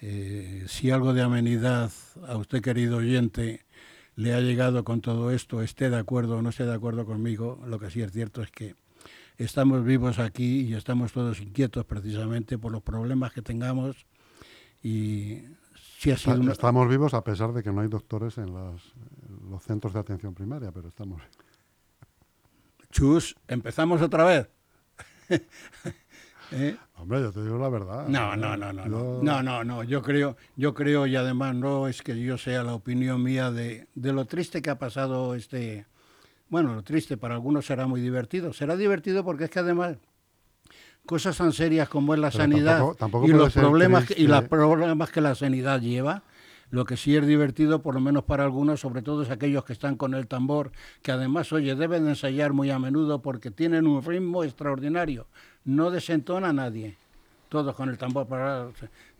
eh, 0.00 0.64
si 0.68 0.90
algo 0.90 1.14
de 1.14 1.22
amenidad 1.22 1.90
a 2.28 2.36
usted, 2.36 2.62
querido 2.62 2.98
oyente, 2.98 3.66
le 4.16 4.34
ha 4.34 4.40
llegado 4.40 4.84
con 4.84 5.00
todo 5.00 5.30
esto, 5.30 5.62
esté 5.62 5.90
de 5.90 5.98
acuerdo 5.98 6.38
o 6.38 6.42
no 6.42 6.50
esté 6.50 6.66
de 6.66 6.74
acuerdo 6.74 7.06
conmigo, 7.06 7.62
lo 7.66 7.78
que 7.78 7.90
sí 7.90 8.02
es 8.02 8.12
cierto 8.12 8.42
es 8.42 8.50
que 8.50 8.76
estamos 9.38 9.84
vivos 9.84 10.18
aquí 10.18 10.60
y 10.62 10.74
estamos 10.74 11.12
todos 11.12 11.40
inquietos 11.40 11.84
precisamente 11.84 12.58
por 12.58 12.72
los 12.72 12.82
problemas 12.82 13.32
que 13.32 13.42
tengamos 13.42 14.06
y 14.82 15.42
si 15.98 16.10
ha 16.10 16.16
sido 16.16 16.40
una... 16.40 16.52
Estamos 16.52 16.88
vivos 16.88 17.14
a 17.14 17.22
pesar 17.24 17.52
de 17.52 17.62
que 17.62 17.72
no 17.72 17.80
hay 17.80 17.88
doctores 17.88 18.38
en, 18.38 18.52
las- 18.54 18.92
en 19.28 19.50
los 19.50 19.62
centros 19.62 19.92
de 19.94 20.00
atención 20.00 20.34
primaria, 20.34 20.70
pero 20.72 20.88
estamos. 20.88 21.20
Chus, 22.90 23.36
empezamos 23.48 24.00
otra 24.02 24.24
vez. 24.24 24.48
¿Eh? 26.52 26.76
Hombre, 26.96 27.20
yo 27.20 27.32
te 27.32 27.42
digo 27.42 27.58
la 27.58 27.68
verdad. 27.68 28.06
No, 28.06 28.36
no, 28.36 28.56
no, 28.56 28.72
no, 28.72 28.86
no, 28.86 28.88
Yo- 28.88 29.20
no, 29.22 29.42
no, 29.42 29.64
no. 29.64 29.82
Yo 29.82 30.00
creo, 30.02 30.36
yo 30.54 30.74
creo 30.74 31.06
y 31.06 31.16
además 31.16 31.56
no 31.56 31.88
es 31.88 32.02
que 32.02 32.18
yo 32.20 32.38
sea 32.38 32.62
la 32.62 32.74
opinión 32.74 33.22
mía 33.22 33.50
de, 33.50 33.88
de 33.96 34.12
lo 34.12 34.26
triste 34.26 34.62
que 34.62 34.70
ha 34.70 34.78
pasado 34.78 35.34
este. 35.34 35.86
Bueno, 36.48 36.74
lo 36.74 36.82
triste 36.82 37.16
para 37.16 37.34
algunos 37.34 37.66
será 37.66 37.86
muy 37.86 38.00
divertido. 38.00 38.52
Será 38.52 38.76
divertido 38.76 39.24
porque 39.24 39.44
es 39.44 39.50
que 39.50 39.58
además 39.58 39.96
cosas 41.04 41.36
tan 41.36 41.52
serias 41.52 41.88
como 41.88 42.14
es 42.14 42.20
la 42.20 42.30
Pero 42.30 42.42
sanidad 42.42 42.78
tampoco- 42.78 42.94
tampoco 42.96 43.26
y 43.26 43.30
los 43.32 43.52
problemas 43.52 44.10
y 44.16 44.26
los 44.26 44.44
problemas 44.48 45.10
que 45.10 45.20
la 45.20 45.34
sanidad 45.34 45.80
lleva. 45.80 46.22
Lo 46.70 46.84
que 46.84 46.96
sí 46.96 47.14
es 47.16 47.24
divertido, 47.24 47.80
por 47.80 47.94
lo 47.94 48.00
menos 48.00 48.24
para 48.24 48.42
algunos, 48.42 48.80
sobre 48.80 49.00
todo 49.00 49.22
es 49.22 49.30
aquellos 49.30 49.64
que 49.64 49.72
están 49.72 49.94
con 49.96 50.14
el 50.14 50.26
tambor, 50.26 50.72
que 51.00 51.12
además, 51.12 51.52
oye, 51.52 51.76
deben 51.76 52.02
de 52.04 52.10
ensayar 52.10 52.52
muy 52.54 52.70
a 52.70 52.78
menudo 52.80 53.22
porque 53.22 53.52
tienen 53.52 53.86
un 53.86 54.02
ritmo 54.02 54.42
extraordinario. 54.42 55.28
No 55.64 55.92
desentona 55.92 56.48
a 56.48 56.52
nadie. 56.52 56.96
Todos 57.48 57.76
con 57.76 57.88
el 57.88 57.96
tambor 57.96 58.26
para... 58.26 58.68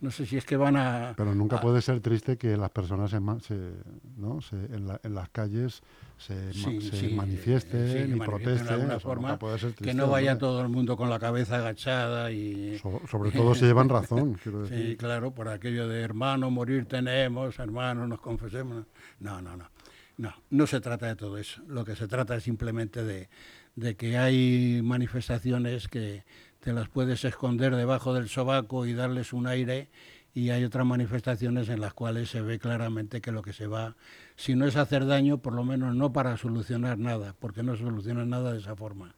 No 0.01 0.11
sé 0.11 0.25
si 0.25 0.35
es 0.37 0.45
que 0.45 0.57
van 0.57 0.75
a... 0.75 1.13
Pero 1.15 1.33
nunca 1.33 1.57
a- 1.57 1.61
puede 1.61 1.81
ser 1.81 2.01
triste 2.01 2.37
que 2.37 2.57
las 2.57 2.69
personas 2.71 3.09
se, 3.09 3.19
se- 3.41 3.71
¿no? 4.17 4.41
se- 4.41 4.55
en, 4.57 4.85
la- 4.87 4.99
en 5.03 5.15
las 5.15 5.29
calles 5.29 5.81
se, 6.17 6.51
Sí, 6.53 6.81
se 6.81 6.97
sí, 7.09 7.15
manifiesten 7.15 7.87
sí, 7.87 7.93
que 7.93 7.99
y 8.01 8.15
manifiesten 8.15 8.19
de 8.19 8.25
protesten. 8.25 8.67
alguna 8.73 8.93
eso 8.95 8.99
forma, 9.07 9.39
puede 9.39 9.57
ser 9.59 9.69
que 9.69 9.75
triste, 9.77 9.93
no 9.97 10.09
vaya 10.09 10.37
todo 10.37 10.61
el 10.61 10.67
mundo 10.69 10.97
con 10.97 11.09
la 11.09 11.19
cabeza 11.19 11.57
agachada 11.57 12.31
y... 12.31 12.77
So- 12.79 13.01
sobre 13.09 13.31
todo 13.31 13.55
si 13.55 13.65
llevan 13.65 13.87
razón, 13.89 14.33
quiero 14.43 14.63
decir. 14.63 14.89
Sí, 14.91 14.97
claro, 14.97 15.31
por 15.31 15.47
aquello 15.47 15.87
de 15.87 16.01
hermano, 16.01 16.51
morir 16.51 16.85
tenemos, 16.85 17.57
hermano, 17.59 18.07
nos 18.07 18.19
confesemos. 18.19 18.85
No, 19.19 19.41
no, 19.41 19.55
no. 19.55 19.69
No, 20.17 20.33
no 20.49 20.65
se 20.65 20.81
trata 20.81 21.05
de 21.05 21.15
todo 21.15 21.37
eso. 21.37 21.61
Lo 21.67 21.85
que 21.85 21.95
se 21.95 22.07
trata 22.07 22.35
es 22.35 22.41
simplemente 22.43 23.03
de, 23.03 23.29
de 23.75 23.95
que 23.95 24.17
hay 24.17 24.81
manifestaciones 24.83 25.87
que 25.87 26.23
te 26.59 26.73
las 26.73 26.89
puedes 26.89 27.23
esconder 27.25 27.75
debajo 27.75 28.13
del 28.13 28.29
sobaco 28.29 28.85
y 28.85 28.93
darles 28.93 29.33
un 29.33 29.47
aire 29.47 29.89
y 30.33 30.51
hay 30.51 30.63
otras 30.63 30.85
manifestaciones 30.85 31.67
en 31.69 31.81
las 31.81 31.93
cuales 31.93 32.29
se 32.29 32.41
ve 32.41 32.59
claramente 32.59 33.21
que 33.21 33.31
lo 33.31 33.41
que 33.41 33.53
se 33.53 33.65
va, 33.65 33.95
si 34.35 34.53
no 34.53 34.67
es 34.67 34.75
hacer 34.75 35.05
daño, 35.07 35.39
por 35.39 35.53
lo 35.53 35.63
menos 35.63 35.95
no 35.95 36.13
para 36.13 36.37
solucionar 36.37 36.99
nada, 36.99 37.35
porque 37.39 37.63
no 37.63 37.75
soluciona 37.75 38.23
nada 38.23 38.53
de 38.53 38.59
esa 38.59 38.75
forma. 38.75 39.15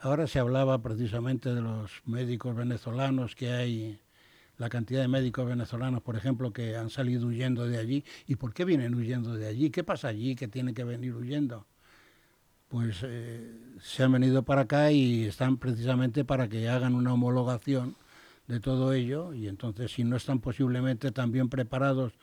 Ahora 0.00 0.26
se 0.26 0.38
hablaba 0.38 0.82
precisamente 0.82 1.54
de 1.54 1.62
los 1.62 2.02
médicos 2.04 2.56
venezolanos 2.56 3.36
que 3.36 3.52
hay, 3.52 4.00
la 4.58 4.68
cantidad 4.68 5.02
de 5.02 5.08
médicos 5.08 5.46
venezolanos, 5.46 6.02
por 6.02 6.16
ejemplo, 6.16 6.52
que 6.52 6.76
han 6.76 6.90
salido 6.90 7.28
huyendo 7.28 7.66
de 7.66 7.78
allí. 7.78 8.04
¿Y 8.26 8.36
por 8.36 8.52
qué 8.52 8.64
vienen 8.64 8.94
huyendo 8.94 9.34
de 9.34 9.46
allí? 9.46 9.70
¿Qué 9.70 9.84
pasa 9.84 10.08
allí 10.08 10.34
que 10.36 10.48
tienen 10.48 10.74
que 10.74 10.84
venir 10.84 11.14
huyendo? 11.14 11.66
Pues 12.74 13.02
eh, 13.04 13.52
se 13.80 14.02
han 14.02 14.10
venido 14.10 14.42
para 14.44 14.62
acá 14.62 14.90
y 14.90 15.26
están 15.26 15.58
precisamente 15.58 16.24
para 16.24 16.48
que 16.48 16.68
hagan 16.68 16.96
una 16.96 17.12
homologación 17.14 17.94
de 18.48 18.58
todo 18.58 18.92
ello 18.92 19.32
y 19.32 19.46
entonces 19.46 19.92
si 19.92 20.02
no 20.02 20.16
están 20.16 20.40
posiblemente 20.40 21.12
tan 21.12 21.30
bien 21.30 21.48
preparados 21.48 22.14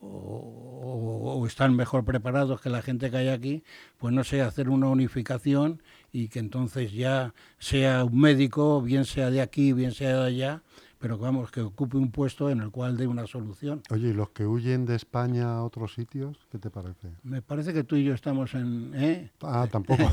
o, 0.00 0.08
o- 0.08 1.34
o 1.38 1.46
están 1.46 1.76
mejor 1.76 2.04
preparados 2.06 2.60
que 2.62 2.70
la 2.70 2.80
gente 2.82 3.10
que 3.10 3.18
hay 3.18 3.28
aquí, 3.28 3.64
pues 3.98 4.14
no 4.14 4.24
sé, 4.24 4.40
hacer 4.40 4.70
una 4.70 4.88
unificación 4.88 5.82
y 6.10 6.28
que 6.28 6.38
entonces 6.38 6.92
ya 6.92 7.34
sea 7.58 8.04
un 8.04 8.18
médico, 8.18 8.80
bien 8.80 9.04
sea 9.04 9.30
de 9.30 9.42
aquí, 9.42 9.74
bien 9.74 9.92
sea 9.92 10.20
de 10.20 10.26
allá, 10.26 10.62
pero 10.98 11.16
vamos, 11.18 11.50
que 11.50 11.60
ocupe 11.60 11.96
un 11.96 12.10
puesto 12.10 12.50
en 12.50 12.60
el 12.60 12.70
cual 12.70 12.96
dé 12.96 13.06
una 13.06 13.26
solución. 13.26 13.82
Oye, 13.90 14.08
¿y 14.08 14.12
los 14.12 14.30
que 14.30 14.46
huyen 14.46 14.84
de 14.84 14.96
España 14.96 15.56
a 15.56 15.64
otros 15.64 15.94
sitios? 15.94 16.38
¿Qué 16.50 16.58
te 16.58 16.70
parece? 16.70 17.08
Me 17.22 17.40
parece 17.42 17.72
que 17.72 17.84
tú 17.84 17.96
y 17.96 18.04
yo 18.04 18.14
estamos 18.14 18.54
en... 18.54 18.92
¿eh? 18.94 19.30
Ah, 19.42 19.66
tampoco. 19.70 20.02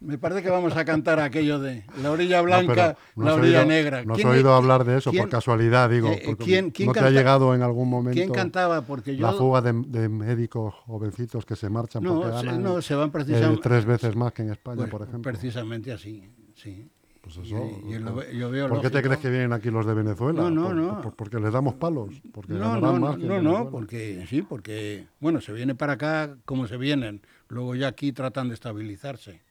Me 0.00 0.16
parece 0.16 0.44
que 0.44 0.48
vamos 0.50 0.76
a 0.76 0.84
cantar 0.84 1.18
aquello 1.18 1.58
de 1.58 1.84
la 2.00 2.12
orilla 2.12 2.36
No, 2.38 2.44
blanca, 2.44 2.72
pero 2.74 2.96
no 3.16 3.24
la 3.24 3.34
orilla 3.34 3.58
oído- 3.62 3.68
negra. 3.68 4.04
No 4.04 4.12
has 4.14 4.18
¿Quién- 4.18 4.28
oído 4.28 4.54
hablar 4.54 4.84
de 4.84 4.96
eso 4.98 5.10
quién- 5.10 5.24
por 5.24 5.30
casualidad, 5.30 5.90
digo. 5.90 6.08
eh, 6.10 6.36
quién- 6.38 6.70
quién 6.70 6.86
¿No 6.86 6.92
te 6.92 7.00
ha 7.00 7.10
llegado 7.10 7.52
en 7.52 7.62
algún 7.62 7.90
momento 7.90 8.14
¿Quién 8.16 8.30
cantaba? 8.30 8.82
Porque 8.82 9.16
yo... 9.16 9.26
la 9.26 9.32
fuga 9.32 9.60
de, 9.60 9.72
de 9.72 10.08
médicos 10.08 10.72
jovencitos 10.86 11.44
que 11.44 11.56
se 11.56 11.68
marchan 11.68 12.04
no, 12.04 12.20
porque 12.22 12.38
se, 12.38 12.46
ganan 12.46 12.62
no, 12.62 12.80
se 12.80 12.94
van 12.94 13.08
eh, 13.08 13.12
precisamente... 13.12 13.60
tres 13.60 13.84
veces 13.86 14.14
más 14.14 14.32
que 14.32 14.42
en 14.42 14.52
España, 14.52 14.76
Pues, 14.76 14.90
por 14.90 15.02
ejemplo? 15.02 15.22
Precisamente 15.32 15.92
así, 15.92 16.30
sí. 16.54 16.88
Pues 17.34 17.46
Y- 17.50 17.54
eso, 17.54 17.70
y 17.86 17.92
yo 17.92 17.98
lo 18.00 18.14
¿por- 18.14 18.26
ve- 18.26 18.36
yo 18.38 18.50
veo 18.50 18.68
¿Por 18.68 18.80
qué 18.80 18.88
te 18.90 19.02
crees 19.02 19.18
que 19.18 19.28
vienen 19.28 19.52
aquí 19.52 19.70
los 19.70 19.84
de 19.84 19.92
Venezuela? 19.92 20.40
No, 20.42 20.50
no, 20.50 20.62
¿Por- 20.64 20.74
no. 20.76 21.00
por- 21.02 21.14
porque 21.14 21.38
les 21.38 21.52
damos 21.52 21.74
palos. 21.74 22.08
Porque 22.32 22.54
No, 22.54 22.76
no, 22.80 22.92
más 22.94 23.18
no, 23.18 23.28
que 23.36 23.42
no, 23.42 23.70
porque 23.70 24.24
sí, 24.28 24.40
porque, 24.42 25.06
bueno, 25.20 25.40
se 25.42 25.52
viene 25.52 25.74
para 25.74 25.92
acá 25.94 26.36
como 26.46 26.66
se 26.66 26.78
vienen, 26.78 27.20
luego 27.48 27.74
ya 27.74 27.88
aquí 27.88 28.12
tratan 28.12 28.48
de 28.48 28.54
estabilizarse. 28.54 29.42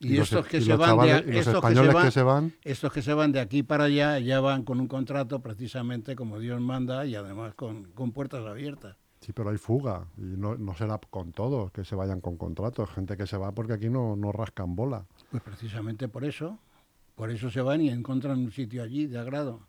Y, 0.00 0.16
los- 0.16 0.30
estos 0.32 0.46
que 0.48 0.58
y 0.58 0.62
se 0.62 0.74
van 0.76 0.80
de, 0.80 0.86
chavales- 0.86 1.24
y 1.28 1.32
los 1.32 1.36
estos 1.38 1.44
que 1.44 1.44
se 1.44 1.56
españoles 1.68 1.94
van, 1.94 2.04
que 2.04 2.10
se 2.10 2.22
van, 2.22 2.52
estos 2.62 2.92
que 2.92 3.02
se 3.02 3.14
van 3.14 3.32
de 3.32 3.40
aquí 3.40 3.62
para 3.62 3.84
allá 3.84 4.18
ya 4.18 4.40
van 4.40 4.64
con 4.64 4.80
un 4.80 4.88
contrato 4.88 5.40
precisamente 5.40 6.14
como 6.16 6.40
Dios 6.40 6.60
manda 6.60 7.06
y 7.06 7.14
además 7.14 7.54
con, 7.54 7.84
con 7.92 8.12
puertas 8.12 8.44
abiertas. 8.44 8.96
Sí, 9.20 9.32
pero 9.32 9.50
hay 9.50 9.56
fuga 9.58 10.08
y 10.18 10.22
no, 10.22 10.56
no 10.56 10.74
será 10.74 10.98
con 10.98 11.30
todos 11.32 11.70
que 11.70 11.84
se 11.84 11.94
vayan 11.94 12.20
con 12.20 12.36
contratos, 12.36 12.90
gente 12.90 13.16
que 13.16 13.28
se 13.28 13.36
va 13.36 13.52
porque 13.52 13.72
aquí 13.74 13.88
no, 13.88 14.16
no 14.16 14.32
rascan 14.32 14.74
bola. 14.74 15.06
Pues 15.30 15.40
precisamente 15.44 16.08
por 16.08 16.24
eso, 16.24 16.58
por 17.14 17.30
eso 17.30 17.50
se 17.50 17.60
van 17.60 17.80
y 17.80 17.88
encuentran 17.90 18.38
un 18.38 18.50
sitio 18.52 18.82
allí 18.82 19.06
de 19.06 19.18
agrado. 19.18 19.60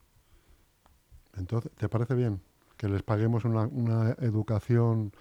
Entonces, 1.37 1.71
¿te 1.77 1.89
parece 1.89 2.13
bien 2.15 2.41
que 2.77 2.87
les 2.87 3.03
paguemos 3.03 3.45
una, 3.45 3.61
una 3.67 4.11
educación, 4.19 5.11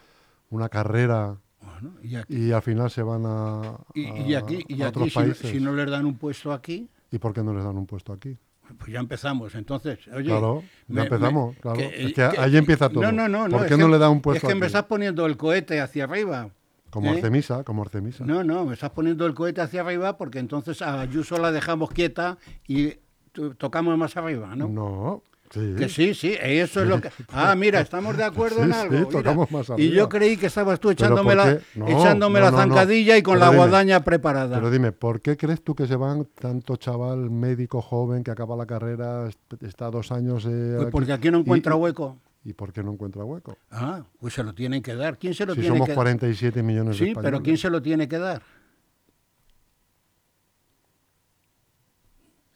una 0.50 0.68
carrera 0.68 1.38
Bueno, 1.60 1.94
y 2.02 2.16
aquí, 2.16 2.34
y 2.36 2.52
al 2.52 2.62
final 2.62 2.90
se 2.90 3.02
van 3.02 3.24
a, 3.24 3.60
a- 3.60 3.78
y 3.94 4.34
aquí, 4.34 4.64
y 4.68 4.82
a 4.82 4.88
aquí 4.88 4.98
otros 5.00 5.12
si, 5.12 5.18
no- 5.18 5.24
países? 5.24 5.50
si 5.50 5.60
no 5.60 5.72
les 5.72 5.90
dan 5.90 6.06
un 6.06 6.16
puesto 6.16 6.52
aquí, 6.52 6.88
¿Y 7.10 7.18
por 7.18 7.34
qué 7.34 7.42
no 7.42 7.52
les 7.54 7.62
dan 7.64 7.76
un 7.76 7.86
puesto 7.86 8.12
aquí? 8.12 8.36
pues 8.78 8.90
ya 8.90 9.00
empezamos. 9.00 9.54
Entonces, 9.54 9.98
oye, 10.08 10.24
claro, 10.30 10.62
ya 10.88 10.94
me- 10.94 11.02
empezamos, 11.02 11.54
me- 11.54 11.60
claro. 11.60 11.76
que- 11.78 11.86
es 12.06 12.06
que, 12.14 12.14
que- 12.14 12.38
ahí 12.40 12.56
empieza 12.56 12.88
todo. 12.88 13.02
No, 13.02 13.12
no, 13.12 13.28
no. 13.28 13.48
¿Por 13.50 13.64
qué 13.66 13.74
que- 13.74 13.76
no 13.76 13.88
le 13.88 13.98
da 13.98 14.08
un 14.08 14.22
puesto 14.22 14.46
Es 14.46 14.50
que 14.50 14.54
me 14.58 14.64
aquí? 14.64 14.68
estás 14.68 14.84
poniendo 14.84 15.26
el 15.26 15.36
cohete 15.36 15.80
hacia 15.80 16.04
arriba. 16.04 16.48
Como 16.92 17.08
¿eh? 17.10 17.16
Artemisa, 17.16 17.64
como 17.64 17.82
Artemisa. 17.82 18.24
No, 18.24 18.44
no, 18.44 18.66
me 18.66 18.74
estás 18.74 18.90
poniendo 18.90 19.24
el 19.26 19.32
cohete 19.34 19.62
hacia 19.62 19.80
arriba 19.80 20.16
porque 20.18 20.38
entonces 20.38 20.82
a 20.82 21.00
Ayuso 21.00 21.38
la 21.38 21.50
dejamos 21.50 21.90
quieta 21.90 22.36
y 22.68 22.90
to- 23.32 23.54
tocamos 23.56 23.96
más 23.96 24.14
arriba, 24.18 24.54
¿no? 24.54 24.68
No, 24.68 25.22
sí. 25.50 25.74
Que 25.78 25.88
sí, 25.88 26.12
sí, 26.12 26.36
eso 26.38 26.82
es 26.82 26.88
lo 26.88 27.00
que... 27.00 27.08
Ah, 27.32 27.54
mira, 27.56 27.80
estamos 27.80 28.14
de 28.18 28.24
acuerdo 28.24 28.56
Sí, 28.58 28.62
en 28.64 28.72
sí, 28.74 28.78
algo. 28.78 28.92
mira. 28.94 29.08
tocamos 29.10 29.50
más 29.50 29.68
Y 29.70 29.72
arriba. 29.72 29.94
yo 29.96 30.08
creí 30.10 30.36
que 30.36 30.46
estabas 30.48 30.78
tú 30.80 30.88
¿por 30.88 30.92
echándome 30.92 31.34
la? 31.34 31.58
No, 31.74 31.88
echándome 31.88 32.40
no, 32.40 32.44
la 32.44 32.50
no, 32.50 32.56
zancadilla 32.58 33.16
y 33.16 33.22
con 33.22 33.36
Pero 33.36 33.46
la 33.46 33.50
dime, 33.52 33.56
guadaña 33.66 34.04
preparada. 34.04 34.56
Pero 34.56 34.70
dime, 34.70 34.92
¿por 34.92 35.22
qué 35.22 35.38
crees 35.38 35.64
tú 35.64 35.74
que 35.74 35.86
se 35.86 35.96
van 35.96 36.26
tanto 36.38 36.76
chaval 36.76 37.30
médico 37.30 37.80
joven 37.80 38.22
que 38.22 38.30
acaba 38.32 38.54
la 38.54 38.66
carrera, 38.66 39.28
est- 39.28 39.62
está 39.62 39.90
dos 39.90 40.12
años... 40.12 40.44
eh, 40.46 40.74
Pues 40.76 40.88
porque 40.90 41.12
aquí 41.14 41.30
no 41.30 41.38
y- 41.38 41.40
encuentra 41.40 41.74
y- 41.74 41.78
hueco. 41.78 42.18
¿Y 42.44 42.54
por 42.54 42.72
qué 42.72 42.82
no 42.82 42.92
encuentra 42.92 43.24
hueco? 43.24 43.56
Ah, 43.70 44.02
pues 44.18 44.34
se 44.34 44.42
lo 44.42 44.52
tienen 44.54 44.82
que 44.82 44.94
dar. 44.96 45.16
¿Quién 45.18 45.32
se 45.34 45.46
lo 45.46 45.54
Si 45.54 45.60
tiene 45.60 45.76
somos 45.76 45.88
que 45.88 45.94
47 45.94 46.62
millones 46.62 46.98
de 46.98 47.04
Sí, 47.04 47.10
españoles. 47.10 47.30
pero 47.30 47.42
¿quién 47.42 47.56
se 47.56 47.70
lo 47.70 47.80
tiene 47.80 48.08
que 48.08 48.18
dar? 48.18 48.42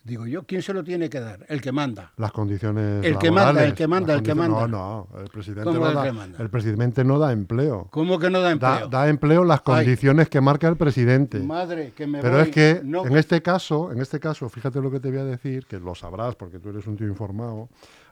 Digo 0.03 0.25
yo, 0.25 0.45
¿quién 0.47 0.63
se 0.63 0.73
lo 0.73 0.85
tiene 0.85 1.11
que 1.11 1.19
dar? 1.19 1.45
El 1.49 1.61
que 1.61 1.73
manda. 1.73 2.13
Las 2.17 2.31
condiciones 2.31 3.05
El 3.05 3.19
que 3.19 3.33
manda, 3.33 3.65
el 3.65 3.75
que 3.75 3.89
manda, 3.89 4.15
el 4.15 4.23
que 4.23 4.37
manda. 4.37 4.69
No, 4.69 5.09
no, 5.13 5.21
el 5.21 5.29
presidente 5.31 5.65
¿Cómo 5.65 5.81
no 5.85 5.93
da, 5.93 6.29
el 6.39 6.49
presidente 6.49 7.03
no 7.05 7.19
da 7.19 7.33
empleo. 7.33 7.89
¿Cómo 7.91 8.17
que 8.21 8.31
no 8.31 8.41
da 8.41 8.53
empleo? 8.53 8.71
Da, 8.71 8.87
da 8.87 9.09
empleo 9.09 9.43
las 9.45 9.59
Ay. 9.59 9.65
condiciones 9.65 10.29
que 10.29 10.41
marca 10.41 10.69
el 10.69 10.77
presidente. 10.77 11.41
Madre, 11.41 11.93
que 11.93 12.07
me 12.07 12.21
Pero 12.21 12.35
voy. 12.39 12.43
es 12.43 12.51
que 12.55 12.81
No, 12.85 13.05
en 13.05 13.17
este 13.17 13.43
caso, 13.43 13.91
en 13.91 14.01
este 14.01 14.21
caso, 14.21 14.49
fíjate 14.49 14.81
lo 14.81 14.93
que 14.93 15.01
te 15.01 15.11
voy 15.11 15.19
a 15.19 15.25
decir, 15.25 15.67
que 15.67 15.81
lo 15.81 15.93
sabrás 15.97 16.37
porque 16.37 16.61
tú 16.61 16.69
eres 16.69 16.87
un 16.87 16.97
tío 16.97 17.09
informado, 17.09 17.69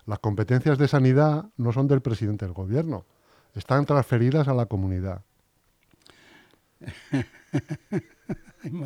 las 0.06 0.18
competencias 0.18 0.78
de 0.78 0.88
sanidad 0.88 1.46
no 1.56 1.72
son 1.72 1.88
del 1.88 2.00
presidente 2.02 2.44
del 2.44 2.54
gobierno, 2.54 3.04
están 3.54 3.86
transferidas 3.86 4.48
a 4.48 4.54
la 4.54 4.66
comunidad. 4.66 5.22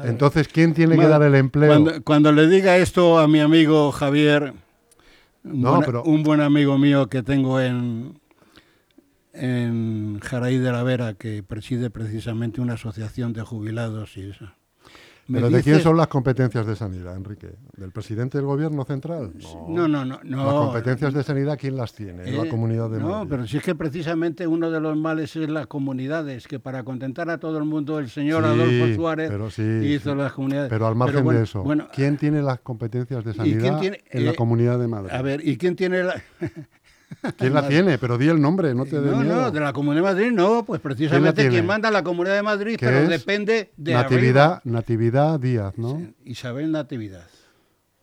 Entonces, 0.05 0.49
¿quién 0.49 0.75
tiene 0.75 0.97
que 0.99 1.07
dar 1.07 1.23
el 1.23 1.35
empleo? 1.37 1.69
Cuando, 1.69 2.03
cuando 2.05 2.33
le 2.33 2.49
diga 2.49 2.77
esto 2.77 3.19
a 3.19 3.29
mi 3.29 3.39
amigo 3.41 3.93
Javier, 3.93 4.53
un, 5.45 5.61
No, 5.63 5.71
buen, 5.77 5.83
pero- 5.85 6.03
un 6.03 6.23
buen 6.23 6.41
amigo 6.41 6.77
mío 6.79 7.09
que 7.09 7.23
tengo 7.23 7.61
en, 7.61 8.19
en 9.33 10.19
Jaraí 10.21 10.59
de 10.59 10.73
la 10.73 10.83
Vera, 10.83 11.15
que 11.15 11.43
preside 11.45 11.91
precisamente 11.91 12.61
una 12.61 12.75
asociación 12.75 13.33
de 13.33 13.43
jubilados 13.43 14.17
y 14.17 14.31
eso. 14.31 14.51
¿Pero 15.31 15.51
de 15.51 15.63
quién 15.63 15.81
son 15.81 15.97
las 15.97 16.09
competencias 16.09 16.67
de 16.67 16.75
sanidad, 16.75 17.15
Enrique? 17.17 17.51
¿Del 17.77 17.91
presidente 17.93 18.39
del 18.39 18.47
gobierno 18.47 18.85
central? 18.85 19.33
No, 19.69 19.87
no, 19.87 20.05
no. 20.05 20.21
no 20.25 20.45
Las 20.45 20.55
competencias 20.55 21.13
de 21.13 21.23
sanidad, 21.23 21.59
¿quién 21.61 21.77
las 21.77 21.93
tiene? 21.93 22.27
En 22.27 22.37
la 22.39 22.45
Eh, 22.45 22.49
comunidad 22.49 22.89
de 22.89 22.99
No, 22.99 23.09
Madrid. 23.11 23.27
pero 23.31 23.47
si 23.47 23.59
es 23.59 23.63
que 23.63 23.75
precisamente 23.75 24.47
uno 24.47 24.71
de 24.71 24.81
los 24.81 24.97
males 24.97 25.37
es 25.37 25.49
las 25.51 25.67
comunidades, 25.67 26.49
que 26.49 26.59
para 26.59 26.83
contentar 26.83 27.29
a 27.31 27.39
todo 27.39 27.59
el 27.59 27.65
mundo 27.65 27.99
el 27.99 28.09
señor 28.09 28.45
Adolfo 28.45 28.95
Suárez 28.95 29.31
hizo 29.59 30.15
las 30.15 30.33
comunidades. 30.33 30.71
Pero 30.71 30.87
al 30.87 30.95
margen 30.95 31.27
de 31.29 31.43
eso, 31.43 31.65
¿quién 31.93 32.17
tiene 32.17 32.41
las 32.43 32.61
competencias 32.61 33.23
de 33.25 33.31
¿y 33.33 33.35
quién 33.35 33.61
sanidad 33.75 33.99
en 34.11 34.25
la 34.25 34.31
eh, 34.33 34.35
comunidad 34.37 34.79
de 34.79 34.89
Madrid? 34.89 35.11
a 35.13 35.21
ver, 35.23 35.47
¿y 35.47 35.57
quién 35.59 35.77
tiene 35.77 36.05
la...? 36.05 36.15
¿Quién 37.37 37.55
la 37.55 37.67
tiene? 37.67 37.99
Pero 37.99 38.19
di 38.19 38.29
el 38.29 38.41
nombre, 38.41 38.75
no 38.75 38.85
te 38.85 38.97
No, 38.97 39.19
miedo. 39.19 39.35
no, 39.43 39.51
de 39.51 39.61
la 39.61 39.73
Comunidad 39.73 40.05
de 40.05 40.15
Madrid 40.15 40.31
no, 40.33 40.65
pues 40.65 40.81
precisamente 40.81 41.49
quien 41.49 41.67
manda 41.67 41.91
la 41.91 42.03
Comunidad 42.03 42.35
de 42.37 42.43
Madrid, 42.43 42.77
¿Qué 42.79 42.87
pero 42.87 42.99
es? 42.99 43.09
depende 43.09 43.71
de 43.77 43.93
Natividad, 43.95 44.61
Natividad 44.65 45.41
Díaz, 45.41 45.77
¿no? 45.79 45.95
arriba. 45.95 46.11
Isabel 46.25 46.71
Natividad. 46.73 47.27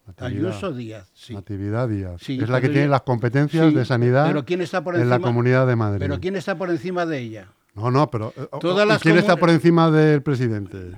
Natividad, 0.08 0.50
Ayuso 0.52 0.72
Díaz, 0.74 1.10
sí. 1.16 1.34
Natividad 1.34 1.88
Díaz. 1.90 2.22
Sí, 2.22 2.40
es 2.40 2.48
la 2.50 2.62
que 2.62 2.70
tiene 2.70 2.88
las 2.88 3.02
competencias 3.02 3.70
Sí, 3.70 3.76
de 3.76 3.86
sanidad 3.86 4.28
pero 4.28 4.46
¿quién 4.46 4.62
está 4.62 4.84
por 4.84 4.96
en 4.96 5.10
la 5.10 5.20
comunidad 5.20 5.66
de 5.66 5.76
Madrid. 5.76 6.00
Pero 6.00 6.20
¿quién 6.20 6.36
está 6.36 6.56
por 6.58 6.70
encima 6.70 7.06
de 7.08 7.20
ella? 7.20 7.48
No, 7.74 7.90
no, 7.92 8.10
pero 8.12 8.32
eh, 8.38 8.48
o- 8.52 8.60
Todas 8.60 8.86
o- 8.86 8.88
las 8.88 9.02
¿quién 9.02 9.18
está 9.18 9.36
por 9.36 9.50
encima 9.50 9.90
del 9.92 10.22
presidente? 10.22 10.92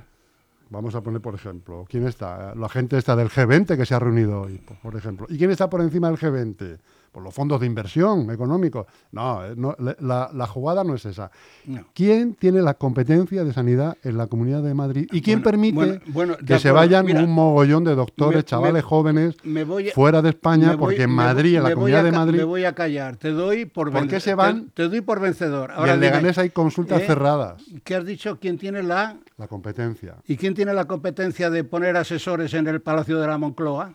Vamos 0.70 0.93
a 0.96 1.02
poner, 1.02 1.22
por 1.22 1.34
ejemplo, 1.36 1.86
¿quién 1.89 2.06
está? 2.06 2.54
La 2.56 2.67
gente 2.67 2.98
está 2.98 3.15
del 3.15 3.30
G20 3.30 3.78
que 3.78 3.86
se 3.86 3.96
ha 3.96 4.00
reunido 4.00 4.41
hoy, 4.41 4.60
por 4.84 4.96
ejemplo. 4.98 5.26
¿Y 5.30 5.38
quién 5.38 5.52
está 5.52 5.70
por 5.70 5.80
encima 5.82 6.10
del 6.10 6.17
G20? 6.20 6.78
Por 7.12 7.24
los 7.24 7.34
fondos 7.34 7.60
de 7.60 7.65
inversión 7.65 8.30
económicos. 8.30 8.86
No, 9.12 9.43
eh, 9.43 9.54
no, 9.56 9.76
la, 10.00 10.30
la 10.34 10.48
jugada 10.48 10.84
no 10.84 10.93
es 10.93 11.06
esa. 11.06 11.32
No. 11.65 11.86
¿Quién 11.96 12.36
tiene 12.36 12.62
la 12.62 12.76
competencia 12.76 13.43
de 13.43 13.54
sanidad 13.54 13.98
en 14.04 14.17
la 14.17 14.28
Comunidad 14.28 14.62
de 14.62 14.74
Madrid? 14.76 15.08
¿Y 15.12 15.22
quién 15.22 15.39
Bueno, 15.41 15.43
permite 15.52 15.76
bueno, 15.76 16.00
bueno, 16.08 16.36
de 16.39 16.46
que 16.46 16.60
se 16.60 16.70
vayan 16.72 17.06
Mira, 17.06 17.24
un 17.24 17.32
mogollón 17.32 17.84
de 17.86 17.96
doctores, 17.96 18.38
me- 18.38 18.43
chavales 18.43 18.84
me- 18.84 18.89
jóvenes, 18.89 19.36
Me 19.43 19.63
voy 19.63 19.89
a- 19.89 19.93
fuera 19.93 20.22
de 20.22 20.30
España? 20.30 20.70
voy- 20.70 20.78
porque 20.78 21.04
en 21.04 21.10
Madrid, 21.12 21.56
en 21.58 21.63
la 21.63 21.74
Comunidad 21.74 22.02
a 22.02 22.04
de 22.04 22.12
Madrid, 22.12 22.38
Me 22.38 22.43
voy 22.43 22.65
a 22.65 22.74
callar, 22.76 23.15
te 23.17 23.32
doy 23.32 23.65
por 23.65 23.91
¿Por 23.91 24.02
ven- 24.02 24.10
qué 24.10 24.20
se 24.20 24.36
van? 24.36 24.70
Te, 24.76 24.88
doy 24.88 25.02
por 25.02 25.20
vencedor. 25.20 25.72
y 25.72 25.80
Ahora 25.80 25.93
en 25.96 26.00
dime, 26.02 26.12
Leganés 26.12 26.38
hay 26.38 26.50
consultas 26.52 27.02
¿eh? 27.02 27.06
cerradas. 27.08 27.63
¿Qué 27.84 27.96
has 27.96 28.06
dicho? 28.06 28.38
¿Quién 28.39 28.58
tiene 28.60 28.84
la 28.84 29.17
La 29.38 29.48
competencia. 29.48 30.15
y 30.28 30.38
quién 30.38 30.54
tiene 30.54 30.74
la 30.74 30.86
competencia 30.86 31.50
de 31.50 31.63
poner 31.63 31.98
asesores 31.98 32.54
en 32.54 32.67
el 32.67 32.82
Palacio 32.82 33.20
de 33.20 33.26
la 33.28 33.38
Moncloa? 33.39 33.93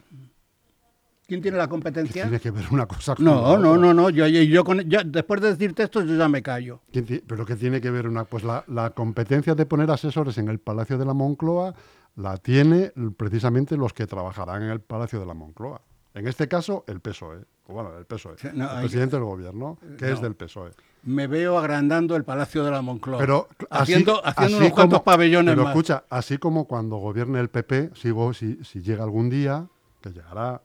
¿Quién 1.27 1.41
tiene 1.41 1.57
la 1.57 1.65
¿Qué 1.67 1.71
competencia? 1.71 2.23
tiene 2.25 2.41
que 2.41 2.51
ver 2.51 2.65
una 2.71 2.87
cosa 2.87 3.15
con 3.15 3.25
No, 3.25 3.35
la 3.35 3.41
no, 3.59 3.71
otra? 3.73 3.81
no, 3.81 3.95
no. 3.95 4.11
Yo, 4.11 4.27
yo, 4.27 4.43
yo 4.43 4.65
con- 4.65 4.83
después 5.07 5.41
de 5.41 5.51
decirte 5.51 5.85
esto, 5.85 6.03
yo 6.03 6.17
ya 6.17 6.29
me 6.29 6.43
callo. 6.43 6.81
¿Quién 6.93 7.07
ti- 7.07 7.23
¿Pero 7.27 7.47
qué 7.47 7.57
tiene 7.57 7.81
que 7.81 7.91
ver 7.91 8.07
una? 8.09 8.25
Pues 8.25 8.45
la, 8.45 8.65
la 8.69 8.91
competencia 8.91 9.55
de 9.55 9.65
poner 9.67 9.91
asesores 9.91 10.37
en 10.39 10.49
el 10.49 10.59
Palacio 10.59 10.99
de 10.99 11.05
la 11.07 11.15
Moncloa 11.15 11.75
la 12.17 12.37
tiene 12.37 12.93
precisamente 13.17 13.77
los 13.77 13.93
que 13.95 14.07
trabajarán 14.07 14.63
en 14.65 14.71
el 14.71 14.81
Palacio 14.81 15.21
de 15.21 15.27
la 15.27 15.35
Moncloa. 15.35 15.81
En 16.15 16.29
este 16.29 16.47
caso, 16.49 16.85
el 16.87 17.01
PSOE. 17.01 17.45
Bueno, 17.69 17.97
el 17.97 18.05
PSOE. 18.05 18.35
No, 18.53 18.65
el 18.65 18.71
hay- 18.71 18.81
presidente 18.83 19.17
del 19.17 19.25
gobierno, 19.25 19.79
que 19.97 20.11
es 20.13 20.21
del 20.21 20.35
PSOE. 20.35 20.73
Me 21.05 21.27
veo 21.27 21.57
agrandando 21.59 22.15
el 22.17 22.25
Palacio 22.25 22.65
de 22.65 22.71
la 22.71 22.83
Moncloa. 22.83 23.19
Pero 23.19 23.49
así- 23.71 23.95
haciendo, 23.95 24.21
haciendo 24.27 24.57
así 24.59 24.65
unos 24.67 24.73
cuantos 24.75 24.99
como- 24.99 25.05
pabellones 25.05 25.53
Pero 25.55 25.63
más. 25.65 25.73
escucha, 25.73 26.05
así 26.11 26.37
como 26.37 26.67
cuando 26.67 26.97
gobierne 26.97 27.41
el 27.41 27.49
PP, 27.49 27.93
sigo, 27.95 28.35
si, 28.35 28.63
si 28.65 28.83
llega 28.83 29.03
algún 29.05 29.31
día, 29.31 29.67
que 30.03 30.11
llegará, 30.11 30.61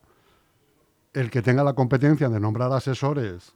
el 1.17 1.31
que 1.31 1.41
tenga 1.41 1.63
la 1.63 1.73
competencia 1.73 2.29
de 2.29 2.39
nombrar 2.39 2.71
asesores 2.71 3.53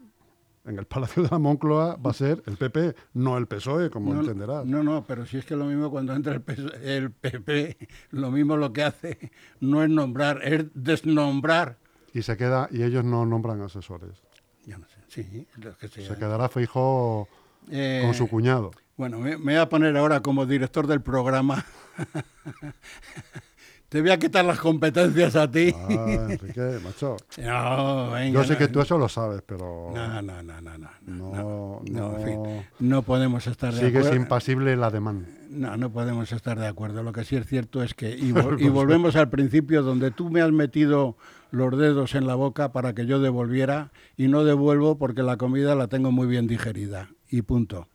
en 0.66 0.78
el 0.78 0.86
Palacio 0.86 1.24
de 1.24 1.30
la 1.30 1.40
Moncloa 1.40 1.96
va 1.96 2.12
a 2.12 2.14
ser 2.14 2.42
el 2.46 2.58
PP, 2.58 2.96
no 3.14 3.38
el 3.38 3.48
PSOE, 3.48 3.90
como 3.90 4.14
no, 4.14 4.22
entenderás. 4.22 4.66
No, 4.66 4.84
no, 4.84 5.06
pero 5.06 5.26
si 5.26 5.38
es 5.38 5.46
que 5.46 5.56
lo 5.56 5.66
mismo 5.66 5.90
cuando 5.90 6.14
entra 6.14 6.34
el, 6.34 6.42
PS 6.42 6.64
el 6.84 7.12
PP, 7.12 7.78
lo 8.12 8.32
mismo 8.32 8.58
lo 8.58 8.74
que 8.74 8.84
hace 8.84 9.32
no 9.60 9.84
es 9.84 9.90
nombrar, 9.90 10.42
es 10.44 10.66
desnombrar. 10.74 11.78
y 12.14 12.22
se 12.22 12.38
queda 12.38 12.68
y 12.72 12.84
ellos 12.84 13.04
no 13.04 13.26
nombran 13.26 13.62
asesores. 13.62 14.22
Yo 14.66 14.78
no 14.78 14.88
sé, 14.88 15.00
sí, 15.08 15.48
que. 15.80 15.88
Se 15.88 16.16
quedará 16.16 16.50
Feijóo 16.50 17.28
Eh, 17.70 18.02
con 18.04 18.14
su 18.14 18.28
cuñado. 18.28 18.72
Bueno, 18.98 19.20
me, 19.20 19.38
me 19.38 19.54
voy 19.54 19.62
a 19.62 19.70
poner 19.70 19.98
ahora 19.98 20.22
como 20.22 20.46
director 20.46 20.86
del 20.88 21.02
programa. 21.02 21.66
Te 23.92 24.00
voy 24.00 24.10
a 24.12 24.18
quitar 24.18 24.46
las 24.46 24.58
competencias 24.58 25.36
a 25.36 25.52
ti. 25.52 25.76
Ah, 25.76 26.28
Enrique, 26.30 26.80
macho. 26.82 27.18
No, 27.44 28.12
venga. 28.12 28.32
Yo 28.40 28.44
sé 28.46 28.54
no, 28.54 28.60
que 28.60 28.68
tú 28.70 28.80
eso 28.80 28.98
lo 28.98 29.10
sabes, 29.10 29.42
pero 29.46 29.92
No, 29.94 30.22
no, 30.22 30.42
no, 30.42 30.62
no, 30.62 30.62
no. 30.62 30.90
no, 31.08 31.34
no, 31.36 31.82
no, 31.92 32.18
en 32.20 32.26
fin, 32.26 32.66
No 32.80 33.02
podemos 33.02 33.48
estar 33.48 33.74
de 33.74 33.86
acuerdo. 33.86 34.16
impasible 34.16 34.78
la 34.78 34.92
demanda. 34.92 35.28
No, 35.50 35.76
no 35.76 35.90
podemos 35.92 36.32
estar 36.32 36.58
de 36.58 36.68
acuerdo. 36.68 37.04
Lo 37.04 37.12
que 37.12 37.26
sí 37.26 37.36
es 37.36 37.46
cierto 37.46 37.84
es 37.84 37.94
que, 37.94 38.12
y, 38.12 38.32
vol- 38.32 38.56
y 38.66 38.70
volvemos 38.70 39.18
al 39.18 39.28
principio, 39.30 39.84
donde 39.84 40.10
tú 40.12 40.30
me 40.30 40.42
has 40.42 40.54
metido 40.54 41.18
los 41.52 41.78
dedos 41.78 42.16
en 42.16 42.28
la 42.28 42.36
boca 42.36 42.72
para 42.72 42.96
que 42.96 43.06
yo 43.06 43.20
devolviera 43.20 43.92
y 44.16 44.30
no 44.30 44.46
devuelvo 44.46 44.98
porque 44.98 45.22
la 45.22 45.36
comida 45.36 45.76
la 45.76 45.88
tengo 45.90 46.14
muy 46.14 46.28
bien 46.28 46.48
digerida. 46.48 47.10
Y 47.30 47.42
punto. 47.42 47.90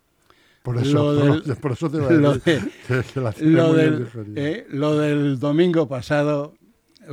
Por 0.66 0.78
eso, 0.78 1.12
Lo 1.12 1.14
del- 1.14 1.56
por 1.60 1.72
eso 1.72 1.88
te 1.88 1.98
voy 2.00 2.08
a 2.08 2.18
lo 2.18 2.32
decir 2.34 2.72
que 3.12 3.20
la 3.20 3.32
Lo 3.38 3.72
del, 3.72 4.08
eh, 4.34 4.66
lo 4.68 4.98
del 4.98 5.38
domingo 5.38 5.86
pasado 5.86 6.54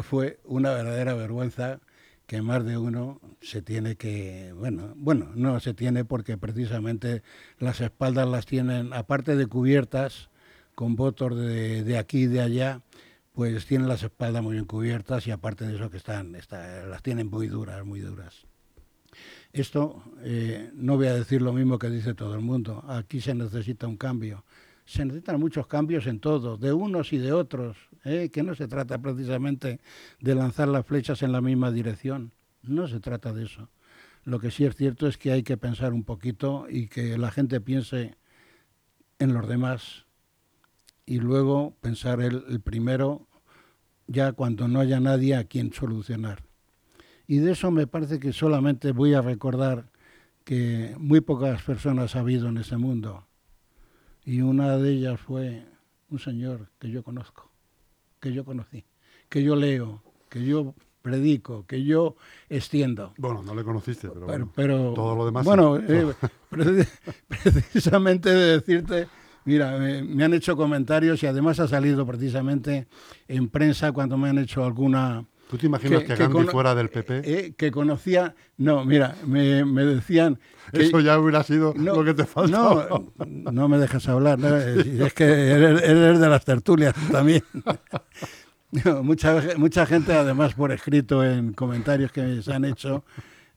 fue 0.01 0.39
una 0.43 0.71
verdadera 0.71 1.13
vergüenza 1.13 1.79
que 2.25 2.41
más 2.41 2.65
de 2.65 2.79
uno 2.79 3.21
se 3.41 3.61
tiene 3.61 3.95
que, 3.95 4.51
bueno, 4.57 4.93
bueno, 4.95 5.29
no 5.35 5.59
se 5.59 5.75
tiene 5.75 6.03
porque 6.03 6.35
precisamente 6.35 7.21
las 7.59 7.79
espaldas 7.79 8.27
las 8.27 8.47
tienen, 8.47 8.91
aparte 8.91 9.35
de 9.35 9.45
cubiertas, 9.45 10.31
con 10.73 10.95
votos 10.95 11.37
de, 11.37 11.83
de 11.83 11.97
aquí 11.99 12.23
y 12.23 12.25
de 12.25 12.41
allá, 12.41 12.81
pues 13.33 13.67
tienen 13.67 13.87
las 13.87 14.01
espaldas 14.01 14.41
muy 14.41 14.53
bien 14.53 14.65
cubiertas 14.65 15.27
y 15.27 15.31
aparte 15.31 15.67
de 15.67 15.75
eso 15.75 15.91
que 15.91 15.97
están, 15.97 16.33
está- 16.33 16.87
las 16.87 17.03
tienen 17.03 17.29
muy 17.29 17.47
duras, 17.49 17.85
muy 17.85 17.99
duras. 17.99 18.47
Esto 19.53 20.03
eh, 20.23 20.71
no 20.73 20.97
voy 20.97 21.05
a 21.05 21.13
decir 21.13 21.43
lo 21.43 21.53
mismo 21.53 21.77
que 21.77 21.91
dice 21.91 22.15
todo 22.15 22.33
el 22.33 22.41
mundo. 22.41 22.83
Aquí 22.87 23.21
se 23.21 23.35
necesita 23.35 23.87
un 23.87 23.97
cambio. 23.97 24.43
Se 24.83 25.05
necesitan 25.05 25.39
muchos 25.39 25.67
cambios 25.67 26.07
en 26.07 26.19
todo, 26.19 26.57
de 26.57 26.73
unos 26.73 27.13
y 27.13 27.19
de 27.19 27.33
otros, 27.33 27.77
¿eh? 28.03 28.29
que 28.33 28.41
no 28.41 28.55
se 28.55 28.67
trata 28.67 28.97
precisamente 28.97 29.79
de 30.19 30.35
lanzar 30.35 30.67
las 30.69 30.87
flechas 30.87 31.21
en 31.21 31.31
la 31.31 31.39
misma 31.39 31.71
dirección. 31.71 32.33
No 32.63 32.87
se 32.87 32.99
trata 32.99 33.31
de 33.31 33.45
eso. 33.45 33.69
Lo 34.23 34.39
que 34.39 34.49
sí 34.49 34.65
es 34.65 34.75
cierto 34.75 35.07
es 35.07 35.19
que 35.19 35.31
hay 35.31 35.43
que 35.43 35.55
pensar 35.55 35.93
un 35.93 36.03
poquito 36.03 36.65
y 36.67 36.87
que 36.87 37.19
la 37.19 37.29
gente 37.29 37.61
piense 37.61 38.17
en 39.19 39.33
los 39.33 39.47
demás 39.47 40.05
y 41.05 41.19
luego 41.19 41.75
pensar 41.79 42.21
el 42.21 42.59
primero 42.61 43.27
ya 44.07 44.31
cuando 44.31 44.67
no 44.67 44.79
haya 44.79 44.99
nadie 44.99 45.35
a 45.35 45.43
quien 45.43 45.71
solucionar. 45.73 46.43
Y 47.27 47.37
de 47.37 47.51
eso 47.51 47.71
me 47.71 47.87
parece 47.87 48.19
que 48.19 48.33
solamente 48.33 48.91
voy 48.91 49.13
a 49.13 49.21
recordar 49.21 49.89
que 50.43 50.95
muy 50.99 51.21
pocas 51.21 51.61
personas 51.63 52.15
ha 52.15 52.19
habido 52.19 52.49
en 52.49 52.57
ese 52.57 52.77
mundo. 52.77 53.25
Y 54.25 54.41
una 54.41 54.77
de 54.77 54.91
ellas 54.91 55.19
fue 55.19 55.65
un 56.09 56.19
señor 56.19 56.69
que 56.79 56.89
yo 56.89 57.03
conozco, 57.03 57.49
que 58.19 58.33
yo 58.33 58.45
conocí, 58.45 58.85
que 59.29 59.43
yo 59.43 59.55
leo, 59.55 60.01
que 60.29 60.45
yo 60.45 60.75
predico, 61.01 61.65
que 61.67 61.83
yo 61.83 62.15
extiendo. 62.49 63.13
Bueno, 63.17 63.43
no 63.43 63.53
le 63.53 63.63
conociste, 63.63 64.09
pero, 64.25 64.49
pero, 64.55 64.93
todo 64.93 65.15
lo 65.15 65.25
demás. 65.25 65.45
Bueno, 65.45 65.77
eh, 65.77 66.13
precisamente 67.27 68.29
de 68.29 68.59
decirte, 68.59 69.07
mira, 69.45 69.77
me, 69.77 70.23
han 70.23 70.33
hecho 70.33 70.55
comentarios 70.55 71.21
y 71.23 71.27
además 71.27 71.59
ha 71.59 71.67
salido 71.67 72.05
precisamente 72.07 72.87
en 73.27 73.49
prensa 73.49 73.91
cuando 73.91 74.17
me 74.17 74.29
han 74.29 74.37
hecho 74.39 74.63
alguna 74.63 75.25
¿Tú 75.53 75.59
te 75.59 75.67
imaginas 75.67 76.03
que, 76.03 76.15
Gandhi 76.15 76.45
fuera 76.45 76.73
del 76.73 76.89
PP? 76.89 77.21
Eh, 77.25 77.53
que 77.55 77.69
conocía, 77.69 78.33
no, 78.57 78.83
mira, 78.85 79.15
me, 79.23 79.63
decían... 79.85 80.39
Eso 80.71 80.99
ya 80.99 81.19
hubiera 81.19 81.43
sido 81.43 81.75
lo 81.77 82.03
que 82.03 82.15
te 82.15 82.25
faltaba. 82.25 82.87
No, 83.23 83.51
no 83.51 83.69
me 83.69 83.77
dejas 83.77 84.09
hablar, 84.09 84.39
es 84.43 85.13
que 85.13 85.25
eres, 85.25 86.19
de 86.19 86.27
las 86.27 86.43
tertulias 86.43 86.95
también. 87.11 87.43
mucha, 89.03 89.43
mucha 89.57 89.85
gente, 89.85 90.13
además 90.13 90.55
por 90.55 90.71
escrito 90.71 91.23
en 91.23 91.53
comentarios 91.53 92.11
que 92.11 92.41
se 92.41 92.51
han 92.51 92.65
hecho 92.65 93.03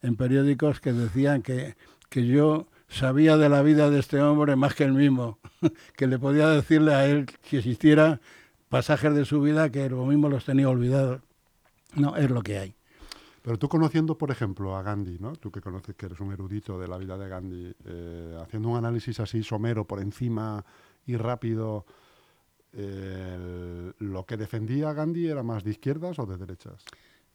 en 0.03 0.16
periódicos, 0.16 0.80
que 0.80 0.92
decían 0.92 1.40
que, 1.40 1.76
que 2.11 2.26
yo 2.26 2.66
sabía 2.88 3.38
de 3.38 3.49
la 3.49 3.62
vida 3.62 3.88
de 3.88 4.01
este 4.01 4.20
hombre 4.20 4.55
más 4.55 4.74
que 4.74 4.84
él 4.84 4.92
mismo, 4.92 5.38
que 5.97 6.07
le 6.07 6.18
podía 6.18 6.47
decirle 6.49 6.92
a 6.92 7.07
él 7.07 7.24
si 7.42 7.57
existiera 7.57 8.20
pasajes 8.68 9.14
de 9.14 9.24
su 9.24 9.40
vida 9.40 9.70
que 9.70 9.88
lo 9.88 10.05
mismo 10.05 10.28
los 10.28 10.44
tenía 10.44 10.68
olvidados. 10.68 11.22
No, 11.95 12.16
es 12.16 12.30
lo 12.30 12.43
que 12.43 12.59
hay. 12.59 12.74
Pero 13.43 13.59
tú 13.59 13.68
conociendo, 13.68 14.18
por 14.18 14.30
ejemplo, 14.30 14.76
a 14.76 14.82
Gandhi, 14.82 15.18
¿no? 15.20 15.37
Tú 15.37 15.53
que 15.53 15.61
conoces 15.61 15.95
que 15.95 16.07
eres 16.07 16.18
un 16.20 16.32
erudito 16.32 16.78
de 16.80 16.89
la 16.89 16.99
vida 16.99 17.16
de 17.16 17.28
Gandhi, 17.28 17.74
eh, 17.84 18.37
haciendo 18.43 18.70
un 18.70 18.76
análisis 18.76 19.20
así 19.20 19.43
somero, 19.43 19.87
por 19.87 20.01
encima 20.01 20.64
y 21.07 21.16
rápido, 21.16 21.87
¿lo 23.99 24.26
que 24.26 24.37
defendía 24.37 24.93
Gandhi 24.93 25.28
era 25.28 25.43
más 25.43 25.62
de 25.64 25.70
izquierdas 25.70 26.18
o 26.18 26.26
de 26.26 26.37
derechas? 26.37 26.84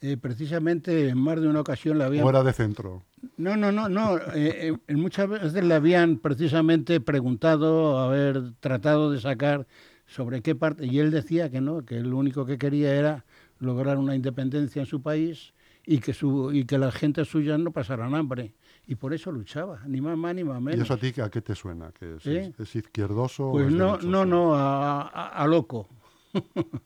Eh, 0.03 0.17
precisamente 0.17 1.09
en 1.09 1.17
más 1.19 1.39
de 1.39 1.47
una 1.47 1.61
ocasión 1.61 1.99
le 1.99 2.03
habían... 2.03 2.25
¿O 2.25 2.29
era 2.29 2.43
de 2.43 2.53
centro? 2.53 3.03
No, 3.37 3.55
no, 3.55 3.71
no, 3.71 3.87
no. 3.87 4.17
Eh, 4.33 4.75
muchas 4.89 5.29
veces 5.29 5.63
le 5.63 5.75
habían 5.75 6.17
precisamente 6.17 6.99
preguntado, 6.99 7.99
haber 7.99 8.53
tratado 8.59 9.11
de 9.11 9.21
sacar 9.21 9.67
sobre 10.07 10.41
qué 10.41 10.55
parte, 10.55 10.87
y 10.87 10.97
él 10.97 11.11
decía 11.11 11.51
que 11.51 11.61
no, 11.61 11.85
que 11.85 11.99
lo 11.99 12.17
único 12.17 12.47
que 12.47 12.57
quería 12.57 12.95
era 12.95 13.25
lograr 13.61 13.97
una 13.97 14.15
independencia 14.15 14.81
en 14.81 14.85
su 14.85 15.01
país 15.01 15.53
y 15.85 15.99
que, 15.99 16.13
su, 16.13 16.51
y 16.51 16.65
que 16.65 16.77
la 16.77 16.91
gente 16.91 17.23
suya 17.25 17.57
no 17.57 17.71
pasaran 17.71 18.13
hambre. 18.15 18.53
Y 18.87 18.95
por 18.95 19.13
eso 19.13 19.31
luchaba, 19.31 19.81
ni 19.87 20.01
más 20.01 20.17
más 20.17 20.35
ni 20.35 20.43
más 20.43 20.61
menos. 20.61 20.79
¿Y 20.79 20.83
eso 20.83 20.93
a 20.95 20.97
ti 20.97 21.13
a 21.21 21.29
qué 21.29 21.41
te 21.41 21.55
suena? 21.55 21.91
¿Que 21.91 22.15
es, 22.15 22.25
¿Eh? 22.25 22.53
izquierdoso? 22.73 23.51
Pues 23.51 23.67
o 23.67 23.69
no, 23.69 23.97
no, 23.99 24.25
no, 24.25 24.53
a, 24.55 25.45
loco. 25.47 25.87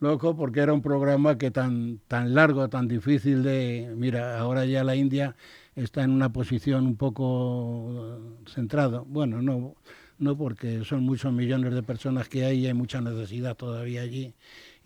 loco 0.00 0.36
porque 0.36 0.60
era 0.60 0.72
un 0.72 0.82
programa 0.82 1.36
que 1.36 1.50
tan, 1.50 1.98
tan 2.06 2.34
largo, 2.34 2.68
tan 2.68 2.86
difícil 2.86 3.42
de... 3.42 3.92
Mira, 3.96 4.38
ahora 4.38 4.66
ya 4.66 4.84
la 4.84 4.94
India 4.94 5.34
está 5.74 6.04
en 6.04 6.10
una 6.10 6.32
posición 6.32 6.86
un 6.86 6.96
poco 6.96 8.20
centrada. 8.46 9.02
Bueno, 9.06 9.42
no, 9.42 9.74
no 10.18 10.36
porque 10.36 10.84
son 10.84 11.02
muchos 11.02 11.32
millones 11.32 11.74
de 11.74 11.82
personas 11.82 12.28
que 12.28 12.44
hay 12.44 12.60
y 12.60 12.66
hay 12.66 12.74
mucha 12.74 13.00
necesidad 13.00 13.56
todavía 13.56 14.02
allí 14.02 14.34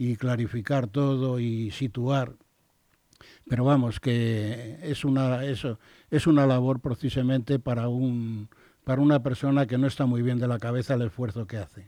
y 0.02 0.16
clarificar 0.16 0.88
todo 0.88 1.38
y 1.38 1.70
situar. 1.70 2.32
Pero 3.48 3.64
vamos, 3.64 4.00
que 4.00 4.78
es 4.82 5.04
una, 5.04 5.44
eso, 5.44 5.78
es 6.10 6.26
una 6.26 6.44
labor 6.44 6.80
precisamente 6.80 7.60
para, 7.60 7.88
un, 7.88 8.48
para 8.82 9.00
una 9.00 9.22
persona 9.22 9.66
que 9.66 9.78
no 9.78 9.86
está 9.86 10.04
muy 10.04 10.22
bien 10.22 10.40
de 10.40 10.48
la 10.48 10.58
cabeza 10.58 10.94
el 10.94 11.02
esfuerzo 11.02 11.46
que 11.46 11.58
hace. 11.58 11.86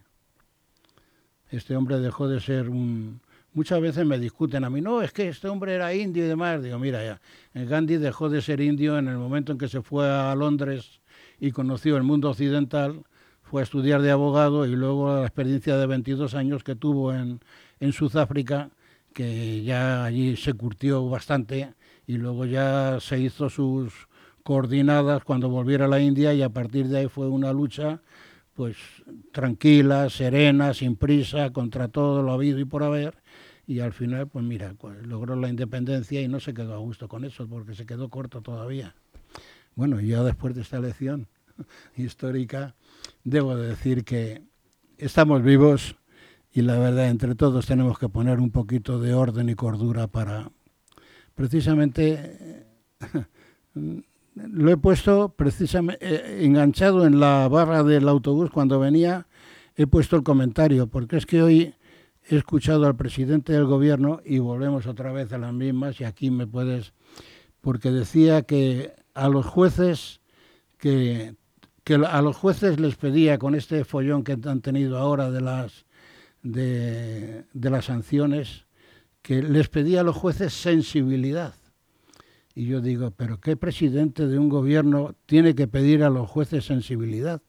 Este 1.50 1.74
hombre 1.74 1.98
dejó 1.98 2.28
de 2.28 2.40
ser 2.40 2.68
un... 2.68 3.20
Muchas 3.52 3.80
veces 3.80 4.06
me 4.06 4.20
discuten 4.20 4.62
a 4.62 4.70
mí, 4.70 4.80
no, 4.80 5.02
es 5.02 5.12
que 5.12 5.28
este 5.28 5.48
hombre 5.48 5.74
era 5.74 5.92
indio 5.92 6.24
y 6.24 6.28
demás. 6.28 6.62
Digo, 6.62 6.78
mira, 6.78 7.04
ya, 7.04 7.20
Gandhi 7.64 7.96
dejó 7.96 8.28
de 8.28 8.42
ser 8.42 8.60
indio 8.60 8.96
en 8.96 9.08
el 9.08 9.16
momento 9.16 9.50
en 9.50 9.58
que 9.58 9.68
se 9.68 9.82
fue 9.82 10.08
a 10.08 10.32
Londres 10.36 11.00
y 11.40 11.50
conoció 11.50 11.96
el 11.96 12.04
mundo 12.04 12.30
occidental, 12.30 13.02
fue 13.42 13.62
a 13.62 13.64
estudiar 13.64 14.02
de 14.02 14.12
abogado 14.12 14.66
y 14.66 14.70
luego 14.76 15.20
la 15.20 15.22
experiencia 15.22 15.76
de 15.76 15.86
22 15.86 16.34
años 16.34 16.62
que 16.62 16.74
tuvo 16.76 17.12
en, 17.12 17.40
en 17.80 17.92
Sudáfrica, 17.92 18.70
que 19.12 19.62
ya 19.62 20.04
allí 20.04 20.36
se 20.36 20.54
curtió 20.54 21.08
bastante 21.08 21.74
y 22.06 22.18
luego 22.18 22.44
ya 22.44 22.98
se 23.00 23.18
hizo 23.20 23.48
sus 23.48 23.92
coordinadas 24.42 25.24
cuando 25.24 25.48
volviera 25.48 25.86
a 25.86 25.88
la 25.88 26.00
India 26.00 26.34
y 26.34 26.42
a 26.42 26.50
partir 26.50 26.88
de 26.88 26.98
ahí 26.98 27.08
fue 27.08 27.28
una 27.28 27.52
lucha 27.52 28.02
pues 28.54 28.76
tranquila, 29.32 30.10
serena, 30.10 30.74
sin 30.74 30.96
prisa, 30.96 31.50
contra 31.50 31.88
todo 31.88 32.22
lo 32.22 32.32
habido 32.32 32.60
y 32.60 32.64
por 32.64 32.82
haber 32.82 33.14
y 33.66 33.80
al 33.80 33.92
final 33.92 34.28
pues 34.28 34.44
mira, 34.44 34.74
pues, 34.78 35.06
logró 35.06 35.36
la 35.36 35.48
independencia 35.48 36.20
y 36.20 36.28
no 36.28 36.40
se 36.40 36.54
quedó 36.54 36.74
a 36.74 36.78
gusto 36.78 37.08
con 37.08 37.24
eso 37.24 37.48
porque 37.48 37.74
se 37.74 37.86
quedó 37.86 38.08
corto 38.10 38.42
todavía. 38.42 38.94
Bueno, 39.74 40.00
ya 40.00 40.22
después 40.22 40.54
de 40.54 40.62
esta 40.62 40.76
elección 40.76 41.26
histórica 41.96 42.74
debo 43.24 43.56
decir 43.56 44.04
que 44.04 44.42
estamos 44.98 45.42
vivos 45.42 45.96
y 46.54 46.62
la 46.62 46.78
verdad 46.78 47.08
entre 47.08 47.34
todos 47.34 47.66
tenemos 47.66 47.98
que 47.98 48.08
poner 48.08 48.38
un 48.38 48.52
poquito 48.52 49.00
de 49.00 49.12
orden 49.12 49.48
y 49.48 49.56
cordura 49.56 50.06
para 50.06 50.52
precisamente 51.34 52.64
lo 54.34 54.70
he 54.70 54.76
puesto 54.76 55.30
precisamente 55.30 56.06
eh, 56.06 56.44
enganchado 56.44 57.06
en 57.06 57.18
la 57.18 57.48
barra 57.48 57.82
del 57.82 58.08
autobús 58.08 58.50
cuando 58.50 58.78
venía 58.78 59.26
he 59.74 59.88
puesto 59.88 60.14
el 60.14 60.22
comentario 60.22 60.86
porque 60.86 61.16
es 61.16 61.26
que 61.26 61.42
hoy 61.42 61.74
he 62.28 62.36
escuchado 62.36 62.86
al 62.86 62.94
presidente 62.94 63.52
del 63.52 63.64
gobierno 63.64 64.20
y 64.24 64.38
volvemos 64.38 64.86
otra 64.86 65.10
vez 65.10 65.32
a 65.32 65.38
las 65.38 65.52
mismas 65.52 66.00
y 66.00 66.04
aquí 66.04 66.30
me 66.30 66.46
puedes 66.46 66.92
porque 67.60 67.90
decía 67.90 68.42
que 68.42 68.92
a 69.14 69.28
los 69.28 69.44
jueces 69.44 70.20
que, 70.78 71.34
que 71.82 71.94
a 71.94 72.22
los 72.22 72.36
jueces 72.36 72.78
les 72.78 72.94
pedía 72.94 73.38
con 73.38 73.56
este 73.56 73.84
follón 73.84 74.22
que 74.22 74.38
han 74.44 74.60
tenido 74.60 74.98
ahora 74.98 75.32
de 75.32 75.40
las 75.40 75.84
de, 76.44 77.46
las 77.54 77.86
sanciones 77.86 78.66
que 79.22 79.42
les 79.42 79.68
pedía 79.68 80.02
a 80.02 80.04
los 80.04 80.14
jueces 80.14 80.52
sensibilidad. 80.52 81.54
Y 82.54 82.66
yo 82.66 82.80
digo, 82.80 83.10
pero 83.10 83.40
¿qué 83.40 83.56
presidente 83.56 84.28
de 84.28 84.38
un 84.38 84.48
gobierno 84.48 85.16
tiene 85.26 85.56
que 85.56 85.66
pedir 85.66 86.04
a 86.04 86.10
los 86.10 86.30
jueces 86.30 86.64
sensibilidad? 86.64 87.42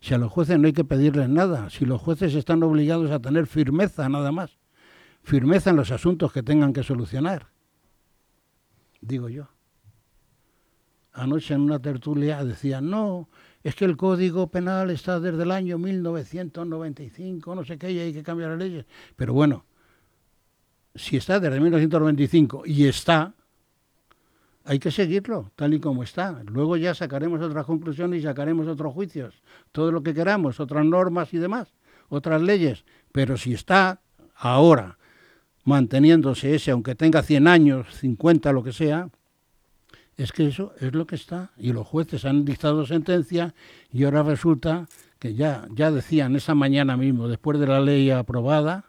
Si 0.00 0.14
a 0.14 0.18
los 0.18 0.30
jueces 0.30 0.58
no 0.58 0.66
hay 0.66 0.72
que 0.72 0.84
pedirles 0.84 1.28
nada, 1.28 1.70
si 1.70 1.84
los 1.84 2.00
jueces 2.00 2.34
están 2.34 2.62
obligados 2.62 3.10
a 3.10 3.18
tener 3.18 3.46
firmeza 3.46 4.08
nada 4.08 4.30
más, 4.30 4.58
firmeza 5.24 5.70
en 5.70 5.76
los 5.76 5.90
asuntos 5.90 6.32
que 6.32 6.42
tengan 6.42 6.72
que 6.72 6.84
solucionar, 6.84 7.48
digo 9.00 9.28
yo. 9.28 9.48
Anoche 11.14 11.54
en 11.54 11.62
una 11.62 11.80
tertulia 11.80 12.44
decía, 12.44 12.80
no, 12.80 13.28
es 13.62 13.74
que 13.74 13.84
el 13.84 13.96
Código 13.96 14.48
Penal 14.48 14.90
está 14.90 15.20
desde 15.20 15.42
el 15.42 15.50
año 15.50 15.78
1995, 15.78 17.54
no 17.54 17.64
sé 17.64 17.78
qué, 17.78 17.92
y 17.92 17.98
hay 17.98 18.12
que 18.12 18.22
cambiar 18.22 18.50
las 18.50 18.58
leyes. 18.58 18.86
Pero 19.16 19.32
bueno, 19.32 19.64
si 20.94 21.16
está 21.16 21.38
desde 21.38 21.60
1995 21.60 22.64
y 22.66 22.86
está, 22.86 23.34
hay 24.64 24.78
que 24.78 24.90
seguirlo 24.90 25.50
tal 25.56 25.74
y 25.74 25.80
como 25.80 26.02
está. 26.02 26.42
Luego 26.46 26.76
ya 26.76 26.94
sacaremos 26.94 27.40
otras 27.40 27.66
conclusiones 27.66 28.20
y 28.20 28.22
sacaremos 28.22 28.66
otros 28.66 28.92
juicios, 28.92 29.34
todo 29.70 29.92
lo 29.92 30.02
que 30.02 30.14
queramos, 30.14 30.60
otras 30.60 30.84
normas 30.84 31.32
y 31.32 31.38
demás, 31.38 31.72
otras 32.08 32.42
leyes. 32.42 32.84
Pero 33.12 33.36
si 33.36 33.54
está 33.54 34.00
ahora 34.34 34.98
manteniéndose 35.64 36.54
ese, 36.54 36.72
aunque 36.72 36.94
tenga 36.94 37.22
100 37.22 37.46
años, 37.46 37.86
50, 37.94 38.52
lo 38.52 38.62
que 38.64 38.72
sea, 38.72 39.08
es 40.22 40.30
que 40.30 40.46
eso 40.46 40.72
es 40.80 40.94
lo 40.94 41.06
que 41.06 41.16
está. 41.16 41.50
Y 41.56 41.72
los 41.72 41.86
jueces 41.86 42.24
han 42.24 42.44
dictado 42.44 42.86
sentencia 42.86 43.54
y 43.92 44.04
ahora 44.04 44.22
resulta 44.22 44.86
que 45.18 45.34
ya, 45.34 45.66
ya 45.70 45.90
decían 45.90 46.36
esa 46.36 46.54
mañana 46.54 46.96
mismo, 46.96 47.28
después 47.28 47.58
de 47.58 47.66
la 47.66 47.80
ley 47.80 48.10
aprobada, 48.10 48.84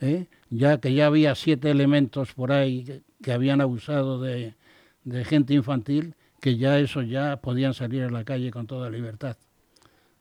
¿eh? 0.00 0.26
ya 0.48 0.78
que 0.78 0.94
ya 0.94 1.06
había 1.06 1.34
siete 1.34 1.70
elementos 1.70 2.32
por 2.34 2.52
ahí 2.52 3.02
que, 3.22 3.32
habían 3.32 3.60
abusado 3.60 4.20
de, 4.20 4.54
gente 5.24 5.54
infantil, 5.54 6.14
que 6.40 6.56
ya 6.56 6.78
eso 6.78 7.02
ya 7.02 7.36
podían 7.36 7.74
salir 7.74 8.04
a 8.04 8.10
la 8.10 8.24
calle 8.24 8.50
con 8.50 8.66
toda 8.66 8.88
libertad. 8.88 9.36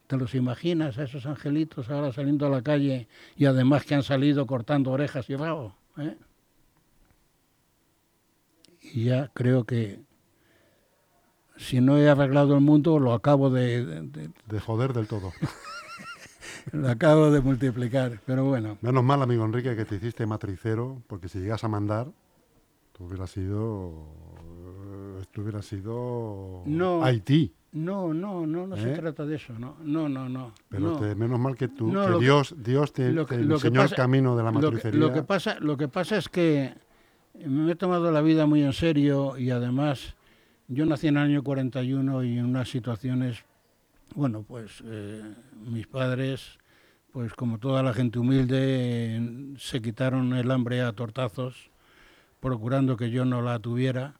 ¿Te 0.07 0.17
los 0.17 0.35
imaginas 0.35 0.97
a 0.97 1.03
esos 1.03 1.25
angelitos 1.25 1.89
ahora 1.89 2.11
saliendo 2.11 2.45
a 2.45 2.49
la 2.49 2.61
calle 2.61 3.07
y 3.35 3.45
además 3.45 3.85
que 3.85 3.95
han 3.95 4.03
salido 4.03 4.45
cortando 4.45 4.91
orejas 4.91 5.29
y 5.29 5.35
rabo? 5.35 5.75
¿eh? 5.97 6.15
Y 8.81 9.05
ya 9.05 9.31
creo 9.33 9.63
que 9.63 9.99
si 11.57 11.81
no 11.81 11.97
he 11.97 12.09
arreglado 12.09 12.55
el 12.55 12.61
mundo, 12.61 12.99
lo 12.99 13.13
acabo 13.13 13.49
de... 13.49 13.85
De, 14.47 14.59
joder 14.59 14.93
del 14.93 15.07
todo. 15.07 15.31
lo 16.71 16.89
acabo 16.89 17.31
de 17.31 17.41
multiplicar, 17.41 18.19
pero 18.25 18.45
bueno. 18.45 18.77
Menos 18.81 19.03
mal, 19.03 19.21
amigo 19.21 19.45
Enrique, 19.45 19.75
que 19.75 19.85
te 19.85 19.95
hiciste 19.95 20.25
matricero, 20.25 21.01
porque 21.07 21.29
si 21.29 21.39
llegas 21.39 21.63
a 21.63 21.67
mandar, 21.67 22.07
tú 22.93 23.05
hubieras 23.05 23.31
sido... 23.31 23.93
Esto 25.21 25.41
hubiera 25.41 25.61
sido 25.61 26.61
no, 26.65 27.03
Haití. 27.03 27.53
No, 27.71 28.13
no, 28.13 28.45
no, 28.45 28.67
no 28.67 28.77
se 28.77 28.93
¿Eh? 28.93 28.95
trata 28.95 29.25
de 29.25 29.35
eso, 29.35 29.53
no, 29.59 29.75
no, 29.83 30.07
no, 30.07 30.29
no. 30.29 30.53
Pero 30.69 30.97
menos 31.15 31.39
mal 31.39 31.55
que 31.55 31.67
tú, 31.67 31.91
que 31.91 32.23
Dios, 32.23 32.55
Dios 32.57 32.93
te, 32.93 33.07
enseñó 33.07 33.81
el 33.81 33.91
camino 33.91 34.35
de 34.37 34.43
la 34.43 34.51
matricería. 34.51 34.99
Lo 34.99 35.11
que, 35.11 35.23
pasa, 35.23 35.57
lo 35.59 35.75
que 35.75 35.87
pasa 35.89 36.17
es 36.17 36.29
que 36.29 36.73
me 37.45 37.73
he 37.73 37.75
tomado 37.75 38.11
la 38.11 38.21
vida 38.21 38.45
muy 38.45 38.63
en 38.63 38.71
serio 38.71 39.37
y 39.37 39.49
además 39.49 40.15
yo 40.67 40.85
nací 40.85 41.07
en 41.07 41.17
el 41.17 41.23
año 41.23 41.43
41 41.43 42.23
y 42.23 42.37
en 42.37 42.45
unas 42.45 42.69
situaciones, 42.69 43.43
bueno, 44.15 44.43
pues 44.47 44.83
eh, 44.85 45.21
mis 45.65 45.87
padres, 45.87 46.57
pues 47.11 47.33
como 47.33 47.59
toda 47.59 47.83
la 47.83 47.93
gente 47.93 48.19
humilde, 48.19 49.55
se 49.57 49.81
quitaron 49.81 50.33
el 50.33 50.49
hambre 50.49 50.81
a 50.81 50.93
tortazos, 50.93 51.69
procurando 52.39 52.97
que 52.97 53.11
yo 53.11 53.25
no 53.25 53.41
la 53.41 53.59
tuviera. 53.59 54.15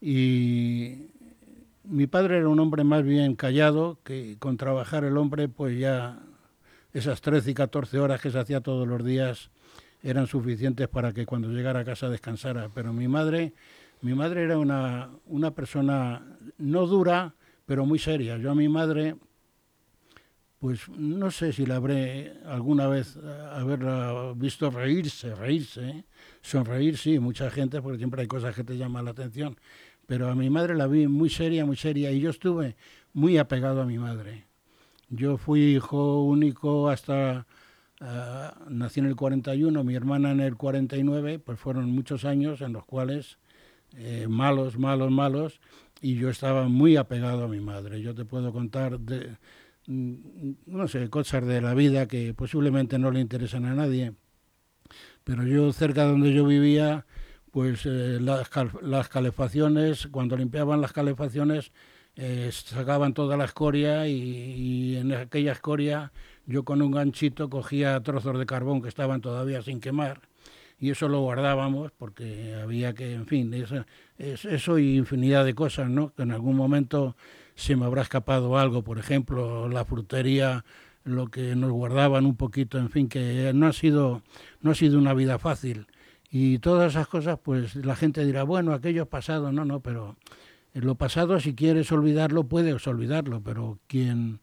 Y 0.00 1.08
mi 1.84 2.06
padre 2.06 2.38
era 2.38 2.48
un 2.48 2.60
hombre 2.60 2.84
más 2.84 3.04
bien 3.04 3.36
callado, 3.36 3.98
que 4.02 4.36
con 4.38 4.56
trabajar 4.56 5.04
el 5.04 5.16
hombre, 5.18 5.48
pues 5.48 5.78
ya 5.78 6.20
esas 6.94 7.20
13 7.20 7.50
y 7.50 7.54
14 7.54 7.98
horas 7.98 8.20
que 8.20 8.30
se 8.30 8.38
hacía 8.38 8.60
todos 8.60 8.86
los 8.88 9.04
días 9.04 9.50
eran 10.02 10.26
suficientes 10.26 10.88
para 10.88 11.12
que 11.12 11.26
cuando 11.26 11.48
llegara 11.48 11.80
a 11.80 11.84
casa 11.84 12.08
descansara. 12.08 12.70
Pero 12.74 12.92
mi 12.92 13.08
madre 13.08 13.52
mi 14.02 14.14
madre 14.14 14.42
era 14.42 14.58
una, 14.58 15.10
una 15.26 15.54
persona 15.54 16.26
no 16.58 16.86
dura, 16.86 17.34
pero 17.64 17.86
muy 17.86 17.98
seria. 17.98 18.36
Yo 18.36 18.50
a 18.50 18.54
mi 18.54 18.68
madre, 18.68 19.16
pues 20.58 20.88
no 20.88 21.30
sé 21.30 21.52
si 21.52 21.66
la 21.66 21.76
habré 21.76 22.34
alguna 22.44 22.88
vez 22.88 23.16
eh, 23.16 23.20
haberla 23.52 24.32
visto 24.34 24.70
reírse, 24.70 25.34
reírse, 25.34 26.04
sonreír, 26.40 26.98
sí, 26.98 27.20
mucha 27.20 27.48
gente, 27.50 27.80
porque 27.80 27.98
siempre 27.98 28.22
hay 28.22 28.26
cosas 28.26 28.54
que 28.56 28.64
te 28.64 28.76
llaman 28.76 29.04
la 29.04 29.12
atención. 29.12 29.56
Pero 30.06 30.28
a 30.28 30.34
mi 30.34 30.50
madre 30.50 30.74
la 30.74 30.88
vi 30.88 31.06
muy 31.06 31.30
seria, 31.30 31.64
muy 31.64 31.76
seria, 31.76 32.10
y 32.10 32.20
yo 32.20 32.30
estuve 32.30 32.76
muy 33.12 33.38
apegado 33.38 33.82
a 33.82 33.86
mi 33.86 33.98
madre. 33.98 34.46
Yo 35.10 35.36
fui 35.36 35.76
hijo 35.76 36.24
único 36.24 36.88
hasta 36.88 37.46
eh, 38.00 38.50
nací 38.68 38.98
en 38.98 39.06
el 39.06 39.14
41, 39.14 39.84
mi 39.84 39.94
hermana 39.94 40.32
en 40.32 40.40
el 40.40 40.56
49, 40.56 41.38
pues 41.38 41.60
fueron 41.60 41.90
muchos 41.90 42.24
años 42.24 42.62
en 42.62 42.72
los 42.72 42.84
cuales 42.84 43.38
eh, 43.96 44.26
malos, 44.28 44.78
malos, 44.78 45.10
malos, 45.10 45.60
y 46.00 46.16
yo 46.16 46.30
estaba 46.30 46.68
muy 46.68 46.96
apegado 46.96 47.44
a 47.44 47.48
mi 47.48 47.60
madre. 47.60 48.00
Yo 48.00 48.14
te 48.14 48.24
puedo 48.24 48.52
contar 48.52 48.98
de, 48.98 49.36
mm, 49.86 50.14
no 50.66 50.88
sé, 50.88 51.08
cosas 51.10 51.46
de 51.46 51.60
la 51.60 51.74
vida 51.74 52.06
que 52.08 52.34
posiblemente 52.34 52.98
no 52.98 53.10
le 53.10 53.20
interesan 53.20 53.64
a 53.66 53.74
nadie, 53.74 54.14
pero 55.24 55.44
yo 55.46 55.72
cerca 55.72 56.04
de 56.04 56.10
donde 56.10 56.32
yo 56.32 56.46
vivía, 56.46 57.06
pues 57.50 57.86
eh, 57.86 58.18
las, 58.20 58.50
las, 58.82 59.08
calefacciones, 59.08 60.08
cuando 60.08 60.36
limpiaban 60.36 60.80
las 60.80 60.92
calefacciones, 60.92 61.72
eh, 62.16 62.50
sacaban 62.52 63.14
toda 63.14 63.36
la 63.36 63.44
escoria 63.44 64.06
y, 64.08 64.12
y, 64.14 64.96
en 64.96 65.12
aquella 65.12 65.52
escoria 65.52 66.12
yo 66.46 66.64
con 66.64 66.82
un 66.82 66.90
ganchito 66.90 67.48
cogía 67.48 68.00
trozos 68.02 68.38
de 68.38 68.44
carbón 68.46 68.82
que 68.82 68.88
estaban 68.88 69.22
todavía 69.22 69.62
sin 69.62 69.80
quemar 69.80 70.20
y 70.82 70.90
eso 70.90 71.06
lo 71.06 71.20
guardábamos 71.20 71.92
porque 71.92 72.56
había 72.60 72.92
que, 72.92 73.14
en 73.14 73.26
fin, 73.28 73.54
eso, 74.18 74.78
y 74.80 74.96
infinidad 74.96 75.44
de 75.44 75.54
cosas, 75.54 75.88
¿no? 75.88 76.12
Que 76.12 76.24
en 76.24 76.32
algún 76.32 76.56
momento 76.56 77.14
se 77.54 77.76
me 77.76 77.84
habrá 77.86 78.02
escapado 78.02 78.58
algo, 78.58 78.82
por 78.82 78.98
ejemplo, 78.98 79.68
la 79.68 79.84
frutería, 79.84 80.64
lo 81.04 81.28
que 81.28 81.54
nos 81.54 81.70
guardaban 81.70 82.26
un 82.26 82.36
poquito, 82.36 82.78
en 82.78 82.90
fin, 82.90 83.08
que 83.08 83.52
no 83.54 83.68
ha 83.68 83.72
sido, 83.72 84.22
no 84.60 84.72
ha 84.72 84.74
sido 84.74 84.98
una 84.98 85.14
vida 85.14 85.38
fácil. 85.38 85.86
Y 86.28 86.58
todas 86.58 86.94
esas 86.94 87.06
cosas, 87.06 87.38
pues 87.40 87.76
la 87.76 87.94
gente 87.94 88.26
dirá, 88.26 88.42
bueno, 88.42 88.72
aquello 88.72 89.02
es 89.02 89.08
pasado, 89.08 89.52
no, 89.52 89.64
no, 89.64 89.78
pero 89.78 90.16
lo 90.74 90.96
pasado, 90.96 91.38
si 91.38 91.54
quieres 91.54 91.92
olvidarlo, 91.92 92.48
puedes 92.48 92.84
olvidarlo, 92.88 93.40
pero 93.40 93.78
quien, 93.86 94.40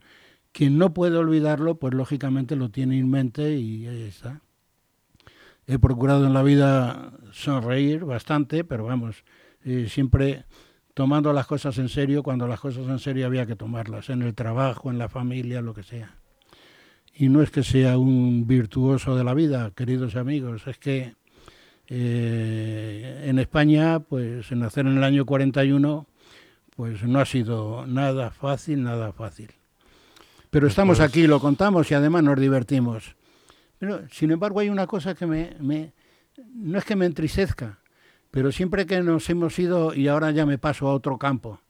quien 0.54 0.78
no 0.78 0.94
puede 0.94 1.18
olvidarlo, 1.18 1.76
pues 1.76 1.94
lógicamente 1.94 2.56
lo 2.56 2.70
tiene 2.70 2.98
en 2.98 3.10
mente 3.10 3.58
y 3.58 3.88
ahí 3.88 4.04
está. 4.04 4.42
He 5.70 5.78
procurado 5.78 6.26
en 6.26 6.34
la 6.34 6.42
vida 6.42 7.12
sonreír 7.32 8.04
bastante, 8.04 8.64
pero 8.64 8.86
vamos, 8.86 9.24
eh, 9.64 9.86
siempre 9.88 10.46
tomando 10.96 11.32
las 11.32 11.46
cosas 11.46 11.78
en 11.78 11.90
serio 11.90 12.24
cuando 12.24 12.48
las 12.48 12.60
cosas 12.60 12.88
en 12.88 12.98
serio 12.98 13.28
había 13.28 13.46
que 13.46 13.56
tomarlas, 13.56 14.10
en 14.10 14.24
el 14.24 14.34
trabajo, 14.34 14.90
en 14.90 14.98
la 14.98 15.10
familia, 15.10 15.62
lo 15.62 15.76
que 15.76 15.84
sea. 15.84 16.16
Y 17.14 17.30
no 17.30 17.44
es 17.44 17.52
que 17.52 17.62
sea 17.62 18.00
un 18.00 18.48
virtuoso 18.48 19.16
de 19.16 19.24
la 19.24 19.36
vida, 19.36 19.70
queridos 19.76 20.16
amigos, 20.16 20.66
es 20.66 20.80
que 20.80 21.14
eh, 21.88 23.26
en 23.28 23.38
España, 23.38 24.00
pues 24.00 24.52
en 24.52 24.62
nacer 24.62 24.88
en 24.88 24.98
el 24.98 25.04
año 25.04 25.24
41, 25.24 26.08
pues 26.76 27.04
no 27.04 27.20
ha 27.20 27.26
sido 27.26 27.86
nada 27.86 28.32
fácil, 28.32 28.82
nada 28.82 29.14
fácil. 29.14 29.52
Pero 30.50 30.66
estamos 30.66 31.00
aquí, 31.00 31.28
lo 31.28 31.40
contamos 31.40 31.92
y 31.92 31.94
además 31.94 32.24
nos 32.24 32.40
divertimos. 32.40 33.19
Pero, 33.80 34.08
sin 34.10 34.32
embargo, 34.32 34.60
hay 34.60 34.70
una 34.70 34.86
cosa 34.86 35.16
que 35.16 35.26
me, 35.26 35.56
no 36.54 36.78
es 36.78 36.86
que 36.86 36.96
me 36.96 37.06
entristezca, 37.06 37.80
pero 38.30 38.52
siempre 38.52 38.86
que 38.86 39.02
nos 39.02 39.30
hemos 39.30 39.58
ido, 39.58 39.94
y 39.94 40.08
ahora 40.08 40.32
ya 40.32 40.46
me 40.46 40.58
paso 40.58 40.88
a 40.88 40.94
otro 40.94 41.18
campo, 41.18 41.62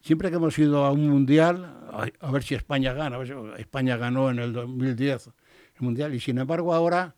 siempre 0.00 0.30
que 0.30 0.36
hemos 0.36 0.56
ido 0.58 0.84
a 0.84 0.92
un 0.92 1.08
mundial, 1.08 1.80
a 2.20 2.30
ver 2.30 2.42
si 2.44 2.54
España 2.54 2.92
gana, 2.94 3.18
España 3.58 3.96
ganó 3.96 4.30
en 4.30 4.38
el 4.38 4.52
2010 4.52 5.26
el 5.26 5.32
mundial, 5.80 6.14
y 6.14 6.20
sin 6.20 6.38
embargo 6.38 6.72
ahora, 6.72 7.14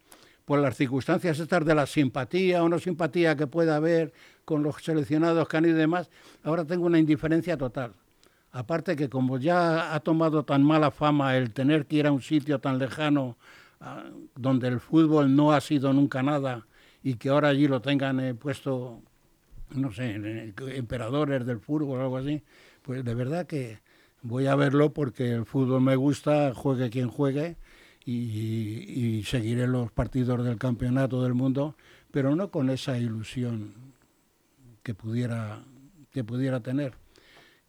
por 0.47 0.59
las 0.59 0.77
circunstancias 0.77 1.39
estas 1.39 1.65
de 1.65 1.75
la 1.75 1.87
simpatía 1.87 2.63
o 2.63 2.69
no 2.69 2.79
simpatía 2.79 3.37
que 3.37 3.47
pueda 3.47 3.77
haber 3.77 4.13
con 4.45 4.63
los 4.63 4.77
seleccionados 4.83 5.49
que 5.49 5.57
han 5.57 5.67
ido 5.67 5.77
y 5.77 5.81
demás, 5.81 6.11
ahora 6.43 6.65
tengo 6.65 6.87
una 6.87 6.99
indiferencia 6.99 7.57
total. 7.57 7.93
Aparte 8.53 8.95
que 8.95 9.09
como 9.09 9.39
ya 9.39 9.95
ha 9.95 10.01
tomado 10.01 10.45
tan 10.45 10.63
mala 10.63 10.91
fama 10.91 11.37
el 11.37 11.53
tener 11.53 11.87
que 11.87 11.97
ir 11.97 12.07
a 12.07 12.13
un 12.13 12.23
sitio 12.23 12.61
tan 12.61 12.79
lejano 12.79 13.37
donde 14.35 14.69
el 14.69 14.81
fútbol 14.81 15.35
no 15.35 15.53
ha 15.53 15.61
sido 15.61 15.93
nunca 15.93 16.23
nada 16.23 16.67
y 17.03 17.15
que 17.15 17.29
ahora 17.29 17.49
allí 17.49 17.69
lo 17.69 17.81
tengan 17.81 18.19
eh, 18.21 18.35
puesto, 18.35 19.03
no 19.71 19.93
sé, 19.93 20.15
emperadores 20.75 21.45
del 21.45 21.61
fútbol 21.61 21.99
o 21.99 22.03
algo 22.03 22.17
así, 22.17 22.43
pues 22.83 23.05
de 23.05 23.15
verdad 23.15 23.47
que 23.47 23.81
voy 24.23 24.47
a 24.47 24.57
verlo 24.57 24.93
porque 24.93 25.33
el 25.33 25.45
fútbol 25.45 25.83
me 25.83 25.97
gusta, 25.97 26.55
juegue 26.55 26.91
quien 26.91 27.09
juegue 27.09 27.57
y, 28.07 29.23
seguiré 29.25 29.67
los 29.67 29.91
partidos 29.93 30.45
del 30.45 30.59
campeonato 30.59 31.23
del 31.23 31.35
mundo, 31.35 31.77
pero 32.11 32.35
no 32.37 32.51
con 32.51 32.71
esa 32.71 32.99
ilusión 32.99 33.75
que 34.83 34.95
pudiera, 34.95 35.65
que 36.11 36.25
pudiera 36.25 36.61
tener. 36.61 36.95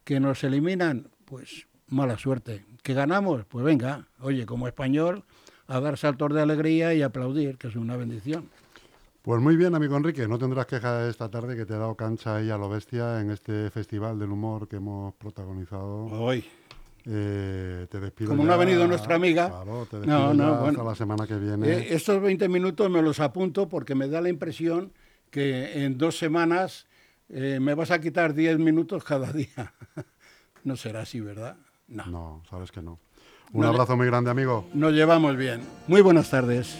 Que 0.04 0.20
nos 0.20 0.44
eliminan, 0.44 1.08
pues 1.24 1.66
mala 1.88 2.18
suerte. 2.18 2.64
Que 2.82 2.94
ganamos, 2.94 3.44
pues 3.46 3.64
venga, 3.64 4.08
oye, 4.20 4.46
como 4.46 4.68
español 4.68 5.24
a 5.68 5.80
dar 5.80 5.96
saltos 5.98 6.32
de 6.34 6.40
alegría 6.42 6.94
y 6.94 7.02
aplaudir, 7.02 7.58
que 7.58 7.68
es 7.68 7.76
una 7.76 7.96
bendición. 7.96 8.48
Pues 9.22 9.42
muy 9.42 9.56
bien, 9.56 9.74
amigo 9.74 9.96
Enrique, 9.96 10.28
no 10.28 10.38
tendrás 10.38 10.66
queja 10.66 11.08
esta 11.08 11.28
tarde 11.28 11.56
que 11.56 11.66
te 11.66 11.74
he 11.74 11.76
dado 11.76 11.96
cancha 11.96 12.36
ahí 12.36 12.48
a 12.48 12.56
lo 12.56 12.68
bestia 12.68 13.20
en 13.20 13.32
este 13.32 13.70
festival 13.70 14.20
del 14.20 14.30
humor 14.30 14.68
que 14.68 14.76
hemos 14.76 15.14
protagonizado. 15.14 16.04
Hoy. 16.04 16.44
Eh, 17.08 17.86
te 17.90 18.00
despido. 18.00 18.30
Como 18.30 18.44
no 18.44 18.52
ha 18.52 18.56
venido 18.56 18.86
nuestra 18.86 19.16
amiga. 19.16 19.48
Claro, 19.48 19.86
te 19.90 19.96
despido 19.96 20.34
no, 20.34 20.66
hasta 20.66 20.84
la 20.84 20.94
semana 20.94 21.26
que 21.26 21.36
viene. 21.36 21.68
Eh, 21.68 21.86
estos 21.90 22.20
20 22.20 22.48
minutos 22.48 22.90
me 22.90 23.02
los 23.02 23.18
apunto 23.20 23.68
porque 23.68 23.94
me 23.94 24.08
da 24.08 24.20
la 24.20 24.28
impresión 24.28 24.92
que 25.30 25.84
en 25.84 25.98
dos 25.98 26.18
semanas 26.18 26.86
eh, 27.28 27.58
me 27.60 27.74
vas 27.74 27.90
a 27.90 28.00
quitar 28.00 28.34
10 28.34 28.58
minutos 28.58 29.02
cada 29.02 29.32
día. 29.32 29.72
no 30.64 30.76
será 30.76 31.00
así, 31.00 31.20
¿verdad? 31.20 31.56
No. 31.88 32.06
No, 32.06 32.42
sabes 32.48 32.70
que 32.72 32.82
no. 32.82 32.98
Un 33.52 33.64
abrazo 33.64 33.96
muy 33.96 34.06
grande, 34.06 34.30
amigo. 34.30 34.66
Nos 34.74 34.92
llevamos 34.92 35.36
bien. 35.36 35.60
Muy 35.86 36.00
buenas 36.02 36.30
tardes. 36.30 36.76